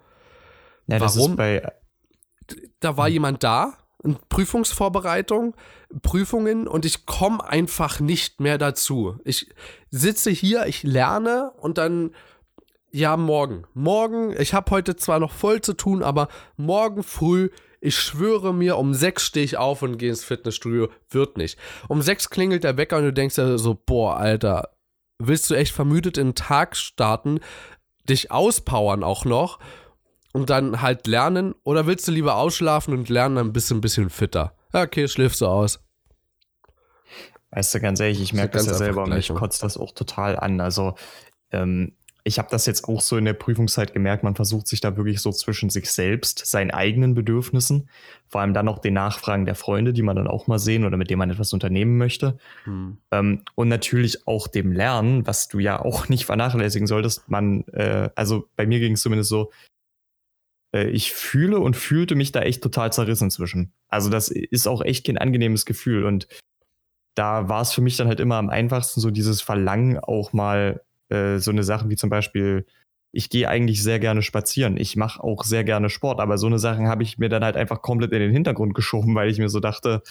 Ja, 0.87 0.99
Warum? 0.99 1.35
bei. 1.35 1.71
Da 2.79 2.95
war 2.95 3.09
jemand 3.09 3.43
da, 3.43 3.73
Prüfungsvorbereitung, 4.29 5.55
Prüfungen 6.01 6.67
und 6.67 6.85
ich 6.85 7.05
komme 7.05 7.43
einfach 7.43 7.99
nicht 7.99 8.39
mehr 8.39 8.57
dazu. 8.57 9.19
Ich 9.25 9.49
sitze 9.89 10.29
hier, 10.29 10.67
ich 10.67 10.83
lerne 10.83 11.51
und 11.57 11.77
dann 11.77 12.11
ja, 12.91 13.17
morgen. 13.17 13.65
Morgen, 13.73 14.33
ich 14.39 14.53
habe 14.53 14.71
heute 14.71 14.95
zwar 14.95 15.19
noch 15.19 15.31
voll 15.31 15.61
zu 15.61 15.73
tun, 15.73 16.03
aber 16.03 16.29
morgen 16.55 17.03
früh 17.03 17.49
ich 17.79 17.97
schwöre 17.97 18.53
mir, 18.53 18.77
um 18.77 18.93
sechs 18.93 19.23
stehe 19.23 19.45
ich 19.45 19.57
auf 19.57 19.81
und 19.81 19.97
gehe 19.97 20.09
ins 20.09 20.23
Fitnessstudio. 20.23 20.89
Wird 21.09 21.37
nicht. 21.37 21.59
Um 21.87 22.01
sechs 22.01 22.29
klingelt 22.29 22.63
der 22.63 22.77
Wecker 22.77 22.97
und 22.97 23.03
du 23.03 23.13
denkst 23.13 23.37
ja 23.37 23.57
so, 23.57 23.73
boah, 23.85 24.17
Alter, 24.17 24.69
willst 25.19 25.49
du 25.49 25.55
echt 25.55 25.73
vermüdet 25.73 26.17
in 26.17 26.29
den 26.29 26.35
Tag 26.35 26.75
starten, 26.75 27.39
dich 28.07 28.31
auspowern 28.31 29.03
auch 29.03 29.25
noch? 29.25 29.59
und 30.37 30.49
dann 30.49 30.81
halt 30.81 31.07
lernen? 31.07 31.55
Oder 31.63 31.87
willst 31.87 32.07
du 32.07 32.11
lieber 32.11 32.35
ausschlafen 32.35 32.93
und 32.93 33.09
lernen 33.09 33.35
dann 33.35 33.47
ein 33.47 33.53
bisschen, 33.53 33.77
ein 33.77 33.81
bisschen 33.81 34.09
fitter? 34.09 34.53
Ja, 34.73 34.83
okay, 34.83 35.07
schläfst 35.07 35.41
du 35.41 35.47
aus. 35.47 35.79
Weißt 37.51 37.73
du, 37.73 37.79
ganz 37.79 37.99
ehrlich, 37.99 38.21
ich 38.21 38.33
merke 38.33 38.57
das 38.57 38.67
ja 38.67 38.73
selber 38.75 39.03
und 39.03 39.17
ich 39.17 39.29
kotze 39.29 39.61
das 39.61 39.77
auch 39.77 39.93
total 39.93 40.37
an. 40.37 40.61
Also, 40.61 40.95
ähm, 41.51 41.95
ich 42.27 42.39
habe 42.39 42.49
das 42.51 42.65
jetzt 42.65 42.89
auch 42.89 42.99
so 42.99 43.15
in 43.15 43.23
der 43.23 43.33
Prüfungszeit 43.33 43.93
gemerkt, 43.93 44.21
man 44.21 44.35
versucht 44.35 44.67
sich 44.67 44.81
da 44.81 44.97
wirklich 44.97 45.21
so 45.21 45.31
zwischen 45.31 45.69
sich 45.69 45.89
selbst, 45.89 46.45
seinen 46.45 46.71
eigenen 46.71 47.15
Bedürfnissen, 47.15 47.89
vor 48.27 48.41
allem 48.41 48.53
dann 48.53 48.67
auch 48.67 48.79
den 48.79 48.95
Nachfragen 48.95 49.45
der 49.45 49.55
Freunde, 49.55 49.93
die 49.93 50.01
man 50.01 50.17
dann 50.17 50.27
auch 50.27 50.45
mal 50.45 50.59
sehen 50.59 50.83
oder 50.83 50.97
mit 50.97 51.09
denen 51.09 51.19
man 51.19 51.29
etwas 51.29 51.53
unternehmen 51.53 51.97
möchte. 51.97 52.37
Hm. 52.65 52.97
Ähm, 53.11 53.43
und 53.55 53.69
natürlich 53.69 54.27
auch 54.27 54.49
dem 54.49 54.73
Lernen, 54.73 55.25
was 55.25 55.47
du 55.47 55.59
ja 55.59 55.79
auch 55.79 56.09
nicht 56.09 56.25
vernachlässigen 56.25 56.85
solltest. 56.85 57.29
Man, 57.29 57.63
äh, 57.69 58.09
also 58.15 58.49
bei 58.57 58.67
mir 58.67 58.79
ging 58.79 58.93
es 58.93 59.01
zumindest 59.01 59.29
so, 59.29 59.51
äh, 60.75 60.89
ich 60.89 61.13
fühle 61.13 61.61
und 61.61 61.77
fühlte 61.77 62.15
mich 62.15 62.33
da 62.33 62.41
echt 62.41 62.61
total 62.61 62.91
zerrissen 62.91 63.31
zwischen. 63.31 63.71
Also 63.87 64.09
das 64.09 64.27
ist 64.27 64.67
auch 64.67 64.81
echt 64.81 65.05
kein 65.05 65.17
angenehmes 65.17 65.65
Gefühl 65.65 66.03
und 66.03 66.27
da 67.15 67.47
war 67.47 67.61
es 67.61 67.71
für 67.71 67.81
mich 67.81 67.95
dann 67.95 68.07
halt 68.07 68.19
immer 68.19 68.35
am 68.35 68.49
einfachsten, 68.49 68.99
so 68.99 69.11
dieses 69.11 69.41
Verlangen 69.41 69.97
auch 69.97 70.33
mal 70.33 70.81
äh, 71.09 71.37
so 71.37 71.51
eine 71.51 71.63
Sache 71.63 71.89
wie 71.89 71.95
zum 71.95 72.09
Beispiel, 72.09 72.65
ich 73.11 73.29
gehe 73.29 73.47
eigentlich 73.49 73.81
sehr 73.81 73.99
gerne 73.99 74.21
spazieren. 74.21 74.77
Ich 74.77 74.95
mache 74.95 75.23
auch 75.23 75.43
sehr 75.43 75.63
gerne 75.63 75.89
Sport, 75.89 76.19
aber 76.19 76.37
so 76.37 76.47
eine 76.47 76.59
Sachen 76.59 76.87
habe 76.87 77.03
ich 77.03 77.17
mir 77.17 77.29
dann 77.29 77.43
halt 77.43 77.55
einfach 77.55 77.81
komplett 77.81 78.11
in 78.11 78.19
den 78.19 78.31
Hintergrund 78.31 78.73
geschoben, 78.73 79.15
weil 79.15 79.29
ich 79.29 79.39
mir 79.39 79.49
so 79.49 79.59
dachte, 79.59 80.03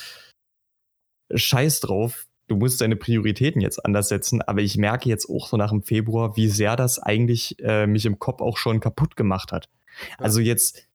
scheiß 1.34 1.80
drauf, 1.80 2.26
du 2.48 2.56
musst 2.56 2.80
deine 2.80 2.96
Prioritäten 2.96 3.60
jetzt 3.60 3.84
anders 3.84 4.08
setzen. 4.08 4.42
Aber 4.42 4.60
ich 4.60 4.76
merke 4.76 5.08
jetzt 5.08 5.28
auch 5.28 5.46
so 5.48 5.56
nach 5.56 5.70
dem 5.70 5.82
Februar, 5.82 6.36
wie 6.36 6.48
sehr 6.48 6.76
das 6.76 6.98
eigentlich 6.98 7.56
äh, 7.60 7.86
mich 7.86 8.06
im 8.06 8.18
Kopf 8.18 8.40
auch 8.40 8.56
schon 8.56 8.80
kaputt 8.80 9.16
gemacht 9.16 9.52
hat. 9.52 9.68
Ja. 10.10 10.24
Also 10.24 10.40
jetzt, 10.40 10.86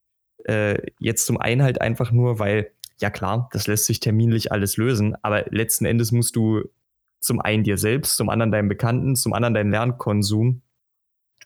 äh, 0.46 0.78
jetzt 1.00 1.26
zum 1.26 1.38
einen 1.38 1.64
halt 1.64 1.82
einfach 1.82 2.12
nur, 2.12 2.40
weil, 2.40 2.72
ja 3.00 3.10
klar, 3.10 3.50
das 3.52 3.68
lässt 3.68 3.86
sich 3.86 4.00
terminlich 4.00 4.52
alles 4.52 4.78
lösen, 4.78 5.16
aber 5.24 5.46
letzten 5.50 5.86
Endes 5.86 6.12
musst 6.12 6.36
du 6.36 6.64
zum 7.22 7.40
einen 7.40 7.64
dir 7.64 7.78
selbst, 7.78 8.18
zum 8.18 8.30
anderen 8.30 8.52
deinen 8.52 8.68
Bekannten, 8.68 9.16
zum 9.16 9.34
anderen 9.34 9.54
deinen 9.54 9.72
Lernkonsum, 9.72 10.62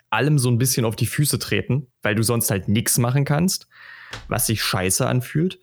allem 0.09 0.39
so 0.39 0.49
ein 0.49 0.57
bisschen 0.57 0.85
auf 0.85 0.95
die 0.95 1.05
Füße 1.05 1.37
treten, 1.39 1.87
weil 2.01 2.15
du 2.15 2.23
sonst 2.23 2.49
halt 2.49 2.67
nichts 2.67 2.97
machen 2.97 3.25
kannst, 3.25 3.67
was 4.27 4.47
sich 4.47 4.63
scheiße 4.63 5.05
anfühlt. 5.05 5.59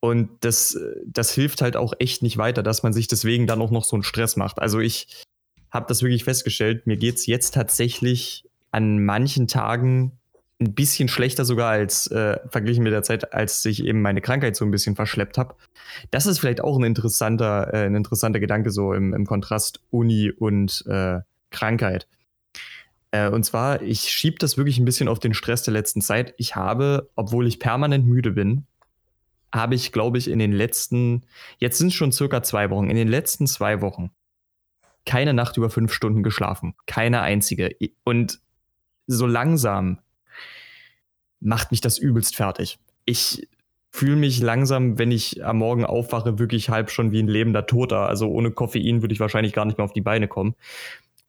Und 0.00 0.30
das, 0.40 0.78
das 1.06 1.32
hilft 1.32 1.62
halt 1.62 1.76
auch 1.76 1.94
echt 1.98 2.22
nicht 2.22 2.36
weiter, 2.36 2.62
dass 2.62 2.82
man 2.82 2.92
sich 2.92 3.08
deswegen 3.08 3.46
dann 3.46 3.60
auch 3.60 3.70
noch 3.70 3.84
so 3.84 3.96
einen 3.96 4.02
Stress 4.02 4.36
macht. 4.36 4.60
Also 4.60 4.78
ich 4.78 5.24
habe 5.70 5.86
das 5.88 6.02
wirklich 6.02 6.24
festgestellt, 6.24 6.86
mir 6.86 6.96
geht's 6.96 7.26
jetzt 7.26 7.54
tatsächlich 7.54 8.48
an 8.70 9.04
manchen 9.04 9.48
Tagen 9.48 10.18
ein 10.60 10.74
bisschen 10.74 11.08
schlechter 11.08 11.44
sogar 11.44 11.70
als 11.70 12.06
äh, 12.08 12.38
verglichen 12.48 12.84
mit 12.84 12.92
der 12.92 13.02
Zeit, 13.02 13.32
als 13.32 13.64
ich 13.64 13.84
eben 13.84 14.02
meine 14.02 14.20
Krankheit 14.20 14.54
so 14.54 14.64
ein 14.64 14.70
bisschen 14.70 14.94
verschleppt 14.94 15.36
habe. 15.36 15.56
Das 16.10 16.26
ist 16.26 16.38
vielleicht 16.38 16.60
auch 16.60 16.78
ein 16.78 16.84
interessanter, 16.84 17.72
äh, 17.74 17.86
ein 17.86 17.96
interessanter 17.96 18.40
Gedanke 18.40 18.70
so 18.70 18.92
im, 18.92 19.12
im 19.14 19.26
Kontrast 19.26 19.80
Uni 19.90 20.30
und 20.30 20.84
äh, 20.86 21.20
Krankheit. 21.50 22.06
Äh, 23.10 23.28
und 23.30 23.44
zwar, 23.44 23.82
ich 23.82 24.02
schiebe 24.02 24.38
das 24.38 24.56
wirklich 24.56 24.78
ein 24.78 24.84
bisschen 24.84 25.08
auf 25.08 25.18
den 25.18 25.34
Stress 25.34 25.64
der 25.64 25.72
letzten 25.72 26.00
Zeit. 26.00 26.34
Ich 26.36 26.54
habe, 26.54 27.10
obwohl 27.16 27.46
ich 27.46 27.58
permanent 27.58 28.06
müde 28.06 28.30
bin, 28.30 28.66
habe 29.52 29.74
ich, 29.74 29.92
glaube 29.92 30.18
ich, 30.18 30.28
in 30.28 30.38
den 30.38 30.52
letzten, 30.52 31.26
jetzt 31.58 31.78
sind 31.78 31.88
es 31.88 31.94
schon 31.94 32.12
circa 32.12 32.42
zwei 32.42 32.70
Wochen, 32.70 32.90
in 32.90 32.96
den 32.96 33.08
letzten 33.08 33.46
zwei 33.46 33.80
Wochen 33.80 34.10
keine 35.06 35.34
Nacht 35.34 35.56
über 35.56 35.70
fünf 35.70 35.92
Stunden 35.92 36.22
geschlafen. 36.22 36.74
Keine 36.86 37.20
einzige. 37.20 37.76
Und 38.04 38.40
so 39.06 39.26
langsam 39.26 39.98
macht 41.44 41.70
mich 41.70 41.80
das 41.80 41.98
übelst 41.98 42.36
fertig. 42.36 42.78
Ich 43.04 43.48
fühle 43.92 44.16
mich 44.16 44.40
langsam, 44.40 44.98
wenn 44.98 45.12
ich 45.12 45.44
am 45.44 45.58
Morgen 45.58 45.84
aufwache, 45.84 46.38
wirklich 46.38 46.68
halb 46.68 46.90
schon 46.90 47.12
wie 47.12 47.22
ein 47.22 47.28
lebender 47.28 47.66
Toter. 47.66 48.08
Also 48.08 48.28
ohne 48.28 48.50
Koffein 48.50 49.02
würde 49.02 49.12
ich 49.12 49.20
wahrscheinlich 49.20 49.52
gar 49.52 49.64
nicht 49.64 49.78
mehr 49.78 49.84
auf 49.84 49.92
die 49.92 50.00
Beine 50.00 50.26
kommen. 50.26 50.54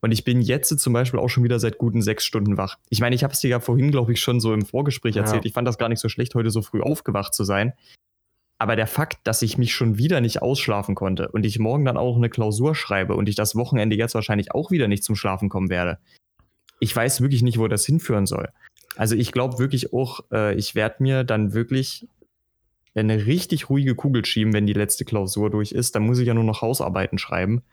Und 0.02 0.12
ich 0.12 0.24
bin 0.24 0.42
jetzt 0.42 0.80
zum 0.80 0.94
Beispiel 0.94 1.20
auch 1.20 1.30
schon 1.30 1.44
wieder 1.44 1.60
seit 1.60 1.78
guten 1.78 2.02
sechs 2.02 2.26
Stunden 2.26 2.58
wach. 2.58 2.78
Ich 2.90 3.02
meine, 3.02 3.16
ich 3.16 3.24
habe 3.24 3.34
es 3.34 3.40
dir 3.40 3.50
ja 3.50 3.60
vorhin, 3.60 3.92
glaube 3.92 4.14
ich, 4.14 4.22
schon 4.22 4.40
so 4.40 4.54
im 4.54 4.66
Vorgespräch 4.66 5.16
erzählt. 5.16 5.44
Ja. 5.44 5.48
Ich 5.48 5.54
fand 5.54 5.68
das 5.68 5.78
gar 5.78 5.90
nicht 5.90 6.00
so 6.00 6.10
schlecht, 6.10 6.34
heute 6.36 6.50
so 6.50 6.62
früh 6.62 6.82
aufgewacht 6.82 7.34
zu 7.34 7.44
sein. 7.44 7.74
Aber 8.58 8.76
der 8.76 8.88
Fakt, 8.88 9.20
dass 9.26 9.42
ich 9.42 9.58
mich 9.58 9.74
schon 9.74 9.98
wieder 9.98 10.22
nicht 10.22 10.42
ausschlafen 10.42 10.96
konnte 10.96 11.30
und 11.30 11.46
ich 11.46 11.60
morgen 11.60 11.86
dann 11.86 11.98
auch 11.98 12.16
eine 12.16 12.30
Klausur 12.30 12.74
schreibe 12.74 13.16
und 13.16 13.28
ich 13.28 13.36
das 13.36 13.56
Wochenende 13.56 13.96
jetzt 13.96 14.16
wahrscheinlich 14.16 14.54
auch 14.54 14.72
wieder 14.72 14.88
nicht 14.88 15.04
zum 15.04 15.16
Schlafen 15.16 15.50
kommen 15.50 15.70
werde, 15.70 15.98
ich 16.80 16.96
weiß 16.96 17.22
wirklich 17.22 17.42
nicht, 17.42 17.58
wo 17.58 17.68
das 17.68 17.86
hinführen 17.86 18.26
soll. 18.26 18.50
Also 18.96 19.16
ich 19.16 19.32
glaube 19.32 19.60
wirklich 19.60 19.94
auch, 19.94 20.22
äh, 20.32 20.56
ich 20.56 20.76
werde 20.76 21.04
mir 21.04 21.24
dann 21.24 21.54
wirklich 21.54 22.08
eine 22.96 23.26
richtig 23.26 23.70
ruhige 23.70 23.96
Kugel 23.96 24.26
schieben, 24.26 24.54
wenn 24.54 24.66
die 24.66 24.74
letzte 24.74 25.06
Klausur 25.06 25.50
durch 25.50 25.72
ist. 25.74 25.96
Dann 25.96 26.04
muss 26.04 26.20
ich 26.20 26.28
ja 26.28 26.34
nur 26.34 26.44
noch 26.44 26.62
Hausarbeiten 26.62 27.18
schreiben. 27.18 27.64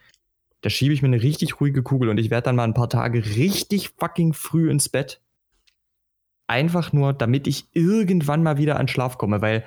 Da 0.63 0.71
schiebe 0.71 0.95
ich 0.95 1.03
mir 1.03 1.09
eine 1.09 1.23
richtig 1.23 1.61
ruhige 1.61 1.83
Kugel 1.83 2.09
und 2.09 2.19
ich 2.19 2.31
werde 2.31 2.47
dann 2.47 2.57
mal 2.57 2.65
ein 2.65 2.75
paar 2.75 2.89
Tage 2.89 3.25
richtig 3.25 3.91
fucking 3.91 4.33
früh 4.33 4.71
ins 4.71 4.89
Bett. 4.89 5.21
Einfach 6.47 6.93
nur, 6.93 7.13
damit 7.13 7.47
ich 7.47 7.67
irgendwann 7.73 8.43
mal 8.43 8.59
wieder 8.59 8.79
an 8.79 8.89
Schlaf 8.89 9.17
komme, 9.17 9.41
weil 9.41 9.65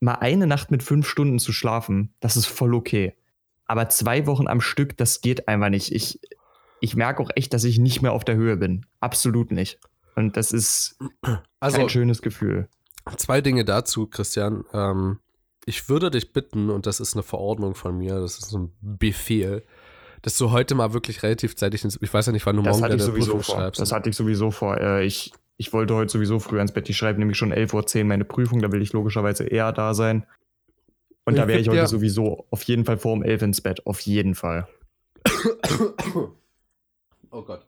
mal 0.00 0.14
eine 0.14 0.46
Nacht 0.46 0.70
mit 0.70 0.82
fünf 0.82 1.08
Stunden 1.08 1.38
zu 1.38 1.52
schlafen, 1.52 2.12
das 2.20 2.36
ist 2.36 2.46
voll 2.46 2.74
okay. 2.74 3.14
Aber 3.66 3.88
zwei 3.88 4.26
Wochen 4.26 4.46
am 4.46 4.60
Stück, 4.60 4.96
das 4.96 5.20
geht 5.20 5.48
einfach 5.48 5.68
nicht. 5.68 5.92
Ich, 5.92 6.20
ich 6.80 6.94
merke 6.96 7.22
auch 7.22 7.30
echt, 7.34 7.52
dass 7.52 7.64
ich 7.64 7.78
nicht 7.78 8.02
mehr 8.02 8.12
auf 8.12 8.24
der 8.24 8.36
Höhe 8.36 8.56
bin. 8.56 8.86
Absolut 9.00 9.50
nicht. 9.50 9.80
Und 10.16 10.36
das 10.36 10.52
ist 10.52 10.98
also, 11.60 11.82
ein 11.82 11.88
schönes 11.88 12.22
Gefühl. 12.22 12.68
Zwei 13.16 13.40
Dinge 13.40 13.64
dazu, 13.64 14.06
Christian. 14.06 14.64
Ähm, 14.72 15.20
ich 15.66 15.88
würde 15.88 16.10
dich 16.10 16.32
bitten, 16.32 16.70
und 16.70 16.86
das 16.86 17.00
ist 17.00 17.14
eine 17.14 17.22
Verordnung 17.22 17.74
von 17.74 17.96
mir, 17.96 18.18
das 18.18 18.38
ist 18.38 18.52
ein 18.52 18.72
Befehl, 18.80 19.64
dass 20.22 20.38
du 20.38 20.50
heute 20.50 20.74
mal 20.74 20.92
wirklich 20.92 21.22
relativ 21.22 21.54
zeitig 21.54 21.84
ins, 21.84 21.98
ich 22.00 22.12
weiß 22.12 22.26
ja 22.26 22.32
nicht, 22.32 22.46
wann 22.46 22.56
du 22.56 22.62
das 22.62 22.78
morgen 22.78 22.96
deine 22.96 23.12
Prüfung 23.12 23.42
vor. 23.42 23.56
schreibst. 23.56 23.80
Das 23.80 23.92
hatte 23.92 24.08
ich 24.08 24.16
sowieso 24.16 24.50
vor. 24.50 24.80
Äh, 24.80 25.04
ich, 25.04 25.32
ich 25.58 25.72
wollte 25.72 25.94
heute 25.94 26.10
sowieso 26.10 26.38
früher 26.38 26.62
ins 26.62 26.72
Bett. 26.72 26.88
Ich 26.88 26.96
schreibe 26.96 27.18
nämlich 27.18 27.36
schon 27.36 27.52
11.10 27.52 27.98
Uhr 27.98 28.04
meine 28.04 28.24
Prüfung, 28.24 28.60
da 28.60 28.72
will 28.72 28.80
ich 28.80 28.92
logischerweise 28.92 29.44
eher 29.44 29.72
da 29.72 29.92
sein. 29.92 30.26
Und 31.26 31.34
ich 31.34 31.40
da 31.40 31.48
wäre 31.48 31.58
ich 31.58 31.68
heute 31.68 31.78
ja 31.78 31.86
sowieso 31.86 32.46
auf 32.50 32.62
jeden 32.62 32.84
Fall 32.84 32.98
vor 32.98 33.12
um 33.12 33.22
11 33.22 33.42
ins 33.42 33.60
Bett. 33.60 33.86
Auf 33.86 34.00
jeden 34.00 34.34
Fall. 34.34 34.66
Oh 37.32 37.42
Gott. 37.42 37.66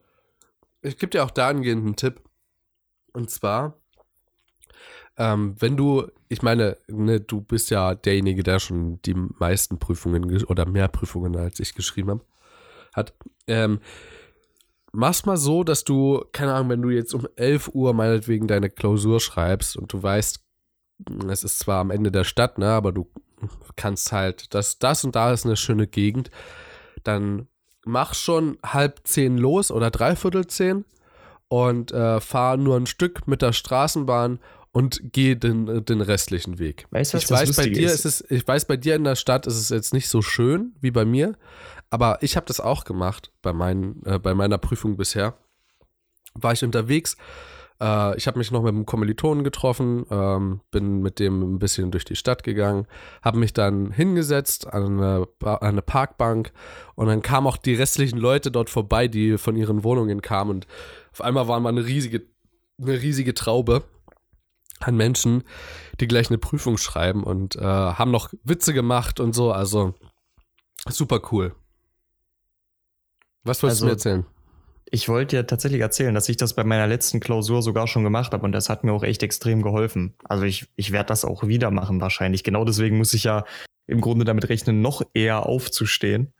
Ich 0.80 0.96
gebe 0.96 1.11
dir 1.11 1.24
auch 1.24 1.30
dahingehend 1.30 1.84
einen 1.84 1.96
Tipp. 1.96 2.22
Und 3.18 3.31
zwar, 3.31 3.74
ähm, 5.16 5.57
wenn 5.59 5.76
du, 5.76 6.07
ich 6.28 6.42
meine, 6.42 6.78
ne, 6.87 7.20
du 7.20 7.40
bist 7.40 7.68
ja 7.70 7.96
derjenige, 7.96 8.44
der 8.44 8.61
schon 8.61 9.02
die 9.02 9.14
meisten 9.14 9.81
Prüfungen 9.81 10.44
oder 10.44 10.66
mehr 10.66 10.87
Prüfungen 10.87 11.35
als 11.35 11.59
ich 11.59 11.74
geschrieben 11.74 12.11
habe, 12.11 12.24
hat. 12.94 13.14
Ähm, 13.48 13.81
mach's 14.92 15.26
mal 15.26 15.37
so, 15.37 15.64
dass 15.64 15.83
du, 15.83 16.24
keine 16.31 16.54
Ahnung, 16.54 16.68
wenn 16.68 16.83
du 16.83 16.90
jetzt 16.90 17.12
um 17.12 17.26
11 17.35 17.70
Uhr 17.74 17.92
meinetwegen 17.92 18.46
deine 18.46 18.70
Klausur 18.70 19.18
schreibst 19.18 19.76
und 19.76 19.92
du 19.92 20.00
weißt, 20.00 20.40
es 21.28 21.42
ist 21.42 21.59
zwar 21.59 21.81
am 21.81 21.90
Ende 21.90 22.12
der 22.12 22.24
Stadt, 22.24 22.57
ne, 22.59 22.68
aber 22.68 22.92
du 22.92 23.11
kannst 23.74 24.12
halt, 24.12 24.54
das, 24.54 24.78
das 24.78 25.02
und 25.02 25.16
da 25.16 25.33
ist 25.33 25.44
eine 25.44 25.57
schöne 25.57 25.88
Gegend, 25.88 26.31
dann 27.02 27.48
mach 27.85 28.14
schon 28.14 28.59
halb 28.64 29.00
zehn 29.09 29.38
los 29.38 29.72
oder 29.72 29.90
dreiviertel 29.90 30.46
zehn 30.46 30.85
und 31.48 31.92
äh, 31.92 32.20
fahre 32.20 32.58
nur 32.58 32.76
ein 32.76 32.87
Stück 32.87 33.26
mit 33.26 33.42
der 33.42 33.52
Straßenbahn 33.52 34.38
und 34.72 35.12
gehe 35.12 35.37
den, 35.37 35.84
den 35.84 36.00
restlichen 36.00 36.58
Weg. 36.58 36.87
Weißt 36.90 37.14
du, 37.14 37.18
ich 37.18 37.30
weiß, 37.30 37.56
bei 37.56 37.68
dir 37.68 37.87
ist? 37.87 38.04
ist 38.04 38.22
es, 38.22 38.30
ich 38.30 38.46
weiß, 38.46 38.66
bei 38.66 38.76
dir 38.76 38.94
in 38.94 39.04
der 39.04 39.16
Stadt 39.16 39.46
ist 39.46 39.56
es 39.56 39.70
jetzt 39.70 39.94
nicht 39.94 40.08
so 40.08 40.22
schön 40.22 40.74
wie 40.80 40.90
bei 40.90 41.04
mir, 41.04 41.37
aber 41.90 42.18
ich 42.22 42.37
habe 42.37 42.46
das 42.46 42.61
auch 42.61 42.84
gemacht 42.84 43.32
bei, 43.42 43.52
meinen, 43.52 44.02
äh, 44.04 44.18
bei 44.18 44.34
meiner 44.34 44.58
Prüfung 44.58 44.96
bisher. 44.96 45.38
War 46.34 46.52
ich 46.52 46.62
unterwegs 46.62 47.16
äh, 47.80 48.16
ich 48.16 48.26
habe 48.26 48.38
mich 48.38 48.50
noch 48.50 48.62
mit 48.62 48.74
einem 48.74 48.86
Kommilitonen 48.86 49.44
getroffen, 49.44 50.04
ähm, 50.10 50.60
bin 50.70 51.00
mit 51.00 51.18
dem 51.18 51.54
ein 51.54 51.58
bisschen 51.58 51.90
durch 51.90 52.04
die 52.04 52.16
Stadt 52.16 52.42
gegangen, 52.42 52.86
habe 53.22 53.38
mich 53.38 53.52
dann 53.52 53.92
hingesetzt 53.92 54.66
an 54.66 55.00
eine, 55.00 55.28
an 55.40 55.58
eine, 55.60 55.82
Parkbank 55.82 56.52
und 56.94 57.06
dann 57.06 57.22
kamen 57.22 57.46
auch 57.46 57.56
die 57.56 57.74
restlichen 57.74 58.18
Leute 58.18 58.50
dort 58.50 58.70
vorbei, 58.70 59.08
die 59.08 59.38
von 59.38 59.56
ihren 59.56 59.84
Wohnungen 59.84 60.22
kamen 60.22 60.50
und 60.50 60.66
auf 61.12 61.20
einmal 61.20 61.48
waren 61.48 61.62
wir 61.62 61.68
eine 61.68 61.86
riesige, 61.86 62.22
eine 62.80 63.00
riesige 63.00 63.34
Traube 63.34 63.84
an 64.80 64.96
Menschen, 64.96 65.44
die 66.00 66.06
gleich 66.06 66.28
eine 66.30 66.38
Prüfung 66.38 66.78
schreiben 66.78 67.24
und 67.24 67.56
äh, 67.56 67.60
haben 67.62 68.10
noch 68.10 68.32
Witze 68.44 68.72
gemacht 68.72 69.20
und 69.20 69.34
so, 69.34 69.52
also 69.52 69.94
super 70.88 71.20
cool. 71.32 71.54
Was 73.44 73.62
wolltest 73.62 73.82
also, 73.82 73.84
du 73.84 73.86
mir 73.86 73.92
erzählen? 73.92 74.38
Ich 74.90 75.09
wollte 75.09 75.37
ja 75.37 75.42
tatsächlich 75.42 75.81
erzählen, 75.81 76.14
dass 76.14 76.29
ich 76.29 76.37
das 76.37 76.55
bei 76.55 76.64
meiner 76.64 76.87
letzten 76.87 77.20
Klausur 77.20 77.62
sogar 77.62 77.87
schon 77.87 78.05
gemacht 78.05 78.33
habe 78.33 78.44
und 78.44 78.53
das 78.53 78.68
hat 78.68 78.85
mir 78.85 78.92
auch 78.92 79.03
echt 79.03 79.22
extrem 79.22 79.62
geholfen. 79.62 80.14
Also 80.24 80.44
ich, 80.44 80.66
ich 80.77 80.92
werde 80.92 81.09
das 81.09 81.24
auch 81.24 81.46
wieder 81.46 81.70
machen 81.70 82.01
wahrscheinlich. 82.01 82.42
Genau 82.44 82.64
deswegen 82.64 82.96
muss 82.96 83.12
ich 83.12 83.24
ja 83.24 83.44
im 83.87 84.01
Grunde 84.01 84.24
damit 84.24 84.48
rechnen, 84.48 84.81
noch 84.81 85.03
eher 85.14 85.46
aufzustehen. 85.46 86.33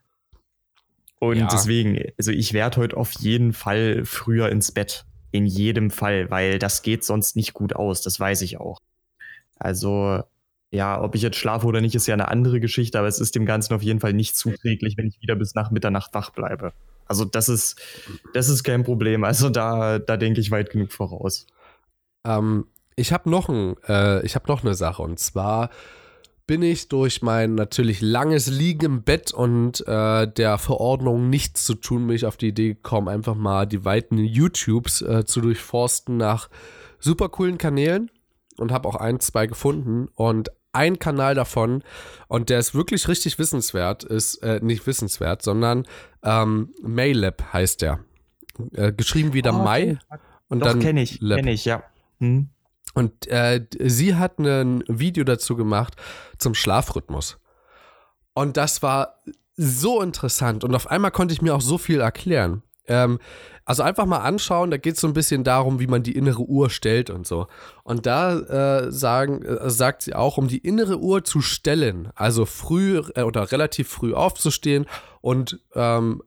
Und 1.19 1.39
ja. 1.39 1.49
deswegen, 1.51 2.01
also 2.17 2.31
ich 2.31 2.53
werde 2.53 2.77
heute 2.79 2.97
auf 2.97 3.13
jeden 3.13 3.53
Fall 3.53 4.05
früher 4.05 4.49
ins 4.51 4.73
Bett. 4.73 5.05
In 5.31 5.45
jedem 5.45 5.91
Fall, 5.91 6.31
weil 6.31 6.59
das 6.59 6.83
geht 6.83 7.05
sonst 7.05 7.37
nicht 7.37 7.53
gut 7.53 7.77
aus, 7.77 8.01
das 8.01 8.19
weiß 8.19 8.41
ich 8.43 8.59
auch. 8.59 8.81
Also, 9.59 10.23
ja, 10.71 11.03
ob 11.03 11.15
ich 11.15 11.23
jetzt 11.23 11.37
schlafe 11.37 11.67
oder 11.67 11.83
nicht, 11.83 11.95
ist 11.95 12.07
ja 12.07 12.15
eine 12.15 12.29
andere 12.29 12.61
Geschichte, 12.61 12.99
aber 12.99 13.09
es 13.09 13.21
ist 13.21 13.35
dem 13.35 13.45
Ganzen 13.45 13.75
auf 13.75 13.83
jeden 13.83 14.01
Fall 14.01 14.15
nicht 14.15 14.37
zuträglich, 14.37 14.97
wenn 14.97 15.09
ich 15.09 15.21
wieder 15.21 15.37
bis 15.37 15.55
nach 15.55 15.71
Mitternacht 15.71 16.15
wach 16.15 16.31
bleibe. 16.31 16.73
Also, 17.09 17.25
das 17.25 17.49
ist, 17.49 17.81
das 18.35 18.49
ist 18.49 18.63
kein 18.63 18.85
Problem. 18.85 19.25
Also, 19.25 19.51
da, 19.51 19.99
da 19.99 20.17
denke 20.17 20.41
ich 20.41 20.51
weit 20.51 20.71
genug 20.71 20.93
voraus. 20.93 21.47
Ähm, 22.25 22.67
ich 22.97 23.13
habe 23.13 23.31
noch, 23.31 23.49
ein, 23.49 23.77
äh, 23.85 24.27
hab 24.29 24.49
noch 24.49 24.65
eine 24.65 24.75
Sache 24.75 25.03
und 25.03 25.19
zwar 25.19 25.71
bin 26.49 26.63
ich 26.63 26.89
durch 26.89 27.21
mein 27.21 27.55
natürlich 27.55 28.01
langes 28.01 28.47
Liegen 28.49 28.87
im 28.87 29.03
Bett 29.03 29.33
und 29.33 29.87
äh, 29.87 30.27
der 30.27 30.57
Verordnung 30.57 31.29
nichts 31.29 31.65
zu 31.65 31.75
tun, 31.75 32.07
mich 32.07 32.25
auf 32.25 32.39
die 32.39 32.49
Idee 32.49 32.69
gekommen, 32.69 33.09
einfach 33.09 33.35
mal 33.35 33.67
die 33.67 33.85
weiten 33.85 34.17
YouTubes 34.17 35.03
äh, 35.03 35.25
zu 35.27 35.43
durchforsten 35.43 36.17
nach 36.17 36.49
super 36.99 37.29
coolen 37.29 37.59
Kanälen 37.59 38.11
und 38.57 38.73
habe 38.73 38.89
auch 38.89 38.97
ein, 38.97 39.21
zwei 39.21 39.47
gefunden 39.47 40.09
und 40.15 40.51
ein 40.79 40.99
Kanal 40.99 41.35
davon 41.35 41.83
und 42.29 42.49
der 42.49 42.59
ist 42.59 42.75
wirklich 42.75 43.09
richtig 43.09 43.39
wissenswert, 43.39 44.05
ist 44.05 44.37
äh, 44.37 44.61
nicht 44.63 44.87
wissenswert, 44.87 45.43
sondern 45.43 45.87
ähm, 46.23 46.73
Maylab 46.83 47.53
heißt 47.53 47.83
der. 47.83 48.01
Äh, 48.73 48.93
geschrieben 48.93 49.33
wieder 49.33 49.55
oh, 49.55 49.63
Mai 49.63 49.99
und 50.49 50.61
Doch, 50.61 50.69
dann 50.69 50.81
kenne 50.81 51.03
ich, 51.03 51.21
kenne 51.21 51.53
ich, 51.53 51.65
ja. 51.65 51.83
Hm. 52.19 52.49
Und 52.95 53.29
äh, 53.29 53.67
sie 53.79 54.17
hat 54.17 54.39
ein 54.39 54.83
Video 54.89 55.25
dazu 55.25 55.57
gemacht 55.57 55.95
zum 56.39 56.55
Schlafrhythmus. 56.55 57.39
Und 58.35 58.57
das 58.57 58.83
war 58.83 59.21
so 59.57 60.01
interessant 60.01 60.65
und 60.65 60.75
auf 60.75 60.87
einmal 60.87 61.11
konnte 61.11 61.35
ich 61.35 61.43
mir 61.43 61.55
auch 61.55 61.61
so 61.61 61.79
viel 61.79 62.01
erklären. 62.01 62.63
Ähm, 62.89 63.19
also 63.69 63.83
einfach 63.83 64.07
mal 64.07 64.21
anschauen, 64.21 64.71
da 64.71 64.79
geht 64.79 64.95
es 64.95 65.03
so 65.03 65.07
ein 65.07 65.13
bisschen 65.13 65.45
darum, 65.45 65.79
wie 65.79 65.87
man 65.87 66.03
die 66.03 66.17
innere 66.17 66.43
Uhr 66.43 66.71
stellt 66.71 67.11
und 67.11 67.27
so. 67.27 67.49
Und 67.85 68.07
da 68.07 68.39
äh, 68.39 68.91
sagen, 68.91 69.43
äh, 69.43 69.69
sagt 69.69 70.01
sie 70.01 70.15
auch, 70.15 70.39
um 70.39 70.49
die 70.49 70.57
innere 70.57 70.99
Uhr 70.99 71.23
zu 71.23 71.43
stellen, 71.43 72.09
also 72.15 72.47
früh 72.47 73.03
äh, 73.15 73.25
oder 73.25 73.53
relativ 73.53 73.89
früh 73.89 74.15
aufzustehen 74.15 74.87
und 75.21 75.61
ähm, 75.75 76.23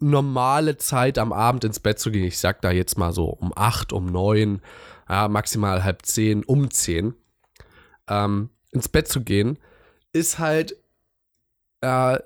normale 0.00 0.76
Zeit 0.76 1.16
am 1.16 1.32
Abend 1.32 1.64
ins 1.64 1.80
Bett 1.80 1.98
zu 1.98 2.10
gehen. 2.10 2.24
Ich 2.24 2.38
sag 2.38 2.60
da 2.60 2.70
jetzt 2.70 2.98
mal 2.98 3.14
so 3.14 3.24
um 3.24 3.54
acht, 3.56 3.94
um 3.94 4.04
neun, 4.04 4.60
ja, 5.08 5.28
maximal 5.28 5.84
halb 5.84 6.04
zehn, 6.04 6.44
um 6.44 6.70
zehn, 6.70 7.14
ähm, 8.06 8.50
ins 8.70 8.90
Bett 8.90 9.08
zu 9.08 9.22
gehen, 9.22 9.58
ist 10.12 10.38
halt 10.38 10.76
äh, 11.80 12.18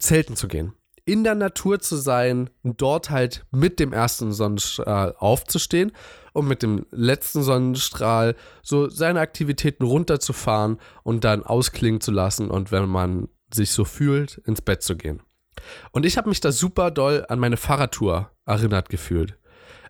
zelten 0.00 0.34
zu 0.34 0.48
gehen 0.48 0.72
in 1.04 1.24
der 1.24 1.34
Natur 1.34 1.80
zu 1.80 1.96
sein 1.96 2.50
und 2.62 2.80
dort 2.80 3.10
halt 3.10 3.44
mit 3.50 3.80
dem 3.80 3.92
ersten 3.92 4.32
Sonnenstrahl 4.32 5.14
aufzustehen 5.18 5.92
und 6.32 6.46
mit 6.46 6.62
dem 6.62 6.86
letzten 6.90 7.42
Sonnenstrahl 7.42 8.36
so 8.62 8.88
seine 8.88 9.20
Aktivitäten 9.20 9.84
runterzufahren 9.84 10.78
und 11.02 11.24
dann 11.24 11.42
ausklingen 11.42 12.00
zu 12.00 12.10
lassen 12.12 12.50
und 12.50 12.72
wenn 12.72 12.88
man 12.88 13.28
sich 13.52 13.72
so 13.72 13.84
fühlt, 13.84 14.38
ins 14.46 14.62
Bett 14.62 14.82
zu 14.82 14.96
gehen. 14.96 15.20
Und 15.90 16.06
ich 16.06 16.16
habe 16.16 16.28
mich 16.28 16.40
da 16.40 16.52
super 16.52 16.90
doll 16.90 17.26
an 17.28 17.38
meine 17.38 17.56
Fahrradtour 17.56 18.30
erinnert 18.46 18.88
gefühlt. 18.88 19.36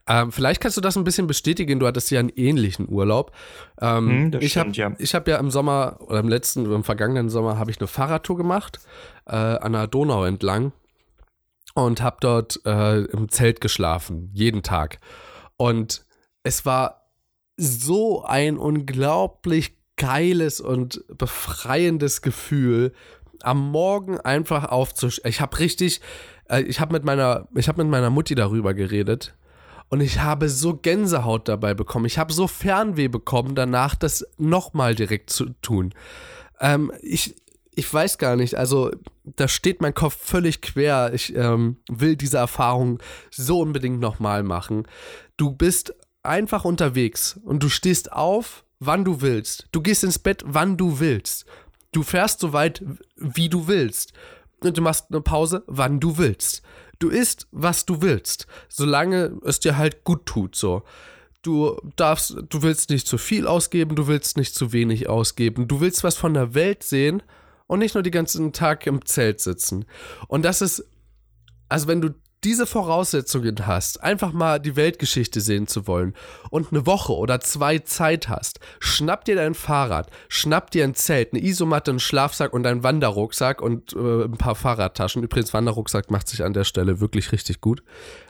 Ähm, 0.09 0.33
vielleicht 0.33 0.61
kannst 0.61 0.77
du 0.77 0.81
das 0.81 0.97
ein 0.97 1.05
bisschen 1.05 1.27
bestätigen. 1.27 1.79
Du 1.79 1.87
hattest 1.87 2.11
ja 2.11 2.19
einen 2.19 2.31
ähnlichen 2.31 2.89
Urlaub. 2.89 3.33
Ähm, 3.81 4.33
hm, 4.33 4.41
ich 4.41 4.57
habe 4.57 4.71
ja. 4.73 4.91
hab 4.91 5.29
ja 5.29 5.37
im 5.37 5.51
Sommer 5.51 5.99
oder 6.01 6.21
im 6.21 6.29
letzten, 6.29 6.65
im 6.65 6.85
vergangenen 6.85 7.29
Sommer 7.29 7.59
habe 7.59 7.71
ich 7.71 7.79
eine 7.79 7.87
Fahrradtour 7.87 8.37
gemacht 8.37 8.81
äh, 9.27 9.37
an 9.37 9.73
der 9.73 9.87
Donau 9.87 10.25
entlang 10.25 10.73
und 11.75 12.03
habe 12.03 12.17
dort 12.21 12.61
äh, 12.67 13.03
im 13.05 13.29
Zelt 13.29 13.61
geschlafen, 13.61 14.31
jeden 14.33 14.63
Tag. 14.63 14.99
Und 15.57 16.05
es 16.43 16.67
war 16.67 17.13
so 17.57 18.25
ein 18.25 18.57
unglaublich 18.57 19.77
geiles 19.97 20.61
und 20.61 21.05
befreiendes 21.17 22.23
Gefühl, 22.23 22.93
am 23.43 23.71
Morgen 23.71 24.19
einfach 24.21 24.65
aufzustehen. 24.65 25.29
Ich 25.29 25.41
habe 25.41 25.59
richtig, 25.59 26.01
äh, 26.49 26.63
ich 26.63 26.81
habe 26.81 26.93
mit 26.93 27.05
meiner, 27.05 27.49
ich 27.55 27.69
habe 27.69 27.83
mit 27.83 27.91
meiner 27.91 28.11
Mutti 28.11 28.35
darüber 28.35 28.75
geredet 28.75 29.35
und 29.89 30.01
ich 30.01 30.21
habe 30.21 30.49
so 30.49 30.77
Gänsehaut 30.77 31.49
dabei 31.49 31.75
bekommen. 31.75 32.07
Ich 32.07 32.19
habe 32.19 32.33
so 32.33 32.47
Fernweh 32.47 33.09
bekommen, 33.09 33.55
danach 33.55 33.95
das 33.95 34.27
nochmal 34.39 34.95
direkt 34.95 35.31
zu 35.31 35.51
tun. 35.63 35.93
Ähm, 36.61 36.93
ich, 37.03 37.35
ich 37.81 37.93
weiß 37.95 38.19
gar 38.19 38.37
nicht, 38.37 38.57
also 38.57 38.91
da 39.25 39.49
steht 39.49 39.81
mein 39.81 39.95
Kopf 39.95 40.15
völlig 40.15 40.61
quer. 40.61 41.15
Ich 41.15 41.35
ähm, 41.35 41.79
will 41.89 42.15
diese 42.15 42.37
Erfahrung 42.37 42.99
so 43.31 43.59
unbedingt 43.61 44.01
nochmal 44.01 44.43
machen. 44.43 44.87
Du 45.39 45.51
bist 45.51 45.95
einfach 46.23 46.67
unterwegs 46.67 47.41
und 47.43 47.63
du 47.63 47.71
stehst 47.71 48.13
auf, 48.13 48.65
wann 48.81 49.07
du 49.07 49.23
willst. 49.23 49.67
Du 49.73 49.81
gehst 49.81 50.05
ins 50.05 50.19
Bett, 50.19 50.43
wann 50.45 50.77
du 50.77 51.01
willst. 51.01 51.47
Du 51.93 52.03
fährst 52.03 52.41
so 52.41 52.53
weit, 52.53 52.85
wie 53.17 53.49
du 53.49 53.67
willst. 53.67 54.13
Und 54.63 54.77
du 54.77 54.83
machst 54.83 55.07
eine 55.09 55.23
Pause, 55.23 55.65
wann 55.67 56.01
du 56.01 56.19
willst. 56.19 56.61
Du 56.99 57.09
isst, 57.09 57.49
was 57.51 57.87
du 57.87 58.03
willst, 58.03 58.47
solange 58.69 59.39
es 59.47 59.59
dir 59.59 59.79
halt 59.79 60.05
gut 60.05 60.27
tut, 60.27 60.55
so. 60.55 60.83
Du 61.41 61.79
darfst, 61.97 62.37
du 62.51 62.61
willst 62.61 62.91
nicht 62.91 63.07
zu 63.07 63.17
viel 63.17 63.47
ausgeben, 63.47 63.97
du 63.97 64.07
willst 64.07 64.37
nicht 64.37 64.55
zu 64.55 64.75
wenig 64.75 65.09
ausgeben. 65.09 65.67
Du 65.67 65.81
willst 65.81 66.05
was 66.05 66.19
von 66.19 66.35
der 66.35 66.53
Welt 66.53 66.83
sehen 66.83 67.23
und 67.71 67.79
nicht 67.79 67.95
nur 67.95 68.03
den 68.03 68.11
ganzen 68.11 68.53
Tag 68.53 68.85
im 68.89 69.07
Zelt 69.07 69.41
sitzen. 69.41 69.85
Und 70.27 70.45
das 70.45 70.61
ist, 70.61 70.85
also 71.69 71.87
wenn 71.87 72.01
du 72.01 72.11
diese 72.43 72.67
Voraussetzungen 72.67 73.65
hast, 73.65 74.03
einfach 74.03 74.33
mal 74.33 74.59
die 74.59 74.75
Weltgeschichte 74.75 75.41
sehen 75.41 75.69
zu 75.69 75.87
wollen 75.87 76.15
und 76.51 76.73
eine 76.73 76.85
Woche 76.87 77.13
oder 77.13 77.39
zwei 77.39 77.79
Zeit 77.79 78.29
hast, 78.29 78.59
schnapp 78.81 79.25
dir 79.25 79.37
dein 79.37 79.55
Fahrrad, 79.55 80.11
schnapp 80.29 80.73
dir 80.73 80.83
ein 80.83 80.97
Zelt, 80.97 81.33
eine 81.33 81.45
Isomatte, 81.45 81.93
einen 81.93 82.01
Schlafsack 82.01 82.53
und 82.55 82.67
einen 82.67 82.83
Wanderrucksack 82.83 83.63
und 83.63 83.93
äh, 83.93 84.25
ein 84.25 84.37
paar 84.37 84.57
Fahrradtaschen. 84.57 85.23
Übrigens, 85.23 85.55
Wanderrucksack 85.55 86.11
macht 86.11 86.27
sich 86.27 86.43
an 86.43 86.55
der 86.55 86.65
Stelle 86.65 86.99
wirklich 86.99 87.31
richtig 87.31 87.61
gut. 87.61 87.85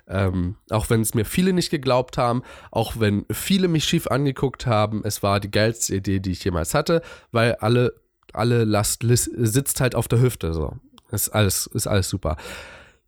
Ähm, 0.07 0.57
auch 0.68 0.91
wenn 0.91 1.01
es 1.01 1.14
mir 1.14 1.24
viele 1.24 1.55
nicht 1.55 1.70
geglaubt 1.70 2.18
haben, 2.18 2.43
auch 2.72 2.95
wenn 2.99 3.24
viele 3.32 3.68
mich 3.68 3.84
schief 3.84 4.07
angeguckt 4.09 4.66
haben, 4.66 5.01
es 5.03 5.22
war 5.22 5.41
die 5.41 5.51
geilste 5.51 5.97
Idee, 5.97 6.20
die 6.20 6.32
ich 6.32 6.45
jemals 6.45 6.74
hatte, 6.74 7.01
weil 7.32 7.55
alle 7.55 7.95
alle 8.35 8.64
Last 8.64 9.03
sitzt 9.03 9.81
halt 9.81 9.95
auf 9.95 10.09
der 10.09 10.20
Hüfte. 10.20 10.53
So. 10.53 10.76
Ist 11.11 11.31
alles, 11.31 11.66
ist 11.66 11.87
alles 11.87 12.09
super. 12.09 12.37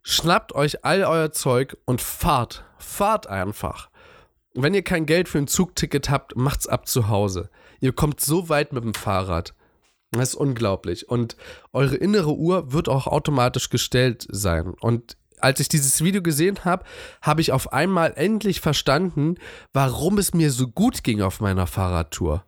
Schnappt 0.01 0.53
euch 0.53 0.83
all 0.83 1.03
euer 1.03 1.31
Zeug 1.31 1.77
und 1.85 2.01
fahrt. 2.01 2.65
Fahrt 2.77 3.27
einfach. 3.27 3.89
Wenn 4.53 4.73
ihr 4.73 4.83
kein 4.83 5.05
Geld 5.05 5.29
für 5.29 5.37
ein 5.37 5.47
Zugticket 5.47 6.09
habt, 6.09 6.35
macht's 6.35 6.67
ab 6.67 6.87
zu 6.87 7.07
Hause. 7.07 7.49
Ihr 7.79 7.93
kommt 7.93 8.19
so 8.19 8.49
weit 8.49 8.73
mit 8.73 8.83
dem 8.83 8.93
Fahrrad. 8.93 9.55
Das 10.11 10.29
ist 10.29 10.35
unglaublich. 10.35 11.09
Und 11.09 11.37
eure 11.71 11.95
innere 11.95 12.35
Uhr 12.35 12.71
wird 12.71 12.89
auch 12.89 13.07
automatisch 13.07 13.69
gestellt 13.69 14.27
sein. 14.29 14.75
Und 14.79 15.17
als 15.39 15.59
ich 15.59 15.69
dieses 15.69 16.03
Video 16.03 16.21
gesehen 16.21 16.65
habe, 16.65 16.85
habe 17.21 17.41
ich 17.41 17.51
auf 17.51 17.73
einmal 17.73 18.13
endlich 18.15 18.61
verstanden, 18.61 19.35
warum 19.71 20.17
es 20.17 20.33
mir 20.33 20.51
so 20.51 20.67
gut 20.67 21.03
ging 21.03 21.21
auf 21.21 21.39
meiner 21.39 21.65
Fahrradtour 21.65 22.45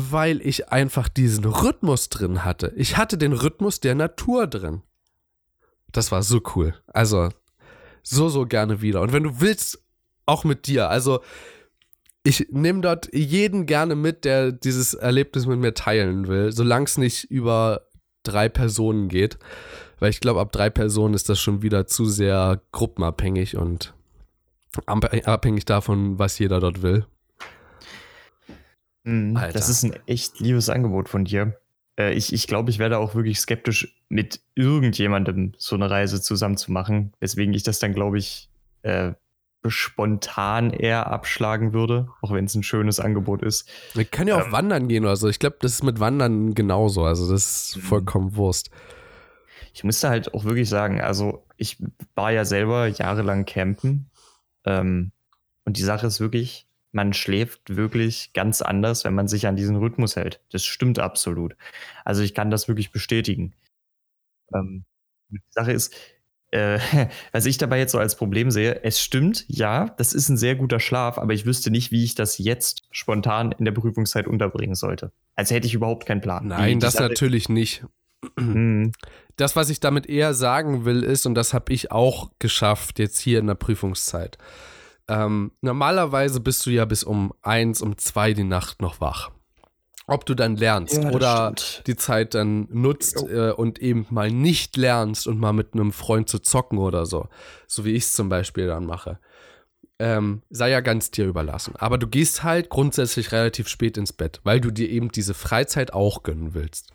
weil 0.00 0.40
ich 0.46 0.68
einfach 0.68 1.08
diesen 1.08 1.44
Rhythmus 1.44 2.08
drin 2.08 2.44
hatte. 2.44 2.72
Ich 2.76 2.96
hatte 2.96 3.18
den 3.18 3.32
Rhythmus 3.32 3.80
der 3.80 3.96
Natur 3.96 4.46
drin. 4.46 4.82
Das 5.90 6.12
war 6.12 6.22
so 6.22 6.40
cool. 6.54 6.72
Also, 6.86 7.30
so, 8.04 8.28
so 8.28 8.46
gerne 8.46 8.80
wieder. 8.80 9.00
Und 9.00 9.12
wenn 9.12 9.24
du 9.24 9.40
willst, 9.40 9.82
auch 10.24 10.44
mit 10.44 10.68
dir. 10.68 10.88
Also, 10.88 11.18
ich 12.22 12.46
nehme 12.52 12.80
dort 12.80 13.12
jeden 13.12 13.66
gerne 13.66 13.96
mit, 13.96 14.24
der 14.24 14.52
dieses 14.52 14.94
Erlebnis 14.94 15.46
mit 15.46 15.58
mir 15.58 15.74
teilen 15.74 16.28
will, 16.28 16.52
solange 16.52 16.84
es 16.84 16.96
nicht 16.96 17.24
über 17.24 17.88
drei 18.22 18.48
Personen 18.48 19.08
geht. 19.08 19.36
Weil 19.98 20.10
ich 20.10 20.20
glaube, 20.20 20.38
ab 20.38 20.52
drei 20.52 20.70
Personen 20.70 21.14
ist 21.14 21.28
das 21.28 21.40
schon 21.40 21.62
wieder 21.62 21.88
zu 21.88 22.04
sehr 22.04 22.60
gruppenabhängig 22.70 23.56
und 23.56 23.94
abhängig 24.86 25.64
davon, 25.64 26.20
was 26.20 26.38
jeder 26.38 26.60
dort 26.60 26.82
will. 26.82 27.04
Mhm, 29.08 29.34
das 29.54 29.70
ist 29.70 29.84
ein 29.84 29.94
echt 30.06 30.38
liebes 30.38 30.68
Angebot 30.68 31.08
von 31.08 31.24
dir. 31.24 31.58
Äh, 31.98 32.12
ich 32.12 32.30
ich 32.34 32.46
glaube, 32.46 32.70
ich 32.70 32.78
werde 32.78 32.98
auch 32.98 33.14
wirklich 33.14 33.40
skeptisch, 33.40 33.96
mit 34.10 34.40
irgendjemandem 34.54 35.54
so 35.56 35.76
eine 35.76 35.88
Reise 35.88 36.20
zusammen 36.20 36.58
zu 36.58 36.72
machen, 36.72 37.14
weswegen 37.18 37.54
ich 37.54 37.62
das 37.62 37.78
dann, 37.78 37.94
glaube 37.94 38.18
ich, 38.18 38.50
äh, 38.82 39.12
spontan 39.66 40.70
eher 40.70 41.06
abschlagen 41.06 41.72
würde, 41.72 42.08
auch 42.20 42.32
wenn 42.32 42.44
es 42.44 42.54
ein 42.54 42.62
schönes 42.62 43.00
Angebot 43.00 43.42
ist. 43.42 43.66
Wir 43.94 44.04
können 44.04 44.28
ja 44.28 44.36
auch 44.36 44.46
ähm, 44.46 44.52
wandern 44.52 44.88
gehen 44.88 45.04
oder 45.04 45.16
so. 45.16 45.28
Ich 45.28 45.38
glaube, 45.38 45.56
das 45.60 45.72
ist 45.72 45.84
mit 45.84 46.00
Wandern 46.00 46.54
genauso. 46.54 47.04
Also 47.04 47.30
das 47.32 47.70
ist 47.70 47.76
mhm. 47.76 47.80
vollkommen 47.80 48.36
Wurst. 48.36 48.70
Ich 49.72 49.84
müsste 49.84 50.10
halt 50.10 50.34
auch 50.34 50.44
wirklich 50.44 50.68
sagen, 50.68 51.00
also 51.00 51.46
ich 51.56 51.78
war 52.14 52.30
ja 52.30 52.44
selber 52.44 52.88
jahrelang 52.88 53.46
campen. 53.46 54.10
Ähm, 54.64 55.12
und 55.64 55.78
die 55.78 55.82
Sache 55.82 56.06
ist 56.06 56.20
wirklich, 56.20 56.67
man 56.98 57.12
schläft 57.12 57.76
wirklich 57.76 58.32
ganz 58.32 58.60
anders, 58.60 59.04
wenn 59.04 59.14
man 59.14 59.28
sich 59.28 59.46
an 59.46 59.54
diesen 59.54 59.76
Rhythmus 59.76 60.16
hält. 60.16 60.40
Das 60.50 60.64
stimmt 60.64 60.98
absolut. 60.98 61.54
Also 62.04 62.22
ich 62.22 62.34
kann 62.34 62.50
das 62.50 62.66
wirklich 62.66 62.90
bestätigen. 62.90 63.54
Ähm, 64.52 64.84
die 65.28 65.38
Sache 65.50 65.70
ist, 65.70 65.94
äh, 66.50 66.80
was 67.30 67.46
ich 67.46 67.56
dabei 67.56 67.78
jetzt 67.78 67.92
so 67.92 68.00
als 68.00 68.16
Problem 68.16 68.50
sehe, 68.50 68.82
es 68.82 69.00
stimmt, 69.00 69.44
ja, 69.46 69.90
das 69.96 70.12
ist 70.12 70.28
ein 70.28 70.36
sehr 70.36 70.56
guter 70.56 70.80
Schlaf, 70.80 71.18
aber 71.18 71.34
ich 71.34 71.46
wüsste 71.46 71.70
nicht, 71.70 71.92
wie 71.92 72.02
ich 72.02 72.16
das 72.16 72.38
jetzt 72.38 72.82
spontan 72.90 73.52
in 73.52 73.64
der 73.64 73.70
Prüfungszeit 73.70 74.26
unterbringen 74.26 74.74
sollte. 74.74 75.12
Als 75.36 75.52
hätte 75.52 75.68
ich 75.68 75.74
überhaupt 75.74 76.04
keinen 76.04 76.20
Plan. 76.20 76.48
Nein, 76.48 76.80
das 76.80 76.98
natürlich 76.98 77.48
nicht. 77.48 77.84
Mhm. 78.34 78.90
Das, 79.36 79.54
was 79.54 79.70
ich 79.70 79.78
damit 79.78 80.08
eher 80.08 80.34
sagen 80.34 80.84
will, 80.84 81.04
ist, 81.04 81.26
und 81.26 81.36
das 81.36 81.54
habe 81.54 81.72
ich 81.72 81.92
auch 81.92 82.32
geschafft 82.40 82.98
jetzt 82.98 83.20
hier 83.20 83.38
in 83.38 83.46
der 83.46 83.54
Prüfungszeit. 83.54 84.36
Ähm, 85.08 85.52
normalerweise 85.62 86.40
bist 86.40 86.64
du 86.66 86.70
ja 86.70 86.84
bis 86.84 87.02
um 87.02 87.32
eins, 87.42 87.80
um 87.80 87.96
zwei 87.96 88.34
die 88.34 88.44
Nacht 88.44 88.82
noch 88.82 89.00
wach 89.00 89.30
ob 90.08 90.24
du 90.24 90.34
dann 90.34 90.56
lernst 90.56 91.02
ja, 91.02 91.10
oder 91.10 91.52
stimmt. 91.54 91.86
die 91.86 91.96
Zeit 91.96 92.34
dann 92.34 92.66
nutzt 92.70 93.22
äh, 93.28 93.52
und 93.52 93.78
eben 93.78 94.06
mal 94.08 94.30
nicht 94.30 94.76
lernst 94.76 95.26
und 95.26 95.38
mal 95.38 95.52
mit 95.52 95.74
einem 95.74 95.92
Freund 95.92 96.30
zu 96.30 96.38
zocken 96.38 96.78
oder 96.78 97.04
so. 97.04 97.28
So 97.66 97.84
wie 97.84 97.92
ich 97.92 98.04
es 98.04 98.12
zum 98.12 98.30
Beispiel 98.30 98.66
dann 98.66 98.86
mache. 98.86 99.18
Ähm, 99.98 100.42
sei 100.48 100.70
ja 100.70 100.80
ganz 100.80 101.10
dir 101.10 101.26
überlassen. 101.26 101.74
Aber 101.76 101.98
du 101.98 102.06
gehst 102.06 102.42
halt 102.42 102.70
grundsätzlich 102.70 103.32
relativ 103.32 103.68
spät 103.68 103.98
ins 103.98 104.14
Bett, 104.14 104.40
weil 104.44 104.60
du 104.60 104.70
dir 104.70 104.88
eben 104.88 105.12
diese 105.12 105.34
Freizeit 105.34 105.92
auch 105.92 106.22
gönnen 106.22 106.54
willst. 106.54 106.92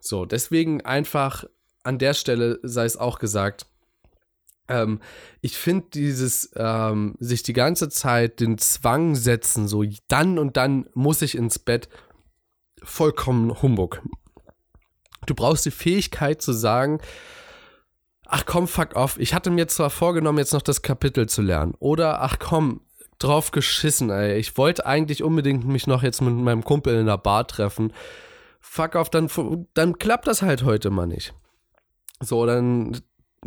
So, 0.00 0.24
deswegen 0.24 0.84
einfach 0.84 1.44
an 1.82 1.98
der 1.98 2.14
Stelle 2.14 2.60
sei 2.62 2.84
es 2.84 2.96
auch 2.96 3.18
gesagt, 3.18 3.66
ähm, 4.68 5.00
ich 5.40 5.56
finde 5.56 5.86
dieses 5.94 6.50
ähm, 6.56 7.14
sich 7.18 7.42
die 7.42 7.52
ganze 7.52 7.88
Zeit 7.88 8.40
den 8.40 8.58
Zwang 8.58 9.14
setzen, 9.14 9.68
so 9.68 9.84
dann 10.08 10.38
und 10.38 10.56
dann 10.56 10.88
muss 10.94 11.22
ich 11.22 11.36
ins 11.36 11.58
Bett, 11.58 11.88
vollkommen 12.82 13.60
Humbug. 13.62 14.02
Du 15.26 15.34
brauchst 15.34 15.66
die 15.66 15.70
Fähigkeit 15.70 16.40
zu 16.40 16.52
sagen, 16.52 17.00
ach 18.24 18.44
komm, 18.46 18.68
fuck 18.68 18.94
off, 18.94 19.18
ich 19.18 19.34
hatte 19.34 19.50
mir 19.50 19.68
zwar 19.68 19.90
vorgenommen, 19.90 20.38
jetzt 20.38 20.52
noch 20.52 20.62
das 20.62 20.82
Kapitel 20.82 21.28
zu 21.28 21.42
lernen. 21.42 21.74
Oder 21.80 22.22
ach 22.22 22.38
komm, 22.38 22.82
drauf 23.18 23.50
geschissen, 23.50 24.10
ey. 24.10 24.38
Ich 24.38 24.56
wollte 24.56 24.86
eigentlich 24.86 25.22
unbedingt 25.22 25.66
mich 25.66 25.86
noch 25.86 26.02
jetzt 26.02 26.20
mit 26.22 26.34
meinem 26.34 26.64
Kumpel 26.64 26.98
in 26.98 27.06
der 27.06 27.18
Bar 27.18 27.46
treffen. 27.46 27.92
Fuck 28.60 28.94
off, 28.94 29.10
dann, 29.10 29.28
dann 29.74 29.98
klappt 29.98 30.26
das 30.26 30.42
halt 30.42 30.62
heute 30.62 30.90
mal 30.90 31.06
nicht. 31.06 31.34
So, 32.20 32.46
dann 32.46 33.00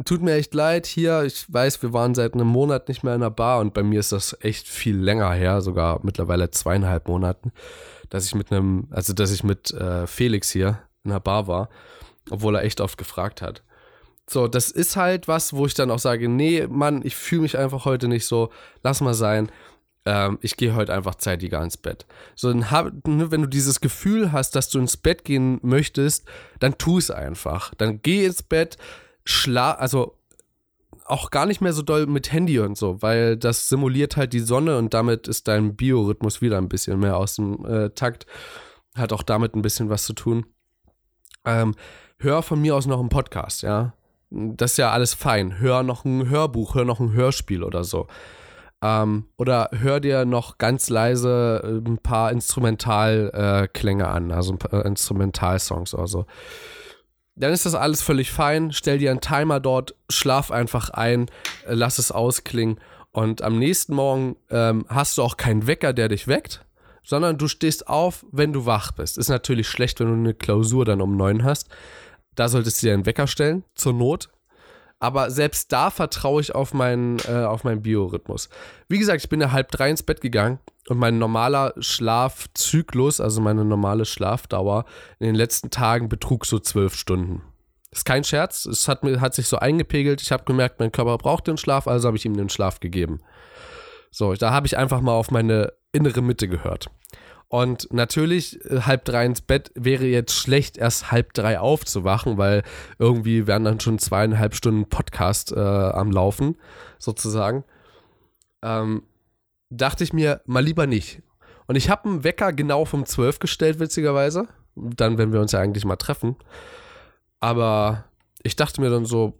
tut 0.05 0.21
mir 0.21 0.35
echt 0.35 0.53
leid 0.53 0.85
hier. 0.85 1.23
Ich 1.23 1.51
weiß, 1.51 1.81
wir 1.81 1.93
waren 1.93 2.15
seit 2.15 2.33
einem 2.33 2.47
Monat 2.47 2.87
nicht 2.87 3.03
mehr 3.03 3.15
in 3.15 3.21
der 3.21 3.29
Bar 3.29 3.59
und 3.59 3.73
bei 3.73 3.83
mir 3.83 3.99
ist 3.99 4.11
das 4.11 4.37
echt 4.41 4.67
viel 4.67 4.97
länger 4.97 5.31
her, 5.33 5.61
sogar 5.61 5.99
mittlerweile 6.03 6.51
zweieinhalb 6.51 7.07
Monaten 7.07 7.51
dass 8.11 8.25
ich 8.25 8.35
mit 8.35 8.51
einem, 8.51 8.87
also 8.91 9.13
dass 9.13 9.31
ich 9.31 9.43
mit 9.43 9.71
äh, 9.71 10.05
Felix 10.05 10.51
hier 10.51 10.79
in 11.03 11.11
der 11.11 11.19
Bar 11.19 11.47
war, 11.47 11.69
obwohl 12.29 12.55
er 12.55 12.63
echt 12.63 12.79
oft 12.79 12.97
gefragt 12.97 13.41
hat. 13.41 13.63
So, 14.29 14.47
das 14.47 14.69
ist 14.69 14.95
halt 14.95 15.27
was, 15.27 15.53
wo 15.53 15.65
ich 15.65 15.73
dann 15.73 15.89
auch 15.89 15.99
sage, 15.99 16.29
nee, 16.29 16.67
Mann, 16.67 17.01
ich 17.03 17.15
fühle 17.15 17.41
mich 17.41 17.57
einfach 17.57 17.85
heute 17.85 18.07
nicht 18.07 18.27
so, 18.27 18.51
lass 18.83 19.01
mal 19.01 19.13
sein. 19.13 19.49
Ähm, 20.05 20.39
ich 20.41 20.57
gehe 20.57 20.75
heute 20.75 20.93
einfach 20.93 21.15
zeitiger 21.15 21.63
ins 21.63 21.77
Bett. 21.77 22.05
So, 22.35 22.51
ne, 22.51 22.91
wenn 23.05 23.41
du 23.41 23.47
dieses 23.47 23.81
Gefühl 23.81 24.31
hast, 24.31 24.55
dass 24.55 24.69
du 24.69 24.79
ins 24.79 24.97
Bett 24.97 25.23
gehen 25.23 25.59
möchtest, 25.63 26.27
dann 26.59 26.77
tu 26.77 26.97
es 26.97 27.11
einfach. 27.11 27.73
Dann 27.75 28.01
geh 28.01 28.25
ins 28.25 28.43
Bett, 28.43 28.77
schlaf, 29.25 29.79
also 29.79 30.17
auch 31.05 31.29
gar 31.31 31.45
nicht 31.45 31.61
mehr 31.61 31.73
so 31.73 31.81
doll 31.81 32.07
mit 32.07 32.31
Handy 32.31 32.59
und 32.59 32.77
so, 32.77 33.01
weil 33.01 33.37
das 33.37 33.69
simuliert 33.69 34.17
halt 34.17 34.33
die 34.33 34.39
Sonne 34.39 34.77
und 34.77 34.93
damit 34.93 35.27
ist 35.27 35.47
dein 35.47 35.75
Biorhythmus 35.75 36.41
wieder 36.41 36.57
ein 36.57 36.69
bisschen 36.69 36.99
mehr 36.99 37.17
aus 37.17 37.35
dem 37.35 37.65
äh, 37.65 37.89
Takt. 37.89 38.25
Hat 38.95 39.13
auch 39.13 39.23
damit 39.23 39.55
ein 39.55 39.61
bisschen 39.61 39.89
was 39.89 40.03
zu 40.03 40.13
tun. 40.13 40.45
Ähm, 41.45 41.75
hör 42.19 42.41
von 42.43 42.61
mir 42.61 42.75
aus 42.75 42.85
noch 42.85 42.99
einen 42.99 43.09
Podcast, 43.09 43.63
ja. 43.63 43.93
Das 44.29 44.71
ist 44.71 44.77
ja 44.77 44.91
alles 44.91 45.13
fein. 45.13 45.59
Hör 45.59 45.83
noch 45.83 46.05
ein 46.05 46.29
Hörbuch, 46.29 46.75
hör 46.75 46.85
noch 46.85 46.99
ein 46.99 47.11
Hörspiel 47.11 47.63
oder 47.63 47.83
so. 47.83 48.07
Ähm, 48.81 49.25
oder 49.37 49.69
hör 49.73 49.99
dir 49.99 50.25
noch 50.25 50.57
ganz 50.57 50.89
leise 50.89 51.61
äh, 51.63 51.89
ein 51.89 51.97
paar 51.97 52.31
Instrumentalklänge 52.31 54.03
äh, 54.03 54.07
an, 54.07 54.31
also 54.31 54.53
ein 54.53 54.57
paar 54.57 54.85
Instrumentalsongs 54.85 55.93
oder 55.93 56.07
so 56.07 56.25
dann 57.41 57.53
ist 57.53 57.65
das 57.65 57.75
alles 57.75 58.01
völlig 58.01 58.31
fein. 58.31 58.71
Stell 58.71 58.99
dir 58.99 59.11
einen 59.11 59.21
Timer 59.21 59.59
dort, 59.59 59.95
schlaf 60.09 60.51
einfach 60.51 60.89
ein, 60.91 61.27
äh, 61.67 61.73
lass 61.73 61.97
es 61.97 62.11
ausklingen. 62.11 62.79
Und 63.11 63.41
am 63.41 63.59
nächsten 63.59 63.93
Morgen 63.93 64.37
ähm, 64.49 64.85
hast 64.87 65.17
du 65.17 65.23
auch 65.23 65.37
keinen 65.37 65.67
Wecker, 65.67 65.91
der 65.91 66.07
dich 66.07 66.27
weckt, 66.27 66.63
sondern 67.03 67.37
du 67.37 67.47
stehst 67.47 67.87
auf, 67.87 68.25
wenn 68.31 68.53
du 68.53 68.65
wach 68.65 68.91
bist. 68.91 69.17
Ist 69.17 69.29
natürlich 69.29 69.67
schlecht, 69.67 69.99
wenn 69.99 70.07
du 70.07 70.13
eine 70.13 70.33
Klausur 70.33 70.85
dann 70.85 71.01
um 71.01 71.17
neun 71.17 71.43
hast. 71.43 71.67
Da 72.35 72.47
solltest 72.47 72.81
du 72.81 72.87
dir 72.87 72.93
einen 72.93 73.05
Wecker 73.05 73.27
stellen, 73.27 73.63
zur 73.75 73.93
Not. 73.93 74.29
Aber 74.99 75.31
selbst 75.31 75.71
da 75.71 75.89
vertraue 75.89 76.41
ich 76.41 76.53
auf 76.53 76.73
meinen, 76.75 77.17
äh, 77.27 77.43
auf 77.43 77.63
meinen 77.63 77.81
Biorhythmus. 77.81 78.49
Wie 78.87 78.99
gesagt, 78.99 79.23
ich 79.23 79.29
bin 79.29 79.41
ja 79.41 79.51
halb 79.51 79.71
drei 79.71 79.89
ins 79.89 80.03
Bett 80.03 80.21
gegangen 80.21 80.59
und 80.87 80.97
mein 80.97 81.19
normaler 81.19 81.73
Schlafzyklus, 81.79 83.21
also 83.21 83.41
meine 83.41 83.65
normale 83.65 84.05
Schlafdauer 84.05 84.85
in 85.19 85.27
den 85.27 85.35
letzten 85.35 85.69
Tagen 85.69 86.09
betrug 86.09 86.45
so 86.45 86.59
zwölf 86.59 86.95
Stunden. 86.95 87.43
Ist 87.91 88.05
kein 88.05 88.23
Scherz, 88.23 88.65
es 88.65 88.87
hat, 88.87 89.03
mir, 89.03 89.19
hat 89.19 89.33
sich 89.35 89.47
so 89.47 89.57
eingepegelt. 89.57 90.21
Ich 90.21 90.31
habe 90.31 90.45
gemerkt, 90.45 90.79
mein 90.79 90.91
Körper 90.91 91.17
braucht 91.17 91.47
den 91.47 91.57
Schlaf, 91.57 91.87
also 91.87 92.07
habe 92.07 92.17
ich 92.17 92.25
ihm 92.25 92.37
den 92.37 92.49
Schlaf 92.49 92.79
gegeben. 92.79 93.19
So, 94.11 94.33
da 94.33 94.51
habe 94.51 94.67
ich 94.67 94.77
einfach 94.77 95.01
mal 95.01 95.13
auf 95.13 95.29
meine 95.29 95.73
innere 95.91 96.21
Mitte 96.21 96.47
gehört. 96.47 96.89
Und 97.51 97.91
natürlich, 97.91 98.63
äh, 98.65 98.83
halb 98.83 99.03
drei 99.03 99.25
ins 99.25 99.41
Bett 99.41 99.71
wäre 99.75 100.05
jetzt 100.05 100.33
schlecht, 100.33 100.77
erst 100.77 101.11
halb 101.11 101.33
drei 101.33 101.59
aufzuwachen, 101.59 102.37
weil 102.37 102.63
irgendwie 102.97 103.45
wären 103.45 103.65
dann 103.65 103.81
schon 103.81 103.99
zweieinhalb 103.99 104.55
Stunden 104.55 104.87
Podcast 104.87 105.51
äh, 105.51 105.59
am 105.59 106.11
Laufen, 106.11 106.55
sozusagen. 106.97 107.65
Ähm, 108.61 109.03
dachte 109.71 110.03
ich 110.03 110.13
mir, 110.13 110.41
mal 110.45 110.63
lieber 110.63 110.85
nicht. 110.85 111.21
Und 111.67 111.75
ich 111.75 111.89
habe 111.89 112.09
einen 112.09 112.23
Wecker 112.23 112.53
genau 112.53 112.85
vom 112.85 113.05
12 113.05 113.39
gestellt, 113.39 113.79
witzigerweise. 113.79 114.47
Dann, 114.75 115.17
wenn 115.17 115.33
wir 115.33 115.39
uns 115.39 115.53
ja 115.53 115.59
eigentlich 115.59 115.85
mal 115.85 115.95
treffen. 115.95 116.35
Aber 117.39 118.05
ich 118.43 118.55
dachte 118.55 118.81
mir 118.81 118.89
dann 118.89 119.05
so, 119.05 119.37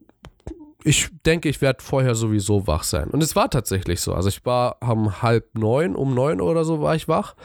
ich 0.84 1.10
denke, 1.26 1.50
ich 1.50 1.62
werde 1.62 1.84
vorher 1.84 2.16
sowieso 2.16 2.68
wach 2.68 2.84
sein. 2.84 3.10
Und 3.10 3.22
es 3.22 3.36
war 3.36 3.50
tatsächlich 3.50 4.02
so. 4.02 4.14
Also 4.14 4.30
ich 4.30 4.46
war 4.46 4.78
um 4.82 5.22
halb 5.22 5.58
neun, 5.58 5.96
um 5.96 6.16
neun 6.16 6.42
oder 6.42 6.64
so 6.64 6.82
war 6.82 6.96
ich 6.96 7.08
wach. 7.08 7.36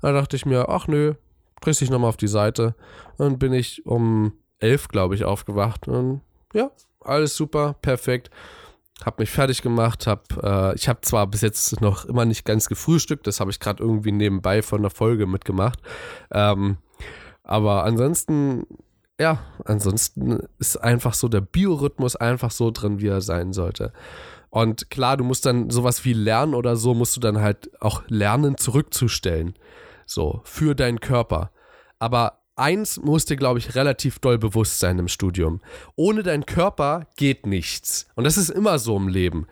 Da 0.00 0.12
dachte 0.12 0.36
ich 0.36 0.44
mir, 0.44 0.68
ach 0.68 0.86
nö, 0.86 1.14
drehst 1.60 1.80
dich 1.80 1.90
nochmal 1.90 2.10
auf 2.10 2.16
die 2.16 2.28
Seite. 2.28 2.74
Und 3.16 3.38
bin 3.38 3.52
ich 3.52 3.86
um 3.86 4.34
elf, 4.58 4.88
glaube 4.88 5.14
ich, 5.14 5.24
aufgewacht. 5.24 5.88
Und 5.88 6.20
ja, 6.52 6.70
alles 7.00 7.36
super, 7.36 7.76
perfekt. 7.80 8.30
Hab 9.02 9.18
mich 9.18 9.30
fertig 9.30 9.62
gemacht, 9.62 10.06
hab, 10.06 10.42
äh, 10.42 10.74
ich 10.76 10.88
habe 10.88 11.00
zwar 11.00 11.26
bis 11.26 11.40
jetzt 11.40 11.80
noch 11.80 12.04
immer 12.04 12.24
nicht 12.24 12.44
ganz 12.44 12.68
gefrühstückt, 12.68 13.26
das 13.26 13.40
habe 13.40 13.50
ich 13.50 13.58
gerade 13.58 13.82
irgendwie 13.82 14.12
nebenbei 14.12 14.62
von 14.62 14.82
der 14.82 14.90
Folge 14.90 15.26
mitgemacht. 15.26 15.80
Ähm, 16.30 16.78
aber 17.42 17.84
ansonsten, 17.84 18.66
ja, 19.20 19.40
ansonsten 19.64 20.46
ist 20.58 20.76
einfach 20.76 21.14
so 21.14 21.28
der 21.28 21.40
Biorhythmus 21.40 22.16
einfach 22.16 22.52
so 22.52 22.70
drin, 22.70 23.00
wie 23.00 23.08
er 23.08 23.20
sein 23.20 23.52
sollte. 23.52 23.92
Und 24.48 24.88
klar, 24.88 25.16
du 25.16 25.24
musst 25.24 25.44
dann 25.46 25.70
sowas 25.70 26.04
wie 26.04 26.12
lernen 26.12 26.54
oder 26.54 26.76
so, 26.76 26.94
musst 26.94 27.16
du 27.16 27.20
dann 27.20 27.40
halt 27.40 27.70
auch 27.82 28.04
lernen, 28.06 28.56
zurückzustellen. 28.56 29.54
So, 30.06 30.42
für 30.44 30.76
deinen 30.76 31.00
Körper. 31.00 31.50
Aber 31.98 32.43
eins 32.56 33.00
muss 33.00 33.24
dir, 33.24 33.36
glaube 33.36 33.58
ich, 33.58 33.74
relativ 33.74 34.18
doll 34.18 34.38
bewusst 34.38 34.80
sein 34.80 34.98
im 34.98 35.08
Studium. 35.08 35.60
Ohne 35.96 36.22
deinen 36.22 36.46
Körper 36.46 37.06
geht 37.16 37.46
nichts. 37.46 38.06
Und 38.14 38.24
das 38.24 38.36
ist 38.36 38.50
immer 38.50 38.78
so 38.78 38.96
im 38.96 39.08
Leben. 39.08 39.46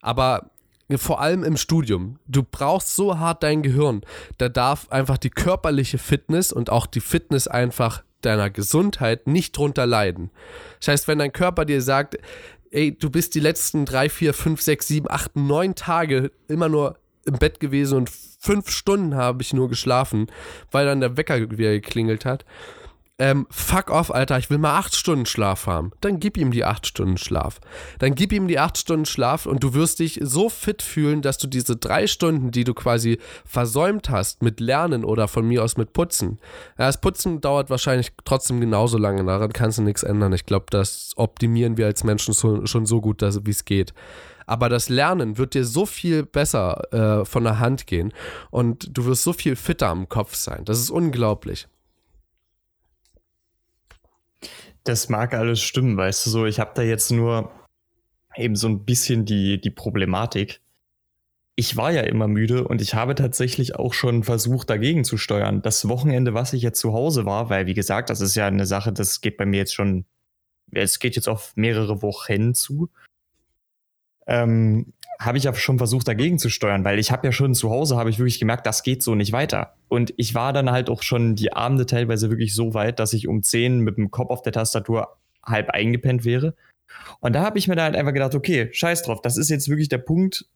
Aber 0.00 0.50
vor 0.96 1.20
allem 1.20 1.44
im 1.44 1.56
Studium. 1.56 2.18
Du 2.26 2.42
brauchst 2.42 2.96
so 2.96 3.18
hart 3.18 3.42
dein 3.42 3.62
Gehirn. 3.62 4.00
Da 4.38 4.48
darf 4.48 4.90
einfach 4.90 5.18
die 5.18 5.30
körperliche 5.30 5.98
Fitness 5.98 6.50
und 6.50 6.70
auch 6.70 6.86
die 6.86 7.00
Fitness 7.00 7.46
einfach 7.46 8.02
deiner 8.22 8.48
Gesundheit 8.50 9.26
nicht 9.26 9.56
drunter 9.56 9.86
leiden. 9.86 10.30
Das 10.80 10.88
heißt, 10.88 11.08
wenn 11.08 11.18
dein 11.18 11.32
Körper 11.32 11.64
dir 11.66 11.82
sagt, 11.82 12.16
ey, 12.70 12.96
du 12.96 13.10
bist 13.10 13.34
die 13.34 13.40
letzten 13.40 13.84
drei, 13.84 14.08
vier, 14.08 14.32
fünf, 14.32 14.62
sechs, 14.62 14.88
sieben, 14.88 15.10
acht, 15.10 15.36
neun 15.36 15.74
Tage 15.74 16.32
immer 16.48 16.68
nur 16.68 16.98
im 17.28 17.38
Bett 17.38 17.60
gewesen 17.60 17.98
und 17.98 18.10
fünf 18.10 18.70
Stunden 18.70 19.14
habe 19.14 19.42
ich 19.42 19.52
nur 19.52 19.68
geschlafen, 19.68 20.26
weil 20.70 20.86
dann 20.86 21.00
der 21.00 21.16
Wecker 21.16 21.38
wieder 21.50 21.72
geklingelt 21.72 22.24
hat. 22.24 22.44
Ähm, 23.20 23.48
fuck 23.50 23.90
off, 23.90 24.14
Alter, 24.14 24.38
ich 24.38 24.48
will 24.48 24.58
mal 24.58 24.78
acht 24.78 24.94
Stunden 24.94 25.26
Schlaf 25.26 25.66
haben. 25.66 25.90
Dann 26.00 26.20
gib 26.20 26.36
ihm 26.36 26.52
die 26.52 26.64
acht 26.64 26.86
Stunden 26.86 27.18
Schlaf. 27.18 27.60
Dann 27.98 28.14
gib 28.14 28.32
ihm 28.32 28.46
die 28.46 28.60
acht 28.60 28.78
Stunden 28.78 29.06
Schlaf 29.06 29.44
und 29.44 29.64
du 29.64 29.74
wirst 29.74 29.98
dich 29.98 30.20
so 30.22 30.48
fit 30.48 30.82
fühlen, 30.82 31.20
dass 31.20 31.36
du 31.36 31.48
diese 31.48 31.74
drei 31.74 32.06
Stunden, 32.06 32.52
die 32.52 32.62
du 32.62 32.74
quasi 32.74 33.18
versäumt 33.44 34.08
hast 34.08 34.44
mit 34.44 34.60
Lernen 34.60 35.04
oder 35.04 35.26
von 35.26 35.48
mir 35.48 35.64
aus 35.64 35.76
mit 35.76 35.92
Putzen. 35.92 36.38
Das 36.76 37.00
Putzen 37.00 37.40
dauert 37.40 37.70
wahrscheinlich 37.70 38.12
trotzdem 38.24 38.60
genauso 38.60 38.98
lange, 38.98 39.24
daran 39.24 39.52
kannst 39.52 39.78
du 39.78 39.82
nichts 39.82 40.04
ändern. 40.04 40.32
Ich 40.32 40.46
glaube, 40.46 40.66
das 40.70 41.10
optimieren 41.16 41.76
wir 41.76 41.86
als 41.86 42.04
Menschen 42.04 42.34
schon 42.34 42.86
so 42.86 43.00
gut, 43.00 43.20
wie 43.20 43.50
es 43.50 43.64
geht. 43.64 43.94
Aber 44.48 44.70
das 44.70 44.88
Lernen 44.88 45.36
wird 45.36 45.52
dir 45.52 45.64
so 45.64 45.84
viel 45.84 46.24
besser 46.24 47.20
äh, 47.20 47.24
von 47.26 47.44
der 47.44 47.58
Hand 47.58 47.86
gehen 47.86 48.14
und 48.50 48.96
du 48.96 49.04
wirst 49.04 49.22
so 49.22 49.34
viel 49.34 49.56
fitter 49.56 49.88
am 49.88 50.08
Kopf 50.08 50.34
sein. 50.34 50.64
Das 50.64 50.78
ist 50.78 50.88
unglaublich. 50.88 51.68
Das 54.84 55.10
mag 55.10 55.34
alles 55.34 55.60
stimmen, 55.60 55.98
weißt 55.98 56.24
du 56.24 56.30
so. 56.30 56.46
Ich 56.46 56.60
habe 56.60 56.70
da 56.74 56.80
jetzt 56.80 57.10
nur 57.10 57.50
eben 58.36 58.56
so 58.56 58.68
ein 58.68 58.86
bisschen 58.86 59.26
die, 59.26 59.60
die 59.60 59.70
Problematik. 59.70 60.62
Ich 61.54 61.76
war 61.76 61.90
ja 61.90 62.02
immer 62.02 62.26
müde 62.26 62.66
und 62.66 62.80
ich 62.80 62.94
habe 62.94 63.14
tatsächlich 63.14 63.74
auch 63.74 63.92
schon 63.92 64.22
versucht, 64.22 64.70
dagegen 64.70 65.04
zu 65.04 65.18
steuern. 65.18 65.60
Das 65.60 65.88
Wochenende, 65.88 66.32
was 66.32 66.54
ich 66.54 66.62
jetzt 66.62 66.80
zu 66.80 66.94
Hause 66.94 67.26
war, 67.26 67.50
weil, 67.50 67.66
wie 67.66 67.74
gesagt, 67.74 68.08
das 68.08 68.22
ist 68.22 68.34
ja 68.34 68.46
eine 68.46 68.64
Sache, 68.64 68.94
das 68.94 69.20
geht 69.20 69.36
bei 69.36 69.44
mir 69.44 69.58
jetzt 69.58 69.74
schon, 69.74 70.06
es 70.70 71.00
geht 71.00 71.16
jetzt 71.16 71.28
auf 71.28 71.52
mehrere 71.54 72.00
Wochen 72.00 72.54
zu. 72.54 72.88
Ähm, 74.28 74.92
habe 75.18 75.36
ich 75.36 75.44
ja 75.44 75.54
schon 75.54 75.78
versucht 75.78 76.06
dagegen 76.06 76.38
zu 76.38 76.48
steuern, 76.48 76.84
weil 76.84 76.98
ich 76.98 77.10
habe 77.10 77.26
ja 77.26 77.32
schon 77.32 77.54
zu 77.54 77.70
Hause, 77.70 77.96
habe 77.96 78.08
ich 78.08 78.18
wirklich 78.18 78.38
gemerkt, 78.38 78.66
das 78.66 78.84
geht 78.84 79.02
so 79.02 79.16
nicht 79.16 79.32
weiter. 79.32 79.74
Und 79.88 80.14
ich 80.16 80.34
war 80.34 80.52
dann 80.52 80.70
halt 80.70 80.88
auch 80.88 81.02
schon 81.02 81.34
die 81.34 81.52
Abende 81.52 81.86
teilweise 81.86 82.30
wirklich 82.30 82.54
so 82.54 82.72
weit, 82.72 83.00
dass 83.00 83.12
ich 83.12 83.26
um 83.26 83.42
10 83.42 83.80
mit 83.80 83.96
dem 83.96 84.12
Kopf 84.12 84.30
auf 84.30 84.42
der 84.42 84.52
Tastatur 84.52 85.16
halb 85.42 85.70
eingepennt 85.70 86.24
wäre. 86.24 86.54
Und 87.20 87.34
da 87.34 87.42
habe 87.42 87.58
ich 87.58 87.66
mir 87.66 87.74
da 87.74 87.84
halt 87.84 87.96
einfach 87.96 88.12
gedacht, 88.12 88.34
okay, 88.34 88.68
scheiß 88.72 89.02
drauf, 89.02 89.20
das 89.20 89.36
ist 89.36 89.50
jetzt 89.50 89.68
wirklich 89.68 89.88
der 89.88 89.98
Punkt, 89.98 90.46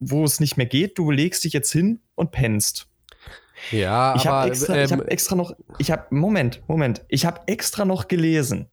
wo 0.00 0.24
es 0.24 0.40
nicht 0.40 0.56
mehr 0.56 0.66
geht. 0.66 0.96
Du 0.98 1.10
legst 1.10 1.44
dich 1.44 1.52
jetzt 1.52 1.70
hin 1.72 2.00
und 2.14 2.30
pennst. 2.30 2.88
Ja, 3.72 4.14
ich 4.16 4.26
aber 4.26 4.36
habe 4.36 4.50
extra, 4.50 4.76
ähm, 4.76 4.84
ich 4.84 4.92
hab 4.92 5.08
extra 5.08 5.36
noch, 5.36 5.52
ich 5.78 5.90
habe, 5.90 6.06
Moment, 6.10 6.62
Moment, 6.68 7.04
ich 7.08 7.26
habe 7.26 7.40
extra 7.46 7.84
noch 7.84 8.08
gelesen. 8.08 8.70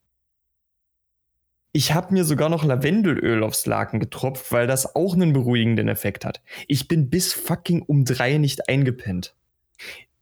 Ich 1.76 1.94
habe 1.94 2.14
mir 2.14 2.24
sogar 2.24 2.48
noch 2.48 2.64
Lavendelöl 2.64 3.44
aufs 3.44 3.66
Laken 3.66 4.00
getropft, 4.00 4.54
weil 4.54 4.66
das 4.66 4.96
auch 4.96 5.14
einen 5.14 5.34
beruhigenden 5.34 5.90
Effekt 5.90 6.24
hat. 6.24 6.42
Ich 6.70 6.88
bin 6.88 7.10
bis 7.10 7.34
fucking 7.34 7.82
um 7.82 8.06
drei 8.06 8.38
nicht 8.38 8.70
eingepennt. 8.70 9.36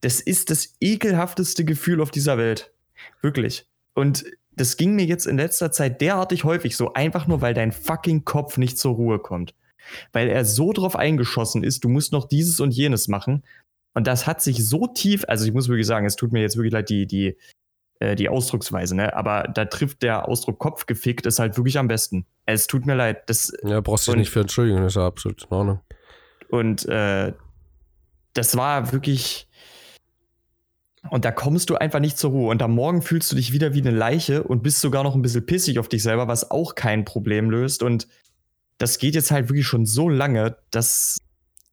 Das 0.02 0.20
ist 0.20 0.50
das 0.50 0.74
ekelhafteste 0.82 1.64
Gefühl 1.64 2.02
auf 2.02 2.10
dieser 2.10 2.40
Welt. 2.40 2.74
Wirklich. 3.22 3.68
Und 3.94 4.26
das 4.56 4.78
ging 4.78 4.96
mir 4.96 5.06
jetzt 5.06 5.28
in 5.28 5.38
letzter 5.38 5.72
Zeit 5.72 6.02
derartig 6.02 6.44
häufig 6.44 6.76
so, 6.76 6.94
einfach 6.94 7.28
nur, 7.28 7.42
weil 7.42 7.54
dein 7.54 7.72
fucking 7.72 8.26
Kopf 8.26 8.58
nicht 8.58 8.80
zur 8.80 8.96
Ruhe 8.96 9.20
kommt. 9.20 9.54
Weil 10.12 10.30
er 10.30 10.46
so 10.46 10.74
drauf 10.74 10.96
eingeschossen 10.96 11.64
ist, 11.64 11.84
du 11.84 11.90
musst 11.90 12.14
noch 12.14 12.28
dieses 12.28 12.62
und 12.62 12.72
jenes 12.72 13.08
machen. 13.08 13.44
Und 13.94 14.08
das 14.08 14.26
hat 14.26 14.42
sich 14.42 14.68
so 14.68 14.88
tief, 14.88 15.24
also 15.28 15.46
ich 15.46 15.54
muss 15.54 15.68
wirklich 15.68 15.86
sagen, 15.86 16.08
es 16.08 16.16
tut 16.16 16.32
mir 16.32 16.42
jetzt 16.42 16.58
wirklich 16.58 16.74
leid, 16.74 16.90
die, 16.90 17.06
die, 17.06 17.38
äh, 18.04 18.16
die 18.16 18.28
Ausdrucksweise, 18.28 18.96
ne? 18.96 19.16
Aber 19.16 19.44
da 19.44 19.66
trifft 19.66 20.02
der 20.02 20.28
Ausdruck 20.28 20.60
Kopf 20.60 20.86
gefickt 20.86 21.26
ist 21.26 21.40
halt 21.40 21.56
wirklich 21.56 21.78
am 21.78 21.88
besten. 21.88 22.26
Es 22.46 22.68
tut 22.68 22.86
mir 22.86 22.96
leid. 22.96 23.30
Das, 23.30 23.54
ja, 23.64 23.80
brauchst 23.80 24.08
du 24.08 24.16
nicht 24.16 24.30
für 24.30 24.42
entschuldigen, 24.42 24.82
das 24.82 24.94
ist 24.94 24.96
ja 24.98 25.08
absolut 25.08 25.44
in 25.44 25.52
Ordnung. 25.52 25.80
Und 26.50 26.86
äh, 26.88 27.32
das 28.34 28.58
war 28.58 28.92
wirklich. 28.92 29.48
Und 31.10 31.26
da 31.26 31.32
kommst 31.32 31.70
du 31.70 31.76
einfach 31.76 32.00
nicht 32.00 32.18
zur 32.18 32.32
Ruhe. 32.32 32.50
Und 32.50 32.62
am 32.62 32.74
Morgen 32.74 33.02
fühlst 33.02 33.32
du 33.32 33.36
dich 33.36 33.54
wieder 33.54 33.74
wie 33.74 33.82
eine 33.82 33.92
Leiche 33.92 34.44
und 34.44 34.64
bist 34.64 34.82
sogar 34.82 35.04
noch 35.04 35.16
ein 35.16 35.22
bisschen 35.22 35.46
pissig 35.46 35.80
auf 35.80 35.88
dich 35.88 36.04
selber, 36.04 36.28
was 36.28 36.52
auch 36.52 36.76
kein 36.76 37.06
Problem 37.06 37.50
löst. 37.50 37.84
Und 37.84 38.08
das 38.78 38.98
geht 38.98 39.16
jetzt 39.16 39.32
halt 39.32 39.50
wirklich 39.50 39.68
schon 39.68 39.86
so 39.86 40.10
lange, 40.10 40.58
dass. 40.72 41.20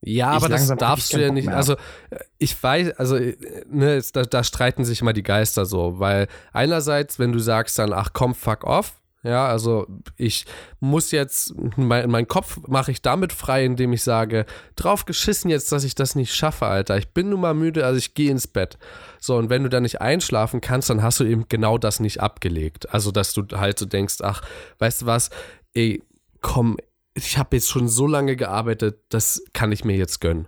Ja, 0.03 0.31
aber 0.31 0.49
das 0.49 0.67
darfst 0.77 1.13
du 1.13 1.21
ja 1.21 1.31
nicht. 1.31 1.47
Mehr 1.47 1.57
Also, 1.57 1.75
äh, 2.11 2.19
ich 2.39 2.61
weiß, 2.61 2.93
also, 2.93 3.17
äh, 3.17 3.37
ne, 3.69 4.03
da, 4.13 4.23
da 4.23 4.43
streiten 4.45 4.85
sich 4.85 5.03
immer 5.03 5.13
die 5.13 5.23
Geister 5.23 5.67
so, 5.67 5.99
weil 5.99 6.27
einerseits, 6.53 7.19
wenn 7.19 7.33
du 7.33 7.39
sagst 7.39 7.79
dann, 7.79 7.93
ach 7.93 8.11
komm, 8.13 8.35
fuck 8.35 8.65
off, 8.65 8.95
ja, 9.23 9.47
also 9.47 9.87
ich 10.17 10.47
muss 10.79 11.11
jetzt, 11.11 11.53
mein, 11.77 12.11
mein 12.11 12.27
Kopf 12.27 12.59
mache 12.67 12.91
ich 12.91 13.03
damit 13.03 13.35
frei, 13.35 13.67
indem 13.67 13.93
ich 13.93 14.03
sage, 14.03 14.47
drauf 14.77 15.05
geschissen 15.05 15.51
jetzt, 15.51 15.71
dass 15.73 15.85
ich 15.85 15.95
das 15.95 16.15
nicht 16.15 16.35
schaffe, 16.35 16.65
Alter. 16.67 16.97
Ich 16.97 17.09
bin 17.09 17.29
nun 17.29 17.41
mal 17.41 17.53
müde, 17.53 17.85
also 17.85 17.99
ich 17.99 18.15
gehe 18.15 18.31
ins 18.31 18.47
Bett. 18.47 18.79
So, 19.19 19.37
und 19.37 19.51
wenn 19.51 19.63
du 19.63 19.69
dann 19.69 19.83
nicht 19.83 20.01
einschlafen 20.01 20.63
kannst, 20.63 20.89
dann 20.89 21.03
hast 21.03 21.21
du 21.21 21.25
eben 21.25 21.45
genau 21.51 21.77
das 21.77 22.01
nicht 22.01 22.21
abgelegt. 22.21 22.95
Also, 22.95 23.11
dass 23.11 23.35
du 23.35 23.45
halt 23.55 23.79
so 23.79 23.85
denkst, 23.85 24.23
ach, 24.23 24.41
weißt 24.79 25.03
du 25.03 25.07
was, 25.07 25.29
ey, 25.75 26.03
komm, 26.41 26.79
ich 27.25 27.39
habe 27.39 27.57
jetzt 27.57 27.69
schon 27.69 27.89
so 27.89 28.07
lange 28.07 28.37
gearbeitet, 28.37 29.01
das 29.09 29.43
kann 29.53 29.73
ich 29.73 29.85
mir 29.85 29.97
jetzt 29.97 30.21
gönnen. 30.21 30.47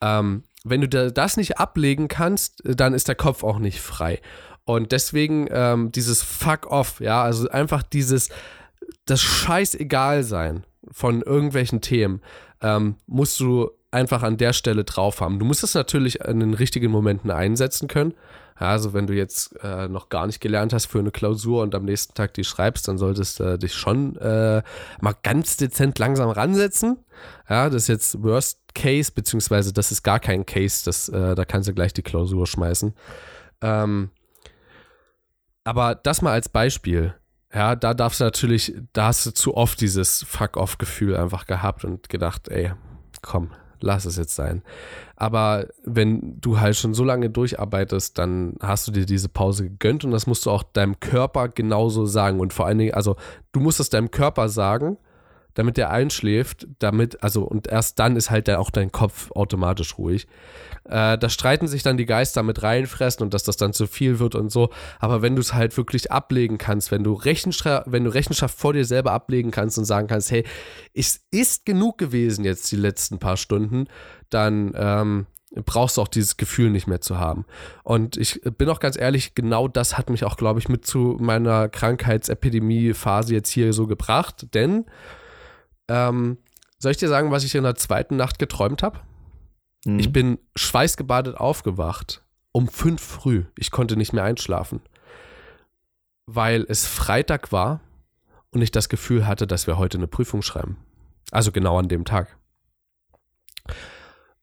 Ähm, 0.00 0.44
wenn 0.64 0.80
du 0.80 0.88
da, 0.88 1.10
das 1.10 1.36
nicht 1.36 1.58
ablegen 1.58 2.08
kannst, 2.08 2.62
dann 2.64 2.94
ist 2.94 3.08
der 3.08 3.14
Kopf 3.14 3.44
auch 3.44 3.58
nicht 3.58 3.80
frei. 3.80 4.20
Und 4.64 4.92
deswegen 4.92 5.46
ähm, 5.50 5.92
dieses 5.92 6.22
Fuck 6.22 6.66
off, 6.66 7.00
ja, 7.00 7.22
also 7.22 7.48
einfach 7.50 7.82
dieses, 7.82 8.30
das 9.04 9.20
Scheißegal 9.20 10.22
sein 10.22 10.64
von 10.90 11.22
irgendwelchen 11.22 11.80
Themen, 11.80 12.22
ähm, 12.62 12.96
musst 13.06 13.38
du 13.40 13.70
einfach 13.90 14.22
an 14.22 14.38
der 14.38 14.52
Stelle 14.52 14.84
drauf 14.84 15.20
haben. 15.20 15.38
Du 15.38 15.44
musst 15.44 15.62
es 15.62 15.74
natürlich 15.74 16.20
in 16.20 16.40
den 16.40 16.54
richtigen 16.54 16.90
Momenten 16.90 17.30
einsetzen 17.30 17.88
können. 17.88 18.14
Also 18.56 18.92
wenn 18.92 19.06
du 19.06 19.14
jetzt 19.14 19.56
äh, 19.62 19.88
noch 19.88 20.08
gar 20.08 20.26
nicht 20.26 20.40
gelernt 20.40 20.72
hast 20.72 20.86
für 20.86 21.00
eine 21.00 21.10
Klausur 21.10 21.62
und 21.62 21.74
am 21.74 21.84
nächsten 21.84 22.14
Tag 22.14 22.34
die 22.34 22.44
schreibst, 22.44 22.86
dann 22.86 22.98
solltest 22.98 23.40
du 23.40 23.58
dich 23.58 23.74
schon 23.74 24.16
äh, 24.16 24.62
mal 25.00 25.14
ganz 25.22 25.56
dezent 25.56 25.98
langsam 25.98 26.30
ransetzen. 26.30 26.98
Ja, 27.48 27.68
das 27.68 27.82
ist 27.82 27.88
jetzt 27.88 28.22
Worst 28.22 28.60
Case, 28.74 29.10
beziehungsweise 29.12 29.72
das 29.72 29.90
ist 29.90 30.02
gar 30.02 30.20
kein 30.20 30.46
Case, 30.46 30.84
das, 30.84 31.08
äh, 31.08 31.34
da 31.34 31.44
kannst 31.44 31.68
du 31.68 31.74
gleich 31.74 31.92
die 31.92 32.02
Klausur 32.02 32.46
schmeißen. 32.46 32.94
Ähm, 33.60 34.10
aber 35.64 35.94
das 35.94 36.22
mal 36.22 36.32
als 36.32 36.48
Beispiel. 36.48 37.14
Ja, 37.52 37.76
da 37.76 37.94
darfst 37.94 38.20
du 38.20 38.24
natürlich, 38.24 38.74
da 38.92 39.06
hast 39.06 39.26
du 39.26 39.30
zu 39.32 39.56
oft 39.56 39.80
dieses 39.80 40.24
Fuck-off-Gefühl 40.24 41.16
einfach 41.16 41.46
gehabt 41.46 41.84
und 41.84 42.08
gedacht, 42.08 42.48
ey, 42.48 42.72
komm, 43.22 43.52
lass 43.84 44.04
es 44.04 44.16
jetzt 44.16 44.34
sein. 44.34 44.62
Aber 45.16 45.68
wenn 45.84 46.40
du 46.40 46.58
halt 46.58 46.76
schon 46.76 46.94
so 46.94 47.04
lange 47.04 47.30
durcharbeitest, 47.30 48.18
dann 48.18 48.54
hast 48.60 48.88
du 48.88 48.92
dir 48.92 49.06
diese 49.06 49.28
Pause 49.28 49.64
gegönnt 49.64 50.04
und 50.04 50.10
das 50.10 50.26
musst 50.26 50.46
du 50.46 50.50
auch 50.50 50.62
deinem 50.62 50.98
Körper 50.98 51.48
genauso 51.48 52.06
sagen. 52.06 52.40
Und 52.40 52.52
vor 52.52 52.66
allen 52.66 52.78
Dingen, 52.78 52.94
also 52.94 53.16
du 53.52 53.60
musst 53.60 53.78
es 53.80 53.90
deinem 53.90 54.10
Körper 54.10 54.48
sagen, 54.48 54.96
damit 55.54 55.76
der 55.76 55.90
einschläft, 55.90 56.66
damit, 56.78 57.22
also 57.22 57.42
und 57.42 57.68
erst 57.68 57.98
dann 57.98 58.16
ist 58.16 58.30
halt 58.30 58.48
dann 58.48 58.56
auch 58.56 58.70
dein 58.70 58.92
Kopf 58.92 59.30
automatisch 59.32 59.98
ruhig. 59.98 60.26
Äh, 60.84 61.16
da 61.16 61.28
streiten 61.28 61.66
sich 61.66 61.82
dann 61.82 61.96
die 61.96 62.06
Geister 62.06 62.42
mit 62.42 62.62
reinfressen 62.62 63.22
und 63.22 63.32
dass 63.32 63.44
das 63.44 63.56
dann 63.56 63.72
zu 63.72 63.86
viel 63.86 64.18
wird 64.18 64.34
und 64.34 64.50
so. 64.50 64.70
Aber 64.98 65.22
wenn 65.22 65.36
du 65.36 65.40
es 65.40 65.54
halt 65.54 65.76
wirklich 65.76 66.12
ablegen 66.12 66.58
kannst, 66.58 66.90
wenn 66.90 67.04
du, 67.04 67.14
Rechenschaft, 67.14 67.90
wenn 67.90 68.04
du 68.04 68.10
Rechenschaft 68.10 68.58
vor 68.58 68.72
dir 68.72 68.84
selber 68.84 69.12
ablegen 69.12 69.50
kannst 69.50 69.78
und 69.78 69.84
sagen 69.84 70.08
kannst, 70.08 70.30
hey, 70.30 70.44
es 70.92 71.20
ist 71.30 71.64
genug 71.64 71.98
gewesen 71.98 72.44
jetzt 72.44 72.70
die 72.70 72.76
letzten 72.76 73.18
paar 73.18 73.36
Stunden, 73.36 73.86
dann 74.28 74.72
ähm, 74.76 75.26
brauchst 75.64 75.96
du 75.96 76.02
auch 76.02 76.08
dieses 76.08 76.36
Gefühl 76.36 76.70
nicht 76.70 76.86
mehr 76.86 77.00
zu 77.00 77.18
haben. 77.18 77.44
Und 77.82 78.16
ich 78.16 78.40
bin 78.58 78.68
auch 78.68 78.80
ganz 78.80 78.98
ehrlich, 78.98 79.34
genau 79.34 79.68
das 79.68 79.96
hat 79.96 80.10
mich 80.10 80.24
auch, 80.24 80.36
glaube 80.36 80.58
ich, 80.58 80.68
mit 80.68 80.84
zu 80.86 81.16
meiner 81.20 81.68
Krankheitsepidemie-Phase 81.68 83.34
jetzt 83.34 83.50
hier 83.50 83.72
so 83.72 83.86
gebracht. 83.86 84.46
Denn, 84.54 84.86
ähm, 85.88 86.38
soll 86.78 86.92
ich 86.92 86.98
dir 86.98 87.08
sagen, 87.08 87.30
was 87.30 87.44
ich 87.44 87.54
in 87.54 87.64
der 87.64 87.74
zweiten 87.76 88.16
Nacht 88.16 88.38
geträumt 88.38 88.82
habe? 88.82 89.00
Hm. 89.84 89.98
Ich 89.98 90.12
bin 90.12 90.38
schweißgebadet 90.56 91.36
aufgewacht. 91.36 92.22
Um 92.52 92.68
fünf 92.68 93.02
früh. 93.02 93.44
Ich 93.58 93.70
konnte 93.70 93.96
nicht 93.96 94.12
mehr 94.12 94.24
einschlafen. 94.24 94.80
Weil 96.26 96.64
es 96.68 96.86
Freitag 96.86 97.52
war 97.52 97.80
und 98.50 98.62
ich 98.62 98.70
das 98.70 98.88
Gefühl 98.88 99.26
hatte, 99.26 99.46
dass 99.46 99.66
wir 99.66 99.76
heute 99.76 99.98
eine 99.98 100.06
Prüfung 100.06 100.42
schreiben. 100.42 100.78
Also 101.30 101.52
genau 101.52 101.78
an 101.78 101.88
dem 101.88 102.04
Tag. 102.04 102.36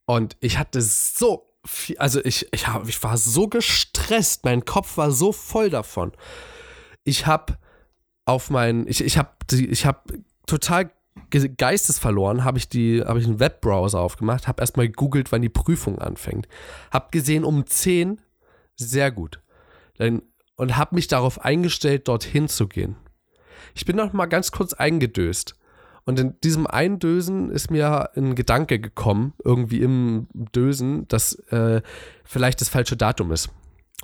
Und 0.04 0.36
ich 0.40 0.58
hatte 0.58 0.82
so 0.82 1.48
viel, 1.64 1.96
also 1.98 2.22
ich, 2.24 2.52
ich, 2.52 2.68
hab, 2.68 2.86
ich 2.86 3.02
war 3.02 3.16
so 3.16 3.48
gestresst, 3.48 4.44
mein 4.44 4.64
Kopf 4.64 4.96
war 4.96 5.10
so 5.10 5.32
voll 5.32 5.70
davon. 5.70 6.12
Ich 7.04 7.26
habe 7.26 7.56
auf 8.24 8.50
meinen, 8.50 8.86
ich, 8.86 9.02
ich 9.02 9.16
habe 9.16 9.30
ich 9.50 9.86
hab 9.86 10.12
total 10.46 10.90
ge- 11.30 11.52
Geistes 11.56 11.98
verloren, 11.98 12.44
habe 12.44 12.58
ich 12.58 12.68
die, 12.68 13.02
habe 13.02 13.18
ich 13.20 13.26
einen 13.26 13.40
Webbrowser 13.40 14.00
aufgemacht, 14.00 14.48
habe 14.48 14.60
erstmal 14.62 14.88
gegoogelt, 14.88 15.32
wann 15.32 15.42
die 15.42 15.48
Prüfung 15.48 15.98
anfängt. 15.98 16.48
Habe 16.90 17.08
gesehen 17.10 17.44
um 17.44 17.66
10, 17.66 18.20
sehr 18.76 19.10
gut. 19.10 19.40
Dann, 19.98 20.22
und 20.56 20.76
habe 20.76 20.94
mich 20.94 21.08
darauf 21.08 21.44
eingestellt, 21.44 22.08
dorthin 22.08 22.48
zu 22.48 22.68
gehen. 22.68 22.96
Ich 23.74 23.84
bin 23.84 23.96
noch 23.96 24.12
mal 24.12 24.26
ganz 24.26 24.52
kurz 24.52 24.72
eingedöst. 24.72 25.54
Und 26.04 26.18
in 26.18 26.40
diesem 26.40 26.66
Eindösen 26.66 27.50
ist 27.50 27.70
mir 27.70 28.10
ein 28.16 28.34
Gedanke 28.34 28.80
gekommen, 28.80 29.34
irgendwie 29.44 29.82
im 29.82 30.26
Dösen, 30.32 31.06
dass 31.06 31.34
äh, 31.50 31.80
vielleicht 32.24 32.60
das 32.60 32.68
falsche 32.68 32.96
Datum 32.96 33.30
ist. 33.30 33.50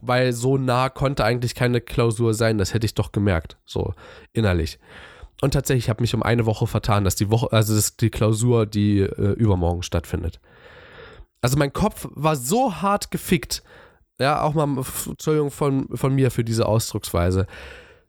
Weil 0.00 0.32
so 0.32 0.56
nah 0.58 0.90
konnte 0.90 1.24
eigentlich 1.24 1.56
keine 1.56 1.80
Klausur 1.80 2.34
sein, 2.34 2.56
das 2.56 2.72
hätte 2.72 2.86
ich 2.86 2.94
doch 2.94 3.10
gemerkt, 3.10 3.56
so 3.64 3.94
innerlich. 4.32 4.78
Und 5.40 5.52
tatsächlich 5.52 5.88
habe 5.88 5.98
ich 5.98 6.12
mich 6.12 6.14
um 6.14 6.22
eine 6.22 6.46
Woche 6.46 6.66
vertan, 6.66 7.04
dass 7.04 7.14
die 7.14 7.30
Woche, 7.30 7.52
also 7.52 7.74
dass 7.74 7.96
die 7.96 8.10
Klausur, 8.10 8.66
die 8.66 9.00
äh, 9.00 9.32
übermorgen 9.32 9.82
stattfindet. 9.82 10.40
Also 11.40 11.56
mein 11.56 11.72
Kopf 11.72 12.08
war 12.10 12.34
so 12.34 12.76
hart 12.76 13.10
gefickt, 13.10 13.62
ja, 14.18 14.42
auch 14.42 14.54
mal, 14.54 14.84
Entschuldigung 15.06 15.52
von, 15.52 15.88
von 15.96 16.14
mir 16.14 16.32
für 16.32 16.42
diese 16.42 16.66
Ausdrucksweise, 16.66 17.46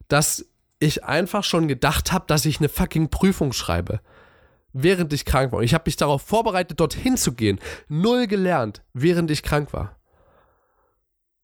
dass 0.08 0.46
ich 0.80 1.04
einfach 1.04 1.44
schon 1.44 1.68
gedacht 1.68 2.12
habe, 2.12 2.26
dass 2.28 2.46
ich 2.46 2.60
eine 2.60 2.70
fucking 2.70 3.10
Prüfung 3.10 3.54
schreibe. 3.54 4.00
Während 4.72 5.14
ich 5.14 5.26
krank 5.26 5.52
war. 5.52 5.60
Und 5.60 5.66
ich 5.66 5.74
habe 5.74 5.84
mich 5.88 5.98
darauf 5.98 6.22
vorbereitet, 6.22 6.80
dorthin 6.80 7.18
zu 7.18 7.34
gehen. 7.34 7.60
Null 7.88 8.28
gelernt, 8.28 8.84
während 8.94 9.30
ich 9.32 9.44
krank 9.44 9.74
war. 9.74 9.98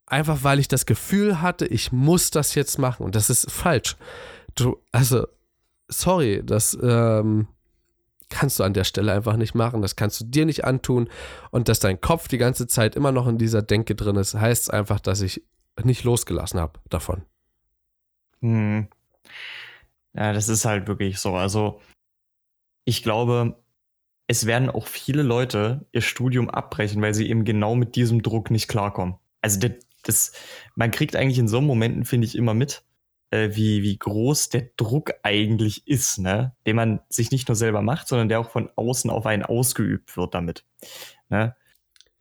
Einfach 0.06 0.44
weil 0.44 0.60
ich 0.60 0.68
das 0.68 0.86
Gefühl 0.86 1.42
hatte, 1.42 1.66
ich 1.66 1.92
muss 1.92 2.30
das 2.30 2.54
jetzt 2.54 2.78
machen. 2.78 3.04
Und 3.04 3.16
das 3.16 3.32
ist 3.32 3.52
falsch. 3.52 3.98
Du, 4.54 4.80
also, 4.92 5.28
sorry, 5.88 6.42
das 6.44 6.78
ähm, 6.82 7.48
kannst 8.30 8.60
du 8.60 8.64
an 8.64 8.74
der 8.74 8.84
Stelle 8.84 9.14
einfach 9.14 9.38
nicht 9.38 9.56
machen, 9.56 9.82
das 9.82 9.96
kannst 9.96 10.22
du 10.22 10.26
dir 10.26 10.46
nicht 10.46 10.66
antun 10.66 11.10
und 11.52 11.70
dass 11.70 11.80
dein 11.80 12.02
Kopf 12.02 12.28
die 12.28 12.38
ganze 12.38 12.68
Zeit 12.68 12.96
immer 12.96 13.12
noch 13.12 13.28
in 13.28 13.38
dieser 13.38 13.62
Denke 13.62 13.96
drin 13.96 14.16
ist, 14.16 14.34
heißt 14.34 14.74
einfach, 14.74 15.00
dass 15.00 15.22
ich 15.22 15.44
nicht 15.84 16.04
losgelassen 16.04 16.60
habe 16.60 16.80
davon. 16.90 17.24
Hm. 18.42 18.88
Ja, 20.14 20.34
das 20.34 20.50
ist 20.50 20.66
halt 20.66 20.88
wirklich 20.88 21.20
so. 21.20 21.36
Also 21.36 21.82
ich 22.86 23.04
glaube, 23.04 23.62
es 24.28 24.46
werden 24.46 24.70
auch 24.70 24.88
viele 24.88 25.24
Leute 25.24 25.86
ihr 25.92 26.02
Studium 26.02 26.50
abbrechen, 26.50 27.02
weil 27.02 27.14
sie 27.14 27.30
eben 27.30 27.44
genau 27.44 27.76
mit 27.76 27.96
diesem 27.96 28.22
Druck 28.22 28.50
nicht 28.50 28.68
klarkommen. 28.68 29.16
Also 29.42 29.60
das, 29.60 29.72
das 30.04 30.32
man 30.76 30.92
kriegt 30.92 31.16
eigentlich 31.16 31.40
in 31.40 31.48
so 31.48 31.62
Momenten, 31.62 32.06
finde 32.06 32.28
ich, 32.28 32.36
immer 32.36 32.54
mit, 32.54 32.85
äh, 33.32 33.50
wie, 33.54 33.84
wie 33.84 33.98
groß 33.98 34.50
der 34.50 34.70
Druck 34.78 35.14
eigentlich 35.24 35.88
ist, 35.88 36.20
ne? 36.20 36.56
Den 36.66 36.76
man 36.76 37.00
sich 37.10 37.32
nicht 37.32 37.48
nur 37.48 37.56
selber 37.56 37.82
macht, 37.82 38.08
sondern 38.08 38.30
der 38.30 38.40
auch 38.40 38.50
von 38.50 38.70
außen 38.76 39.10
auf 39.10 39.26
einen 39.26 39.44
ausgeübt 39.44 40.16
wird 40.18 40.34
damit. 40.34 40.66
Ne? 41.30 41.56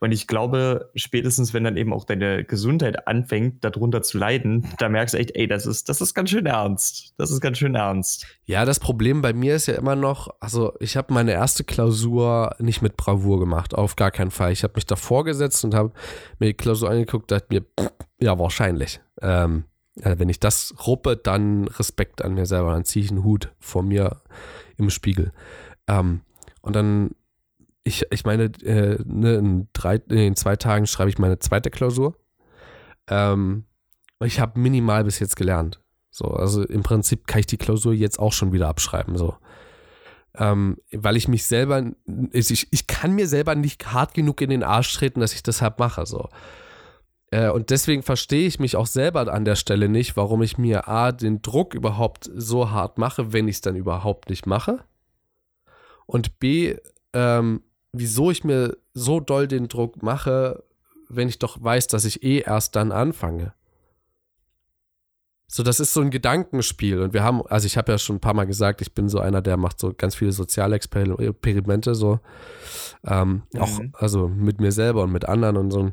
Und 0.05 0.13
ich 0.13 0.27
glaube, 0.27 0.91
spätestens 0.95 1.55
wenn 1.55 1.65
dann 1.65 1.79
eben 1.79 1.95
auch 1.95 2.05
deine 2.05 2.45
Gesundheit 2.45 3.09
anfängt, 3.09 3.65
darunter 3.65 4.03
zu 4.03 4.19
leiden, 4.19 4.69
da 4.79 4.91
merkst 4.91 5.15
du 5.15 5.19
echt, 5.19 5.35
ey, 5.35 5.47
das 5.47 5.65
ist, 5.65 5.89
das 5.89 6.03
ist 6.03 6.13
ganz 6.13 6.29
schön 6.29 6.45
ernst. 6.45 7.15
Das 7.17 7.31
ist 7.31 7.41
ganz 7.41 7.57
schön 7.57 7.75
ernst. 7.75 8.27
Ja, 8.45 8.67
das 8.67 8.81
Problem 8.81 9.23
bei 9.23 9.33
mir 9.33 9.55
ist 9.55 9.65
ja 9.65 9.77
immer 9.77 9.97
noch, 9.97 10.29
also 10.41 10.75
ich 10.79 10.99
habe 10.99 11.15
meine 11.15 11.33
erste 11.33 11.65
Klausur 11.65 12.55
nicht 12.59 12.83
mit 12.83 12.99
Bravour 12.99 13.41
gemacht, 13.41 13.75
auf 13.75 13.97
gar 13.97 14.11
keinen 14.11 14.31
Fall. 14.31 14.53
Ich 14.53 14.63
habe 14.63 14.75
mich 14.75 14.85
davor 14.85 15.25
gesetzt 15.25 15.65
und 15.65 15.75
habe 15.75 15.93
mir 16.39 16.49
die 16.49 16.55
Klausur 16.55 16.91
angeguckt, 16.91 17.31
dachte 17.31 17.47
mir, 17.49 17.65
ja, 18.21 18.39
wahrscheinlich. 18.39 19.01
Ähm, 19.23 19.65
ja, 19.97 20.19
wenn 20.19 20.29
ich 20.29 20.41
das 20.41 20.75
ruppe, 20.87 21.17
dann 21.17 21.69
Respekt 21.69 22.23
an 22.23 22.35
mir 22.35 22.47
selber, 22.47 22.73
dann 22.73 22.85
ziehe 22.85 23.05
ich 23.05 23.11
einen 23.11 23.25
Hut 23.25 23.53
vor 23.61 23.83
mir 23.83 24.23
im 24.77 24.91
Spiegel. 24.91 25.33
Ähm, 25.87 26.23
und 26.61 26.75
dann 26.75 27.15
ich, 27.85 28.07
ich 28.11 28.25
meine, 28.25 28.45
äh, 28.63 28.99
ne, 29.05 29.35
in, 29.37 29.69
drei, 29.73 29.97
in 29.97 30.35
zwei 30.37 30.57
Tagen 30.57 30.87
schreibe 30.87 31.11
ich 31.11 31.19
meine 31.19 31.39
zweite 31.39 31.71
Klausur. 31.71 32.17
Ähm, 33.09 33.65
ich 34.25 34.41
habe 34.41 34.59
minimal 34.59 35.05
bis 35.05 35.19
jetzt 35.19 35.37
gelernt. 35.37 35.81
So, 36.11 36.25
also 36.27 36.63
im 36.65 36.83
Prinzip 36.83 37.27
kann 37.27 37.41
ich 37.41 37.47
die 37.47 37.59
Klausur 37.59 37.93
jetzt 37.93 38.19
auch 38.19 38.33
schon 38.33 38.53
wieder 38.53 38.69
abschreiben. 38.69 39.19
So. 39.19 39.37
Ähm, 40.37 40.79
weil 40.93 41.17
ich 41.17 41.29
mich 41.29 41.45
selber, 41.45 41.93
ich, 42.33 42.73
ich 42.73 42.87
kann 42.87 43.15
mir 43.15 43.29
selber 43.29 43.55
nicht 43.55 43.93
hart 43.93 44.15
genug 44.15 44.41
in 44.41 44.51
den 44.51 44.63
Arsch 44.63 44.95
treten, 44.95 45.21
dass 45.21 45.35
ich 45.35 45.43
deshalb 45.43 45.79
mache. 45.79 46.07
So. 46.07 46.31
Äh, 47.35 47.51
und 47.51 47.71
deswegen 47.71 48.05
verstehe 48.05 48.47
ich 48.47 48.61
mich 48.61 48.77
auch 48.77 48.87
selber 48.87 49.33
an 49.33 49.45
der 49.45 49.57
Stelle 49.57 49.89
nicht, 49.89 50.17
warum 50.17 50.41
ich 50.43 50.57
mir 50.57 50.87
A, 50.87 51.11
den 51.11 51.43
Druck 51.43 51.75
überhaupt 51.75 52.31
so 52.33 52.71
hart 52.71 52.97
mache, 52.97 53.33
wenn 53.33 53.49
ich 53.49 53.57
es 53.57 53.61
dann 53.61 53.75
überhaupt 53.75 54.31
nicht 54.31 54.47
mache. 54.47 54.85
Und 56.07 56.39
B, 56.39 56.77
ähm, 57.13 57.63
wieso 57.93 58.31
ich 58.31 58.45
mir 58.45 58.77
so 58.93 59.19
doll 59.19 59.49
den 59.49 59.67
Druck 59.67 60.01
mache, 60.01 60.63
wenn 61.09 61.29
ich 61.29 61.41
doch 61.41 61.61
weiß, 61.61 61.89
dass 61.89 62.05
ich 62.05 62.23
eh 62.23 62.39
erst 62.39 62.77
dann 62.77 62.93
anfange. 62.93 63.53
So, 65.49 65.65
das 65.65 65.81
ist 65.81 65.93
so 65.93 66.03
ein 66.03 66.11
Gedankenspiel. 66.11 67.01
Und 67.01 67.15
wir 67.15 67.25
haben, 67.25 67.45
also 67.49 67.67
ich 67.67 67.77
habe 67.77 67.91
ja 67.91 67.99
schon 67.99 68.17
ein 68.17 68.21
paar 68.21 68.35
Mal 68.35 68.47
gesagt, 68.47 68.81
ich 68.81 68.95
bin 68.95 69.09
so 69.09 69.19
einer, 69.19 69.43
der 69.43 69.57
macht 69.57 69.81
so 69.81 69.93
ganz 69.93 70.15
viele 70.15 70.31
Sozialexperimente, 70.31 71.97
so. 71.97 72.21
Ähm, 73.05 73.43
mhm. 73.53 73.61
Auch, 73.61 73.81
also 73.95 74.29
mit 74.29 74.61
mir 74.61 74.71
selber 74.71 75.03
und 75.03 75.11
mit 75.11 75.25
anderen 75.25 75.57
und 75.57 75.73
so. 75.73 75.93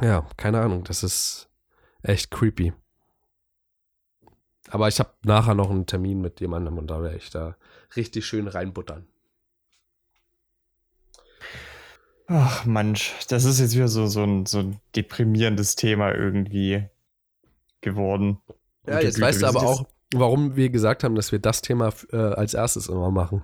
Ja, 0.00 0.26
keine 0.36 0.60
Ahnung, 0.60 0.84
das 0.84 1.02
ist 1.02 1.48
echt 2.02 2.30
creepy. 2.30 2.72
Aber 4.70 4.88
ich 4.88 4.98
habe 4.98 5.10
nachher 5.22 5.54
noch 5.54 5.70
einen 5.70 5.86
Termin 5.86 6.20
mit 6.20 6.40
jemandem 6.40 6.78
und 6.78 6.88
da 6.88 7.02
werde 7.02 7.16
ich 7.16 7.30
da 7.30 7.56
richtig 7.96 8.26
schön 8.26 8.48
reinbuttern. 8.48 9.06
Ach 12.26 12.66
Mensch, 12.66 13.14
das 13.28 13.44
ist 13.44 13.58
jetzt 13.58 13.74
wieder 13.74 13.88
so, 13.88 14.06
so, 14.06 14.22
ein, 14.22 14.44
so 14.44 14.58
ein 14.58 14.80
deprimierendes 14.94 15.76
Thema 15.76 16.12
irgendwie 16.12 16.86
geworden. 17.80 18.38
Ja, 18.86 19.00
jetzt 19.00 19.14
Güte, 19.14 19.26
weißt 19.26 19.42
du 19.42 19.46
aber 19.46 19.62
auch, 19.62 19.86
warum 20.14 20.54
wir 20.54 20.68
gesagt 20.68 21.04
haben, 21.04 21.14
dass 21.14 21.32
wir 21.32 21.38
das 21.38 21.62
Thema 21.62 21.90
äh, 22.12 22.16
als 22.16 22.52
erstes 22.52 22.88
immer 22.88 23.10
machen. 23.10 23.42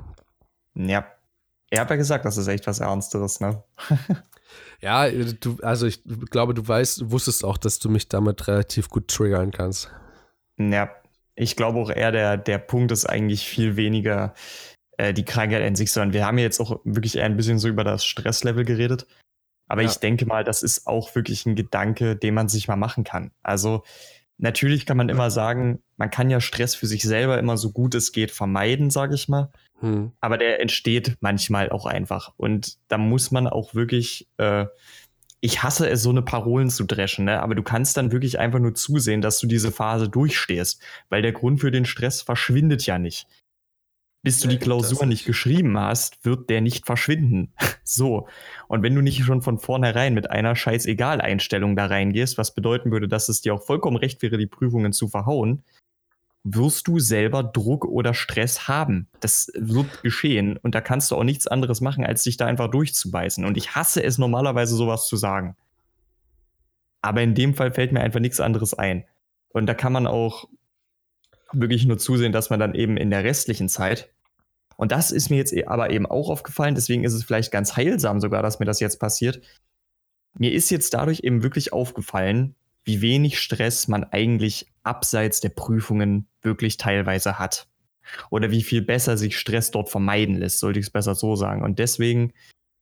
Ja. 0.74 1.07
Er 1.70 1.80
hat 1.80 1.90
ja 1.90 1.96
gesagt, 1.96 2.26
das 2.26 2.36
ist 2.36 2.46
echt 2.46 2.66
was 2.66 2.80
Ernsteres, 2.80 3.40
ne? 3.40 3.64
ja, 4.80 5.09
du, 5.11 5.57
also 5.62 5.86
ich 5.86 6.02
glaube, 6.30 6.55
du 6.55 6.66
weißt, 6.66 7.00
du 7.00 7.11
wusstest 7.11 7.44
auch, 7.44 7.57
dass 7.57 7.78
du 7.78 7.88
mich 7.88 8.09
damit 8.09 8.46
relativ 8.48 8.88
gut 8.88 9.09
triggern 9.09 9.50
kannst. 9.50 9.90
Ja, 10.59 10.90
ich 11.34 11.57
glaube 11.57 11.78
auch 11.80 11.90
eher, 11.90 12.12
der, 12.12 12.36
der 12.36 12.59
Punkt 12.59 12.92
ist 12.92 13.07
eigentlich 13.07 13.46
viel 13.46 13.76
weniger, 13.76 14.34
äh, 14.98 15.12
die 15.12 15.24
Krankheit 15.24 15.62
an 15.62 15.74
sich, 15.74 15.90
sondern 15.90 16.12
wir 16.12 16.26
haben 16.26 16.38
ja 16.38 16.44
jetzt 16.44 16.61
auch 16.61 16.80
wirklich 16.84 17.16
eher 17.16 17.24
ein 17.24 17.36
bisschen 17.36 17.59
so 17.59 17.68
über 17.68 17.84
das 17.84 18.05
Stresslevel 18.05 18.64
geredet. 18.64 19.07
Aber 19.66 19.82
ja. 19.82 19.88
ich 19.88 19.96
denke 19.96 20.26
mal, 20.26 20.44
das 20.44 20.62
ist 20.62 20.86
auch 20.86 21.14
wirklich 21.14 21.46
ein 21.46 21.57
Gedanke, 21.57 22.16
den 22.16 22.34
man 22.34 22.48
sich 22.48 22.68
mal 22.68 22.76
machen 22.76 23.05
kann. 23.05 23.32
Also 23.42 23.82
natürlich 24.36 24.86
kann 24.86 24.96
man 24.96 25.09
immer 25.09 25.30
sagen, 25.30 25.82
man 25.96 26.11
kann 26.11 26.30
ja 26.30 26.40
Stress 26.40 26.74
für 26.74 26.86
sich 26.86 27.02
selber 27.02 27.38
immer 27.38 27.57
so 27.57 27.72
gut 27.72 27.94
es 27.94 28.12
geht 28.12 28.30
vermeiden, 28.30 28.90
sage 28.90 29.14
ich 29.14 29.28
mal. 29.28 29.50
Hm. 29.81 30.12
Aber 30.20 30.39
der 30.39 30.61
entsteht 30.61 31.16
manchmal 31.20 31.70
auch 31.70 31.87
einfach. 31.87 32.33
Und 32.37 32.79
da 32.89 32.99
muss 32.99 33.31
man 33.31 33.47
auch 33.47 33.75
wirklich, 33.75 34.29
äh, 34.39 34.66
ich 35.41 35.62
hasse 35.62 35.89
es, 35.89 36.03
so 36.03 36.11
eine 36.11 36.22
Parolen 36.22 36.70
zu 36.70 36.85
dreschen, 36.85 37.27
ne? 37.27 37.43
aber 37.43 37.55
du 37.55 37.62
kannst 37.62 37.97
dann 37.97 38.12
wirklich 38.12 38.39
einfach 38.39 38.61
nur 38.61 38.75
zusehen, 38.75 39.20
dass 39.20 39.39
du 39.39 39.47
diese 39.47 39.72
Phase 39.72 40.09
durchstehst, 40.09 40.83
weil 41.11 41.22
der 41.22 41.33
Grund 41.33 41.61
für 41.61 41.70
den 41.70 41.85
Stress 41.85 42.22
verschwindet 42.22 42.87
ja 42.87 42.99
nicht 42.99 43.27
bis 44.25 44.41
du 44.41 44.49
die 44.49 44.59
Klausur 44.59 45.05
nicht 45.05 45.27
geschrieben 45.27 45.79
hast, 45.79 46.25
wird 46.25 46.49
der 46.49 46.62
nicht 46.62 46.87
verschwinden. 46.87 47.53
so. 47.85 48.27
Und 48.68 48.83
wenn 48.83 48.95
du 48.95 49.03
nicht 49.03 49.22
schon 49.22 49.43
von 49.43 49.59
vornherein 49.59 50.14
mit 50.14 50.31
einer 50.31 50.57
Scheißegal-Einstellung 50.57 51.77
da 51.77 51.87
reingehst, 51.87 52.39
was 52.39 52.55
bedeuten 52.55 52.91
würde, 52.91 53.07
dass 53.07 53.29
es 53.29 53.43
dir 53.43 53.55
auch 53.55 53.62
vollkommen 53.62 53.99
recht 53.99 54.22
wäre, 54.22 54.39
die 54.39 54.47
Prüfungen 54.47 54.95
zu 54.95 55.09
verhauen, 55.09 55.62
wirst 56.45 56.86
du 56.88 56.99
selber 56.99 57.42
Druck 57.42 57.84
oder 57.84 58.14
Stress 58.14 58.68
haben. 58.68 59.09
Das 59.20 59.51
wird 59.55 60.03
geschehen. 60.03 60.59
Und 60.59 60.74
da 60.74 60.80
kannst 60.80 61.11
du 61.11 61.16
auch 61.16 61.24
nichts 61.24 61.47
anderes 61.47 61.80
machen, 61.80 62.05
als 62.05 62.22
dich 62.22 62.36
da 62.36 62.47
einfach 62.47 62.70
durchzubeißen. 62.70 63.45
Und 63.45 63.57
ich 63.57 63.74
hasse 63.74 64.03
es 64.03 64.18
normalerweise, 64.18 64.76
sowas 64.76 65.09
zu 65.09 65.16
sagen. 65.16 65.57
Aber 67.01 67.22
in 67.22 67.34
dem 67.34 67.55
Fall 67.55 67.72
fällt 67.72 67.92
mir 67.92 68.01
einfach 68.01 68.20
nichts 68.20 68.40
anderes 68.40 68.74
ein. 68.74 69.05
Und 69.49 69.66
da 69.66 69.74
kann 69.74 69.92
man 69.92 70.07
auch 70.07 70.49
wirklich 71.53 71.86
nur 71.86 71.99
zusehen, 71.99 72.32
dass 72.32 72.51
man 72.51 72.61
dann 72.61 72.74
eben 72.74 72.97
in 72.97 73.11
der 73.11 73.24
restlichen 73.24 73.68
Zeit 73.68 74.11
und 74.76 74.92
das 74.92 75.11
ist 75.11 75.30
mir 75.30 75.36
jetzt 75.36 75.53
e-, 75.53 75.66
aber 75.66 75.90
eben 75.90 76.07
auch 76.07 76.30
aufgefallen, 76.30 76.74
deswegen 76.74 77.05
ist 77.05 77.12
es 77.12 77.24
vielleicht 77.24 77.53
ganz 77.53 77.76
heilsam 77.76 78.20
sogar, 78.20 78.42
dass 78.42 78.59
mir 78.59 78.66
das 78.66 78.80
jetzt 78.80 78.99
passiert. 78.99 79.40
Mir 80.36 80.53
ist 80.53 80.70
jetzt 80.70 80.95
dadurch 80.95 81.20
eben 81.20 81.42
wirklich 81.42 81.72
aufgefallen, 81.72 82.57
wie 82.84 83.01
wenig 83.01 83.38
Stress 83.38 83.88
man 83.88 84.05
eigentlich 84.05 84.66
abseits 84.85 85.41
der 85.41 85.51
Prüfungen 85.51 86.28
wirklich 86.43 86.76
teilweise 86.76 87.39
hat. 87.39 87.68
Oder 88.30 88.51
wie 88.51 88.62
viel 88.62 88.82
besser 88.82 89.16
sich 89.16 89.39
Stress 89.39 89.70
dort 89.70 89.89
vermeiden 89.89 90.37
lässt, 90.37 90.61
sollte 90.61 90.78
ich 90.78 90.87
es 90.87 90.93
besser 90.93 91.14
so 91.14 91.37
sagen. 91.37 91.62
Und 91.62 91.78
deswegen 91.78 92.32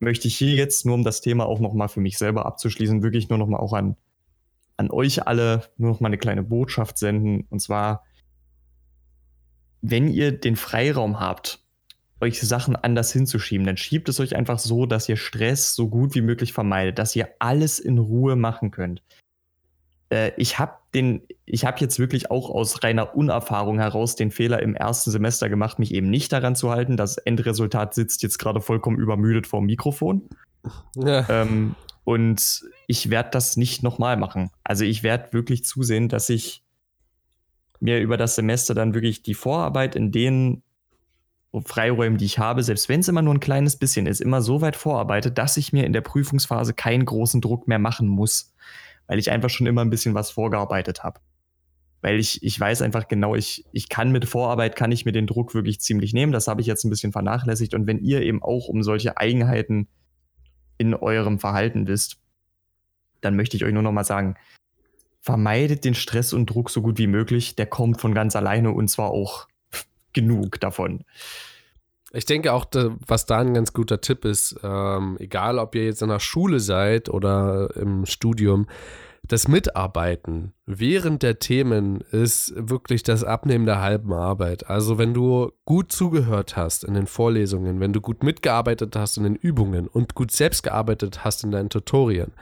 möchte 0.00 0.28
ich 0.28 0.36
hier 0.36 0.54
jetzt, 0.54 0.84
nur 0.84 0.96
um 0.96 1.04
das 1.04 1.20
Thema 1.20 1.46
auch 1.46 1.60
nochmal 1.60 1.88
für 1.88 2.00
mich 2.00 2.18
selber 2.18 2.44
abzuschließen, 2.44 3.02
wirklich 3.02 3.28
nur 3.28 3.38
nochmal 3.38 3.60
auch 3.60 3.72
an, 3.72 3.96
an 4.76 4.90
euch 4.90 5.26
alle 5.26 5.68
nur 5.76 5.90
nochmal 5.92 6.10
eine 6.10 6.18
kleine 6.18 6.42
Botschaft 6.42 6.98
senden. 6.98 7.46
Und 7.50 7.60
zwar, 7.60 8.04
wenn 9.80 10.08
ihr 10.08 10.32
den 10.32 10.56
Freiraum 10.56 11.20
habt, 11.20 11.62
euch 12.22 12.40
Sachen 12.40 12.76
anders 12.76 13.12
hinzuschieben. 13.12 13.66
Dann 13.66 13.76
schiebt 13.76 14.08
es 14.08 14.20
euch 14.20 14.36
einfach 14.36 14.58
so, 14.58 14.86
dass 14.86 15.08
ihr 15.08 15.16
Stress 15.16 15.74
so 15.74 15.88
gut 15.88 16.14
wie 16.14 16.22
möglich 16.22 16.52
vermeidet, 16.52 16.98
dass 16.98 17.16
ihr 17.16 17.28
alles 17.40 17.80
in 17.80 17.98
Ruhe 17.98 18.36
machen 18.36 18.70
könnt. 18.70 19.02
Äh, 20.08 20.30
ich 20.36 20.58
habe 20.58 20.74
den, 20.94 21.22
ich 21.46 21.64
habe 21.64 21.78
jetzt 21.80 21.98
wirklich 21.98 22.30
auch 22.30 22.50
aus 22.50 22.82
reiner 22.82 23.16
Unerfahrung 23.16 23.78
heraus 23.78 24.14
den 24.14 24.30
Fehler 24.30 24.62
im 24.62 24.74
ersten 24.74 25.10
Semester 25.10 25.48
gemacht, 25.48 25.78
mich 25.78 25.94
eben 25.94 26.10
nicht 26.10 26.32
daran 26.32 26.54
zu 26.54 26.70
halten. 26.70 26.96
Das 26.96 27.16
Endresultat 27.16 27.94
sitzt 27.94 28.22
jetzt 28.22 28.38
gerade 28.38 28.60
vollkommen 28.60 28.98
übermüdet 28.98 29.46
vor 29.46 29.60
dem 29.60 29.66
Mikrofon. 29.66 30.28
Ja. 30.96 31.28
Ähm, 31.28 31.74
und 32.04 32.62
ich 32.86 33.10
werde 33.10 33.30
das 33.30 33.56
nicht 33.56 33.82
nochmal 33.82 34.16
machen. 34.16 34.50
Also 34.64 34.84
ich 34.84 35.02
werde 35.02 35.32
wirklich 35.32 35.64
zusehen, 35.64 36.08
dass 36.08 36.28
ich 36.28 36.62
mir 37.80 38.00
über 38.00 38.16
das 38.16 38.34
Semester 38.34 38.74
dann 38.74 38.94
wirklich 38.94 39.22
die 39.22 39.34
Vorarbeit 39.34 39.96
in 39.96 40.12
den 40.12 40.62
Freiräumen, 41.64 42.16
die 42.16 42.24
ich 42.24 42.38
habe, 42.38 42.62
selbst 42.62 42.88
wenn 42.88 43.00
es 43.00 43.08
immer 43.08 43.22
nur 43.22 43.34
ein 43.34 43.40
kleines 43.40 43.76
bisschen 43.76 44.06
ist, 44.06 44.20
immer 44.20 44.40
so 44.40 44.60
weit 44.62 44.76
vorarbeitet, 44.76 45.36
dass 45.36 45.56
ich 45.56 45.72
mir 45.72 45.84
in 45.84 45.92
der 45.92 46.00
Prüfungsphase 46.00 46.72
keinen 46.72 47.04
großen 47.04 47.40
Druck 47.40 47.68
mehr 47.68 47.78
machen 47.78 48.08
muss, 48.08 48.54
weil 49.06 49.18
ich 49.18 49.30
einfach 49.30 49.50
schon 49.50 49.66
immer 49.66 49.82
ein 49.82 49.90
bisschen 49.90 50.14
was 50.14 50.30
vorgearbeitet 50.30 51.02
habe. 51.02 51.20
Weil 52.00 52.18
ich, 52.18 52.42
ich 52.42 52.58
weiß 52.58 52.82
einfach 52.82 53.06
genau, 53.06 53.34
ich, 53.36 53.64
ich 53.72 53.88
kann 53.88 54.10
mit 54.10 54.24
Vorarbeit, 54.24 54.74
kann 54.74 54.90
ich 54.90 55.04
mir 55.04 55.12
den 55.12 55.26
Druck 55.26 55.54
wirklich 55.54 55.80
ziemlich 55.80 56.12
nehmen. 56.12 56.32
Das 56.32 56.48
habe 56.48 56.60
ich 56.60 56.66
jetzt 56.66 56.84
ein 56.84 56.90
bisschen 56.90 57.12
vernachlässigt. 57.12 57.74
Und 57.74 57.86
wenn 57.86 57.98
ihr 57.98 58.22
eben 58.22 58.42
auch 58.42 58.66
um 58.68 58.82
solche 58.82 59.16
Eigenheiten 59.18 59.88
in 60.78 60.94
eurem 60.94 61.38
Verhalten 61.38 61.86
wisst, 61.86 62.18
dann 63.20 63.36
möchte 63.36 63.56
ich 63.56 63.64
euch 63.64 63.72
nur 63.72 63.84
noch 63.84 63.92
mal 63.92 64.04
sagen, 64.04 64.34
vermeidet 65.20 65.84
den 65.84 65.94
Stress 65.94 66.32
und 66.32 66.46
Druck 66.46 66.70
so 66.70 66.82
gut 66.82 66.98
wie 66.98 67.06
möglich. 67.06 67.54
Der 67.54 67.66
kommt 67.66 68.00
von 68.00 68.14
ganz 68.14 68.34
alleine 68.34 68.72
und 68.72 68.88
zwar 68.88 69.10
auch 69.10 69.46
genug 70.12 70.60
davon. 70.60 71.04
Ich 72.14 72.26
denke 72.26 72.52
auch, 72.52 72.66
was 73.06 73.26
da 73.26 73.38
ein 73.38 73.54
ganz 73.54 73.72
guter 73.72 74.00
Tipp 74.00 74.24
ist, 74.24 74.60
ähm, 74.62 75.16
egal 75.18 75.58
ob 75.58 75.74
ihr 75.74 75.84
jetzt 75.84 76.02
in 76.02 76.10
der 76.10 76.20
Schule 76.20 76.60
seid 76.60 77.08
oder 77.08 77.74
im 77.74 78.04
Studium, 78.04 78.66
das 79.26 79.48
Mitarbeiten 79.48 80.52
während 80.66 81.22
der 81.22 81.38
Themen 81.38 82.00
ist 82.10 82.52
wirklich 82.56 83.02
das 83.02 83.22
Abnehmen 83.24 83.66
der 83.66 83.80
halben 83.80 84.12
Arbeit. 84.12 84.68
Also 84.68 84.98
wenn 84.98 85.14
du 85.14 85.52
gut 85.64 85.92
zugehört 85.92 86.56
hast 86.56 86.84
in 86.84 86.94
den 86.94 87.06
Vorlesungen, 87.06 87.80
wenn 87.80 87.92
du 87.92 88.00
gut 88.00 88.24
mitgearbeitet 88.24 88.96
hast 88.96 89.16
in 89.16 89.24
den 89.24 89.36
Übungen 89.36 89.86
und 89.86 90.14
gut 90.14 90.32
selbst 90.32 90.62
gearbeitet 90.64 91.24
hast 91.24 91.44
in 91.44 91.52
deinen 91.52 91.70
Tutorien, 91.70 92.32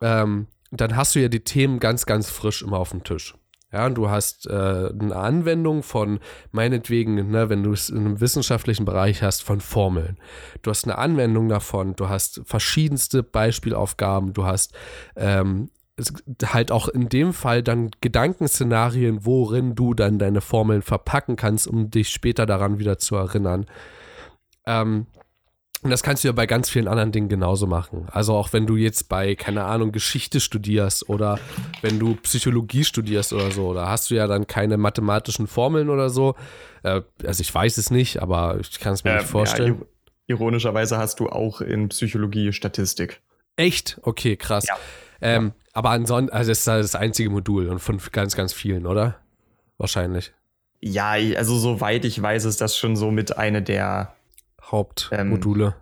ähm, 0.00 0.46
dann 0.70 0.96
hast 0.96 1.14
du 1.14 1.20
ja 1.20 1.28
die 1.28 1.44
Themen 1.44 1.78
ganz, 1.78 2.06
ganz 2.06 2.30
frisch 2.30 2.62
immer 2.62 2.78
auf 2.78 2.90
dem 2.90 3.04
Tisch. 3.04 3.34
Ja, 3.74 3.86
und 3.86 3.96
du 3.96 4.08
hast 4.08 4.46
äh, 4.46 4.52
eine 4.52 5.16
Anwendung 5.16 5.82
von, 5.82 6.20
meinetwegen, 6.52 7.16
ne, 7.28 7.48
wenn 7.48 7.64
du 7.64 7.72
es 7.72 7.90
in 7.90 7.98
einem 7.98 8.20
wissenschaftlichen 8.20 8.84
Bereich 8.84 9.20
hast, 9.20 9.42
von 9.42 9.60
Formeln. 9.60 10.16
Du 10.62 10.70
hast 10.70 10.84
eine 10.84 10.96
Anwendung 10.96 11.48
davon, 11.48 11.96
du 11.96 12.08
hast 12.08 12.42
verschiedenste 12.44 13.24
Beispielaufgaben, 13.24 14.32
du 14.32 14.44
hast 14.44 14.74
ähm, 15.16 15.70
halt 16.44 16.70
auch 16.70 16.86
in 16.86 17.08
dem 17.08 17.32
Fall 17.32 17.64
dann 17.64 17.90
Gedankenszenarien, 18.00 19.26
worin 19.26 19.74
du 19.74 19.92
dann 19.92 20.20
deine 20.20 20.40
Formeln 20.40 20.82
verpacken 20.82 21.34
kannst, 21.34 21.66
um 21.66 21.90
dich 21.90 22.10
später 22.10 22.46
daran 22.46 22.78
wieder 22.78 22.98
zu 22.98 23.16
erinnern. 23.16 23.66
Ähm, 24.66 25.08
und 25.84 25.90
das 25.90 26.02
kannst 26.02 26.24
du 26.24 26.28
ja 26.28 26.32
bei 26.32 26.46
ganz 26.46 26.70
vielen 26.70 26.88
anderen 26.88 27.12
Dingen 27.12 27.28
genauso 27.28 27.66
machen. 27.66 28.08
Also 28.10 28.32
auch 28.34 28.54
wenn 28.54 28.66
du 28.66 28.76
jetzt 28.76 29.10
bei, 29.10 29.34
keine 29.34 29.64
Ahnung, 29.64 29.92
Geschichte 29.92 30.40
studierst 30.40 31.10
oder 31.10 31.38
wenn 31.82 31.98
du 31.98 32.14
Psychologie 32.16 32.84
studierst 32.84 33.34
oder 33.34 33.50
so, 33.50 33.74
da 33.74 33.88
hast 33.88 34.10
du 34.10 34.14
ja 34.14 34.26
dann 34.26 34.46
keine 34.46 34.78
mathematischen 34.78 35.46
Formeln 35.46 35.90
oder 35.90 36.08
so. 36.08 36.36
Äh, 36.84 37.02
also 37.22 37.42
ich 37.42 37.54
weiß 37.54 37.76
es 37.76 37.90
nicht, 37.90 38.22
aber 38.22 38.58
ich 38.58 38.80
kann 38.80 38.94
es 38.94 39.04
mir 39.04 39.10
ja, 39.10 39.16
nicht 39.18 39.28
vorstellen. 39.28 39.76
Ja, 39.78 40.34
ironischerweise 40.34 40.96
hast 40.96 41.20
du 41.20 41.28
auch 41.28 41.60
in 41.60 41.90
Psychologie 41.90 42.54
Statistik. 42.54 43.20
Echt? 43.56 43.98
Okay, 44.00 44.36
krass. 44.36 44.64
Ja. 44.66 44.76
Ähm, 45.20 45.52
aber 45.74 45.90
ansonsten, 45.90 46.34
also 46.34 46.50
das 46.50 46.60
ist 46.60 46.66
das 46.66 46.94
einzige 46.94 47.28
Modul 47.28 47.68
und 47.68 47.80
von 47.80 48.00
ganz, 48.10 48.34
ganz 48.34 48.54
vielen, 48.54 48.86
oder? 48.86 49.16
Wahrscheinlich. 49.76 50.32
Ja, 50.80 51.10
also 51.10 51.58
soweit 51.58 52.06
ich 52.06 52.20
weiß, 52.22 52.46
ist 52.46 52.62
das 52.62 52.74
schon 52.74 52.96
so 52.96 53.10
mit 53.10 53.36
eine 53.36 53.60
der 53.60 54.14
Hauptmodule. 54.70 55.66
Ähm, 55.66 55.72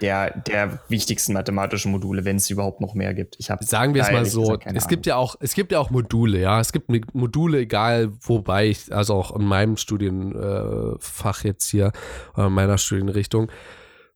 der, 0.00 0.38
der 0.38 0.78
wichtigsten 0.88 1.32
mathematischen 1.32 1.92
Module, 1.92 2.24
wenn 2.24 2.36
es 2.36 2.50
überhaupt 2.50 2.80
noch 2.80 2.94
mehr 2.94 3.14
gibt. 3.14 3.36
Ich 3.38 3.46
Sagen 3.60 3.94
wir 3.94 4.02
es 4.02 4.12
mal 4.12 4.24
so, 4.24 4.42
gesagt, 4.42 4.66
es 4.74 4.88
gibt 4.88 5.06
ja 5.06 5.16
auch, 5.16 5.36
es 5.40 5.54
gibt 5.54 5.72
ja 5.72 5.78
auch 5.78 5.90
Module, 5.90 6.40
ja. 6.40 6.60
Es 6.60 6.72
gibt 6.72 6.90
Module, 7.14 7.58
egal 7.58 8.10
wobei 8.20 8.68
ich, 8.68 8.92
also 8.94 9.14
auch 9.14 9.34
in 9.34 9.44
meinem 9.44 9.76
Studienfach 9.76 11.44
jetzt 11.44 11.68
hier, 11.68 11.92
äh, 12.36 12.46
in 12.46 12.52
meiner 12.52 12.78
Studienrichtung, 12.78 13.50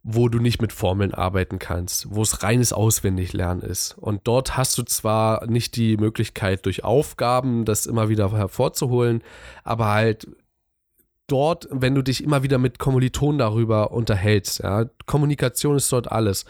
wo 0.02 0.28
du 0.28 0.38
nicht 0.38 0.60
mit 0.60 0.72
Formeln 0.72 1.14
arbeiten 1.14 1.58
kannst, 1.58 2.14
wo 2.14 2.22
es 2.22 2.42
reines 2.42 2.72
Auswendiglernen 2.72 3.62
ist. 3.62 3.96
Und 3.98 4.22
dort 4.24 4.56
hast 4.56 4.76
du 4.76 4.82
zwar 4.82 5.46
nicht 5.46 5.76
die 5.76 5.96
Möglichkeit, 5.96 6.66
durch 6.66 6.84
Aufgaben 6.84 7.64
das 7.64 7.86
immer 7.86 8.08
wieder 8.08 8.30
hervorzuholen, 8.32 9.22
aber 9.64 9.86
halt 9.86 10.28
dort, 11.26 11.68
wenn 11.70 11.94
du 11.94 12.02
dich 12.02 12.22
immer 12.22 12.42
wieder 12.42 12.58
mit 12.58 12.78
Kommilitonen 12.78 13.38
darüber 13.38 13.92
unterhältst, 13.92 14.60
ja, 14.60 14.86
Kommunikation 15.06 15.76
ist 15.76 15.92
dort 15.92 16.10
alles. 16.10 16.44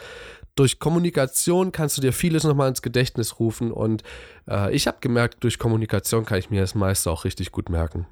Durch 0.57 0.79
Kommunikation 0.79 1.73
kannst 1.73 1.97
du 1.97 2.01
dir 2.01 2.13
vieles 2.13 2.45
nochmal 2.45 2.69
ins 2.69 2.83
Gedächtnis 2.83 3.41
rufen 3.41 3.73
und 3.73 4.03
äh, 4.49 4.75
ich 4.75 4.87
habe 4.87 4.99
gemerkt, 5.01 5.43
durch 5.43 5.59
Kommunikation 5.59 6.25
kann 6.25 6.39
ich 6.39 6.51
mir 6.51 6.61
das 6.61 6.75
meiste 6.75 7.11
auch 7.11 7.25
richtig 7.25 7.51
gut 7.51 7.69
merken. 7.69 8.07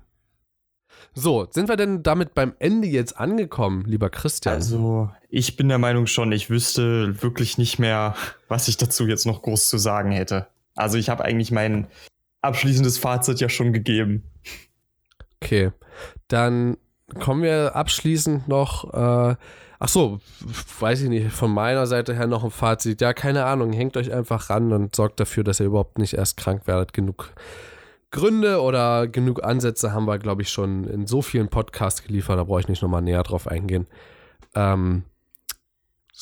So, 1.15 1.47
sind 1.51 1.69
wir 1.69 1.77
denn 1.77 2.03
damit 2.03 2.35
beim 2.35 2.55
Ende 2.59 2.89
jetzt 2.89 3.19
angekommen, 3.19 3.85
lieber 3.87 4.11
Christian? 4.11 4.55
Also, 4.55 5.11
ich 5.29 5.57
bin 5.57 5.69
der 5.69 5.79
Meinung 5.79 6.07
schon, 6.07 6.33
ich 6.33 6.49
wüsste 6.51 7.23
wirklich 7.23 7.59
nicht 7.59 7.79
mehr, 7.79 8.15
was 8.49 8.69
ich 8.69 8.77
dazu 8.77 9.07
jetzt 9.07 9.27
noch 9.27 9.43
groß 9.43 9.69
zu 9.69 9.79
sagen 9.79 10.11
hätte. 10.11 10.47
Also, 10.75 10.99
ich 10.99 11.09
habe 11.09 11.25
eigentlich 11.25 11.51
mein 11.51 11.87
abschließendes 12.41 12.99
Fazit 12.99 13.41
ja 13.41 13.49
schon 13.49 13.73
gegeben. 13.73 14.25
Okay, 15.43 15.72
dann 16.28 16.76
kommen 17.20 17.43
wir 17.43 17.74
abschließend 17.74 18.49
noch. 18.49 18.93
Äh, 18.93 19.36
ach 19.78 19.88
so, 19.88 20.20
weiß 20.80 21.03
ich 21.03 21.09
nicht, 21.09 21.32
von 21.32 21.53
meiner 21.53 21.86
Seite 21.86 22.14
her 22.14 22.26
noch 22.26 22.45
ein 22.45 22.51
Fazit. 22.51 23.01
Ja, 23.01 23.12
keine 23.12 23.45
Ahnung, 23.45 23.72
hängt 23.72 23.97
euch 23.97 24.12
einfach 24.12 24.51
ran 24.51 24.72
und 24.72 24.95
sorgt 24.95 25.20
dafür, 25.20 25.45
dass 25.45 25.61
ihr 25.61 25.66
überhaupt 25.66 25.99
nicht 25.99 26.14
erst 26.14 26.36
krank 26.36 26.66
werdet. 26.66 26.93
Genug 26.93 27.32
Gründe 28.12 28.61
oder 28.61 29.09
genug 29.09 29.43
Ansätze 29.43 29.93
haben 29.93 30.07
wir, 30.07 30.18
glaube 30.18 30.43
ich, 30.43 30.51
schon 30.51 30.84
in 30.84 31.07
so 31.07 31.22
vielen 31.22 31.49
Podcasts 31.49 32.05
geliefert. 32.05 32.38
Da 32.38 32.45
brauche 32.45 32.61
ich 32.61 32.68
nicht 32.68 32.82
nochmal 32.82 33.03
näher 33.03 33.22
drauf 33.22 33.49
eingehen. 33.49 33.86
Ähm, 34.55 35.05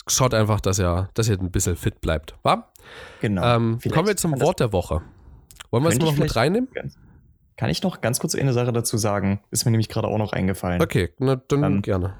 schaut 0.07 0.33
einfach, 0.33 0.61
dass 0.61 0.79
ihr, 0.79 1.11
dass 1.15 1.29
ihr 1.29 1.39
ein 1.39 1.51
bisschen 1.51 1.77
fit 1.77 2.01
bleibt. 2.01 2.37
Wa? 2.45 2.71
Genau. 3.21 3.43
Ähm, 3.45 3.79
kommen 3.93 4.07
wir 4.07 4.17
zum 4.17 4.41
Wort 4.41 4.61
der 4.61 4.73
Woche. 4.73 5.03
Wollen 5.71 5.83
wir 5.83 5.91
es 5.91 5.99
noch 5.99 6.17
mit 6.17 6.35
reinnehmen? 6.37 6.69
Ganz 6.73 6.97
kann 7.61 7.69
ich 7.69 7.83
noch 7.83 8.01
ganz 8.01 8.21
kurz 8.21 8.35
eine 8.35 8.55
Sache 8.55 8.73
dazu 8.73 8.97
sagen? 8.97 9.41
Ist 9.51 9.67
mir 9.67 9.71
nämlich 9.71 9.91
gerade 9.91 10.09
auch 10.09 10.17
noch 10.17 10.33
eingefallen. 10.33 10.81
Okay, 10.81 11.11
na, 11.19 11.37
dann 11.37 11.63
ähm, 11.63 11.83
gerne. 11.83 12.15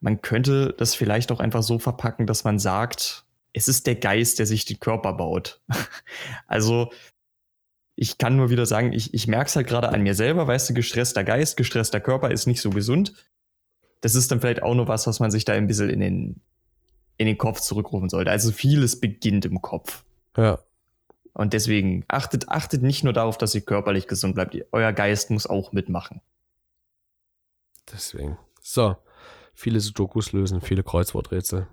Man 0.00 0.22
könnte 0.22 0.74
das 0.76 0.96
vielleicht 0.96 1.30
auch 1.30 1.38
einfach 1.38 1.62
so 1.62 1.78
verpacken, 1.78 2.26
dass 2.26 2.42
man 2.42 2.58
sagt, 2.58 3.24
es 3.52 3.68
ist 3.68 3.86
der 3.86 3.94
Geist, 3.94 4.40
der 4.40 4.46
sich 4.46 4.64
den 4.64 4.80
Körper 4.80 5.12
baut. 5.12 5.60
also, 6.48 6.90
ich 7.94 8.18
kann 8.18 8.34
nur 8.34 8.50
wieder 8.50 8.66
sagen, 8.66 8.92
ich, 8.92 9.14
ich 9.14 9.28
merke 9.28 9.46
es 9.46 9.54
halt 9.54 9.68
gerade 9.68 9.90
an 9.90 10.02
mir 10.02 10.16
selber, 10.16 10.48
weißt 10.48 10.70
du, 10.70 10.74
gestresster 10.74 11.22
Geist, 11.22 11.56
gestresster 11.56 12.00
Körper 12.00 12.32
ist 12.32 12.48
nicht 12.48 12.60
so 12.60 12.70
gesund. 12.70 13.14
Das 14.00 14.16
ist 14.16 14.32
dann 14.32 14.40
vielleicht 14.40 14.64
auch 14.64 14.74
nur 14.74 14.88
was, 14.88 15.06
was 15.06 15.20
man 15.20 15.30
sich 15.30 15.44
da 15.44 15.52
ein 15.52 15.68
bisschen 15.68 15.90
in 15.90 16.00
den, 16.00 16.40
in 17.18 17.28
den 17.28 17.38
Kopf 17.38 17.60
zurückrufen 17.60 18.08
sollte. 18.08 18.32
Also 18.32 18.50
vieles 18.50 18.98
beginnt 18.98 19.44
im 19.44 19.62
Kopf. 19.62 20.02
Ja. 20.36 20.58
Und 21.34 21.52
deswegen 21.54 22.04
achtet, 22.08 22.48
achtet 22.48 22.82
nicht 22.82 23.04
nur 23.04 23.12
darauf, 23.12 23.38
dass 23.38 23.54
ihr 23.54 23.62
körperlich 23.62 24.06
gesund 24.06 24.34
bleibt. 24.34 24.56
Euer 24.72 24.92
Geist 24.92 25.30
muss 25.30 25.46
auch 25.46 25.72
mitmachen. 25.72 26.20
Deswegen. 27.92 28.38
So. 28.60 28.96
Viele 29.54 29.80
Sudokus 29.80 30.32
lösen, 30.32 30.60
viele 30.60 30.82
Kreuzworträtsel. 30.82 31.66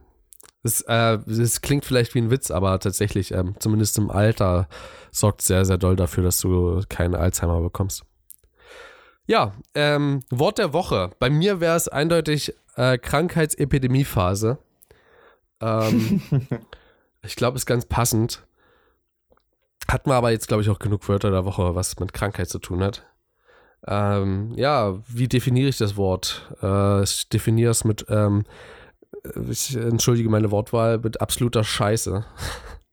Das, 0.64 0.82
äh, 0.82 1.18
das 1.26 1.62
klingt 1.62 1.86
vielleicht 1.86 2.14
wie 2.14 2.20
ein 2.20 2.32
Witz, 2.32 2.51
aber 2.51 2.78
tatsächlich, 2.80 3.32
ähm, 3.32 3.55
zumindest 3.60 3.97
im 3.97 4.10
Alter, 4.12 4.68
sorgt 5.12 5.41
sehr, 5.41 5.64
sehr 5.64 5.78
doll 5.78 5.95
dafür, 5.95 6.24
dass 6.24 6.39
du 6.39 6.82
keinen 6.89 7.16
Alzheimer 7.16 7.62
bekommst. 7.62 8.03
Ja, 9.26 9.53
ähm, 9.76 10.24
Wort 10.30 10.57
der 10.57 10.74
Woche. 10.74 11.12
Bei 11.20 11.30
mir 11.30 11.62
wäre 11.62 11.78
es 11.78 11.88
eindeutig 11.88 12.55
äh, 12.76 12.97
Krankheitsepidemiephase. 12.97 14.57
Ähm, 15.62 16.22
ich 17.22 17.36
glaube, 17.36 17.55
es 17.55 17.62
ist 17.62 17.68
ganz 17.68 17.86
passend. 17.86 18.43
Hatten 19.90 20.12
wir 20.12 20.16
aber 20.16 20.30
jetzt, 20.30 20.48
glaube 20.48 20.62
ich, 20.62 20.70
auch 20.70 20.78
genug 20.78 21.08
Wörter 21.10 21.32
der 21.32 21.46
Woche, 21.46 21.74
was 21.74 22.00
mit 22.00 22.14
Krankheit 22.14 22.48
zu 22.48 22.60
tun 22.60 22.84
hat. 22.84 23.08
Ähm, 23.88 24.54
ja, 24.56 25.02
wie 25.08 25.28
definiere 25.28 25.70
ich 25.70 25.78
das 25.78 25.98
Wort? 25.98 26.54
Äh, 26.62 27.02
ich 27.04 27.28
definiere 27.30 27.72
es 27.72 27.86
mit, 27.86 28.06
ähm, 28.10 28.46
ich 29.50 29.76
entschuldige 29.76 30.30
meine 30.30 30.52
Wortwahl, 30.52 31.00
mit 31.00 31.22
absoluter 31.22 31.64
Scheiße. 31.64 32.24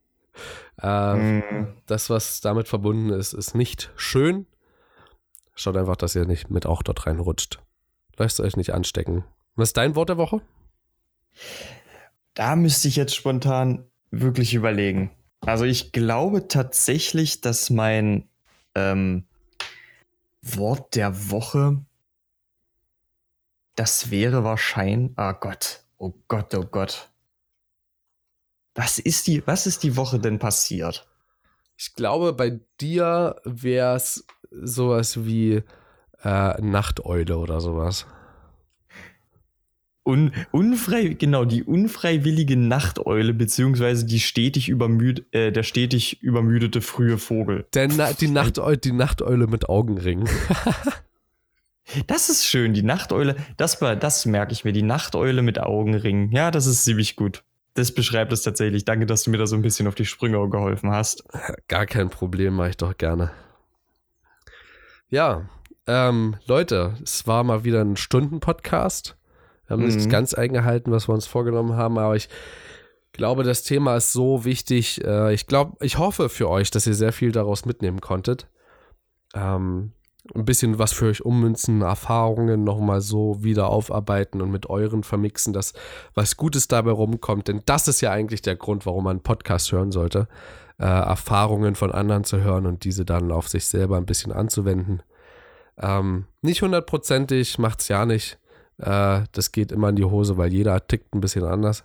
äh, 0.82 1.14
mm. 1.14 1.74
Das, 1.86 2.08
was 2.08 2.40
damit 2.40 2.66
verbunden 2.66 3.10
ist, 3.10 3.34
ist 3.34 3.54
nicht 3.54 3.92
schön. 3.96 4.46
Schaut 5.54 5.76
einfach, 5.76 5.96
dass 5.96 6.14
ihr 6.14 6.24
nicht 6.24 6.48
mit 6.50 6.64
auch 6.64 6.82
dort 6.82 7.06
reinrutscht. 7.06 7.58
Lasst 8.16 8.40
euch 8.40 8.56
nicht 8.56 8.72
anstecken. 8.72 9.24
Was 9.54 9.70
ist 9.70 9.76
dein 9.76 9.96
Wort 9.96 10.08
der 10.08 10.16
Woche? 10.16 10.40
Da 12.32 12.56
müsste 12.56 12.88
ich 12.88 12.96
jetzt 12.96 13.14
spontan 13.14 13.84
wirklich 14.10 14.54
überlegen. 14.54 15.10
Also 15.40 15.64
ich 15.64 15.92
glaube 15.92 16.48
tatsächlich, 16.48 17.40
dass 17.40 17.70
mein 17.70 18.28
ähm, 18.74 19.26
Wort 20.42 20.94
der 20.94 21.30
Woche, 21.30 21.84
das 23.74 24.10
wäre 24.10 24.44
wahrscheinlich, 24.44 25.12
oh 25.16 25.32
Gott, 25.38 25.84
oh 25.98 26.12
Gott, 26.28 26.54
oh 26.54 26.64
Gott. 26.64 27.10
Was 28.74 28.98
ist 28.98 29.26
die, 29.26 29.46
was 29.46 29.66
ist 29.66 29.82
die 29.82 29.96
Woche 29.96 30.18
denn 30.18 30.38
passiert? 30.38 31.08
Ich 31.78 31.94
glaube, 31.94 32.32
bei 32.32 32.60
dir 32.80 33.36
wäre 33.44 33.96
es 33.96 34.26
sowas 34.50 35.24
wie 35.24 35.62
äh, 36.22 36.60
Nachteule 36.60 37.38
oder 37.38 37.60
sowas. 37.60 38.06
Un, 40.06 40.30
unfrei, 40.52 41.08
genau, 41.18 41.44
die 41.44 41.64
unfreiwillige 41.64 42.56
Nachteule, 42.56 43.34
beziehungsweise 43.34 44.06
die 44.06 44.20
stetig 44.20 44.68
übermüd, 44.68 45.26
äh, 45.32 45.50
der 45.50 45.64
stetig 45.64 46.22
übermüdete 46.22 46.80
frühe 46.80 47.18
Vogel. 47.18 47.66
Der 47.74 47.88
Na, 47.88 48.12
die, 48.12 48.28
Nachteule, 48.28 48.78
die 48.78 48.92
Nachteule 48.92 49.48
mit 49.48 49.68
Augenringen. 49.68 50.28
das 52.06 52.28
ist 52.28 52.46
schön, 52.46 52.72
die 52.72 52.84
Nachteule, 52.84 53.34
das, 53.56 53.80
das 53.80 54.26
merke 54.26 54.52
ich 54.52 54.64
mir, 54.64 54.72
die 54.72 54.82
Nachteule 54.82 55.42
mit 55.42 55.58
Augenringen. 55.58 56.30
Ja, 56.30 56.52
das 56.52 56.66
ist 56.66 56.84
ziemlich 56.84 57.16
gut. 57.16 57.42
Das 57.74 57.92
beschreibt 57.92 58.32
es 58.32 58.42
tatsächlich. 58.42 58.84
Danke, 58.84 59.06
dass 59.06 59.24
du 59.24 59.30
mir 59.30 59.38
da 59.38 59.46
so 59.48 59.56
ein 59.56 59.62
bisschen 59.62 59.88
auf 59.88 59.96
die 59.96 60.06
Sprünge 60.06 60.48
geholfen 60.48 60.92
hast. 60.92 61.24
Gar 61.68 61.86
kein 61.86 62.10
Problem, 62.10 62.54
mache 62.54 62.70
ich 62.70 62.76
doch 62.76 62.96
gerne. 62.96 63.32
Ja, 65.08 65.48
ähm, 65.88 66.36
Leute, 66.46 66.94
es 67.02 67.26
war 67.26 67.42
mal 67.42 67.64
wieder 67.64 67.80
ein 67.80 67.96
Stunden-Podcast. 67.96 69.16
Wir 69.66 69.74
haben 69.74 69.82
mhm. 69.82 69.94
nicht 69.94 70.10
ganz 70.10 70.34
eingehalten, 70.34 70.92
was 70.92 71.08
wir 71.08 71.14
uns 71.14 71.26
vorgenommen 71.26 71.76
haben, 71.76 71.98
aber 71.98 72.16
ich 72.16 72.28
glaube, 73.12 73.42
das 73.42 73.62
Thema 73.62 73.96
ist 73.96 74.12
so 74.12 74.44
wichtig. 74.44 75.04
Äh, 75.04 75.34
ich 75.34 75.46
glaube, 75.46 75.76
ich 75.84 75.98
hoffe 75.98 76.28
für 76.28 76.48
euch, 76.48 76.70
dass 76.70 76.86
ihr 76.86 76.94
sehr 76.94 77.12
viel 77.12 77.32
daraus 77.32 77.64
mitnehmen 77.64 78.00
konntet. 78.00 78.46
Ähm, 79.34 79.92
ein 80.34 80.44
bisschen 80.44 80.78
was 80.78 80.92
für 80.92 81.06
euch 81.06 81.24
ummünzen, 81.24 81.82
Erfahrungen 81.82 82.64
nochmal 82.64 83.00
so 83.00 83.42
wieder 83.42 83.68
aufarbeiten 83.68 84.40
und 84.40 84.50
mit 84.50 84.68
euren 84.68 85.02
vermixen, 85.02 85.52
dass 85.52 85.72
was 86.14 86.36
Gutes 86.36 86.68
dabei 86.68 86.90
rumkommt. 86.90 87.48
Denn 87.48 87.62
das 87.66 87.88
ist 87.88 88.00
ja 88.00 88.10
eigentlich 88.10 88.42
der 88.42 88.56
Grund, 88.56 88.86
warum 88.86 89.04
man 89.04 89.12
einen 89.12 89.22
Podcast 89.22 89.70
hören 89.72 89.92
sollte. 89.92 90.28
Äh, 90.78 90.84
Erfahrungen 90.84 91.74
von 91.74 91.92
anderen 91.92 92.24
zu 92.24 92.40
hören 92.40 92.66
und 92.66 92.84
diese 92.84 93.04
dann 93.04 93.32
auf 93.32 93.48
sich 93.48 93.66
selber 93.66 93.96
ein 93.96 94.06
bisschen 94.06 94.32
anzuwenden. 94.32 95.02
Ähm, 95.78 96.26
nicht 96.42 96.62
hundertprozentig, 96.62 97.58
macht's 97.58 97.88
ja 97.88 98.04
nicht. 98.04 98.38
Äh, 98.78 99.22
das 99.32 99.52
geht 99.52 99.72
immer 99.72 99.90
in 99.90 99.96
die 99.96 100.04
Hose, 100.04 100.36
weil 100.36 100.52
jeder 100.52 100.86
tickt 100.86 101.14
ein 101.14 101.20
bisschen 101.20 101.44
anders. 101.44 101.84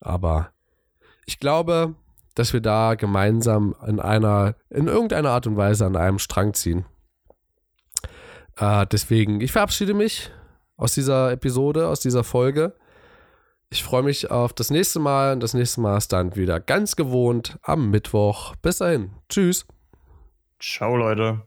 Aber 0.00 0.50
ich 1.24 1.40
glaube, 1.40 1.94
dass 2.34 2.52
wir 2.52 2.60
da 2.60 2.94
gemeinsam 2.94 3.74
in 3.86 3.98
einer, 3.98 4.54
in 4.70 4.88
irgendeiner 4.88 5.30
Art 5.30 5.46
und 5.46 5.56
Weise 5.56 5.86
an 5.86 5.96
einem 5.96 6.18
Strang 6.18 6.54
ziehen. 6.54 6.84
Äh, 8.56 8.86
deswegen, 8.86 9.40
ich 9.40 9.52
verabschiede 9.52 9.94
mich 9.94 10.30
aus 10.76 10.94
dieser 10.94 11.32
Episode, 11.32 11.88
aus 11.88 12.00
dieser 12.00 12.24
Folge. 12.24 12.74
Ich 13.70 13.82
freue 13.82 14.02
mich 14.02 14.30
auf 14.30 14.52
das 14.52 14.70
nächste 14.70 15.00
Mal 15.00 15.32
und 15.32 15.42
das 15.42 15.54
nächste 15.54 15.80
Mal 15.80 15.96
ist 15.96 16.12
dann 16.12 16.36
wieder 16.36 16.60
ganz 16.60 16.94
gewohnt 16.94 17.58
am 17.62 17.90
Mittwoch. 17.90 18.54
Bis 18.56 18.78
dahin. 18.78 19.10
Tschüss. 19.28 19.66
Ciao, 20.60 20.96
Leute. 20.96 21.42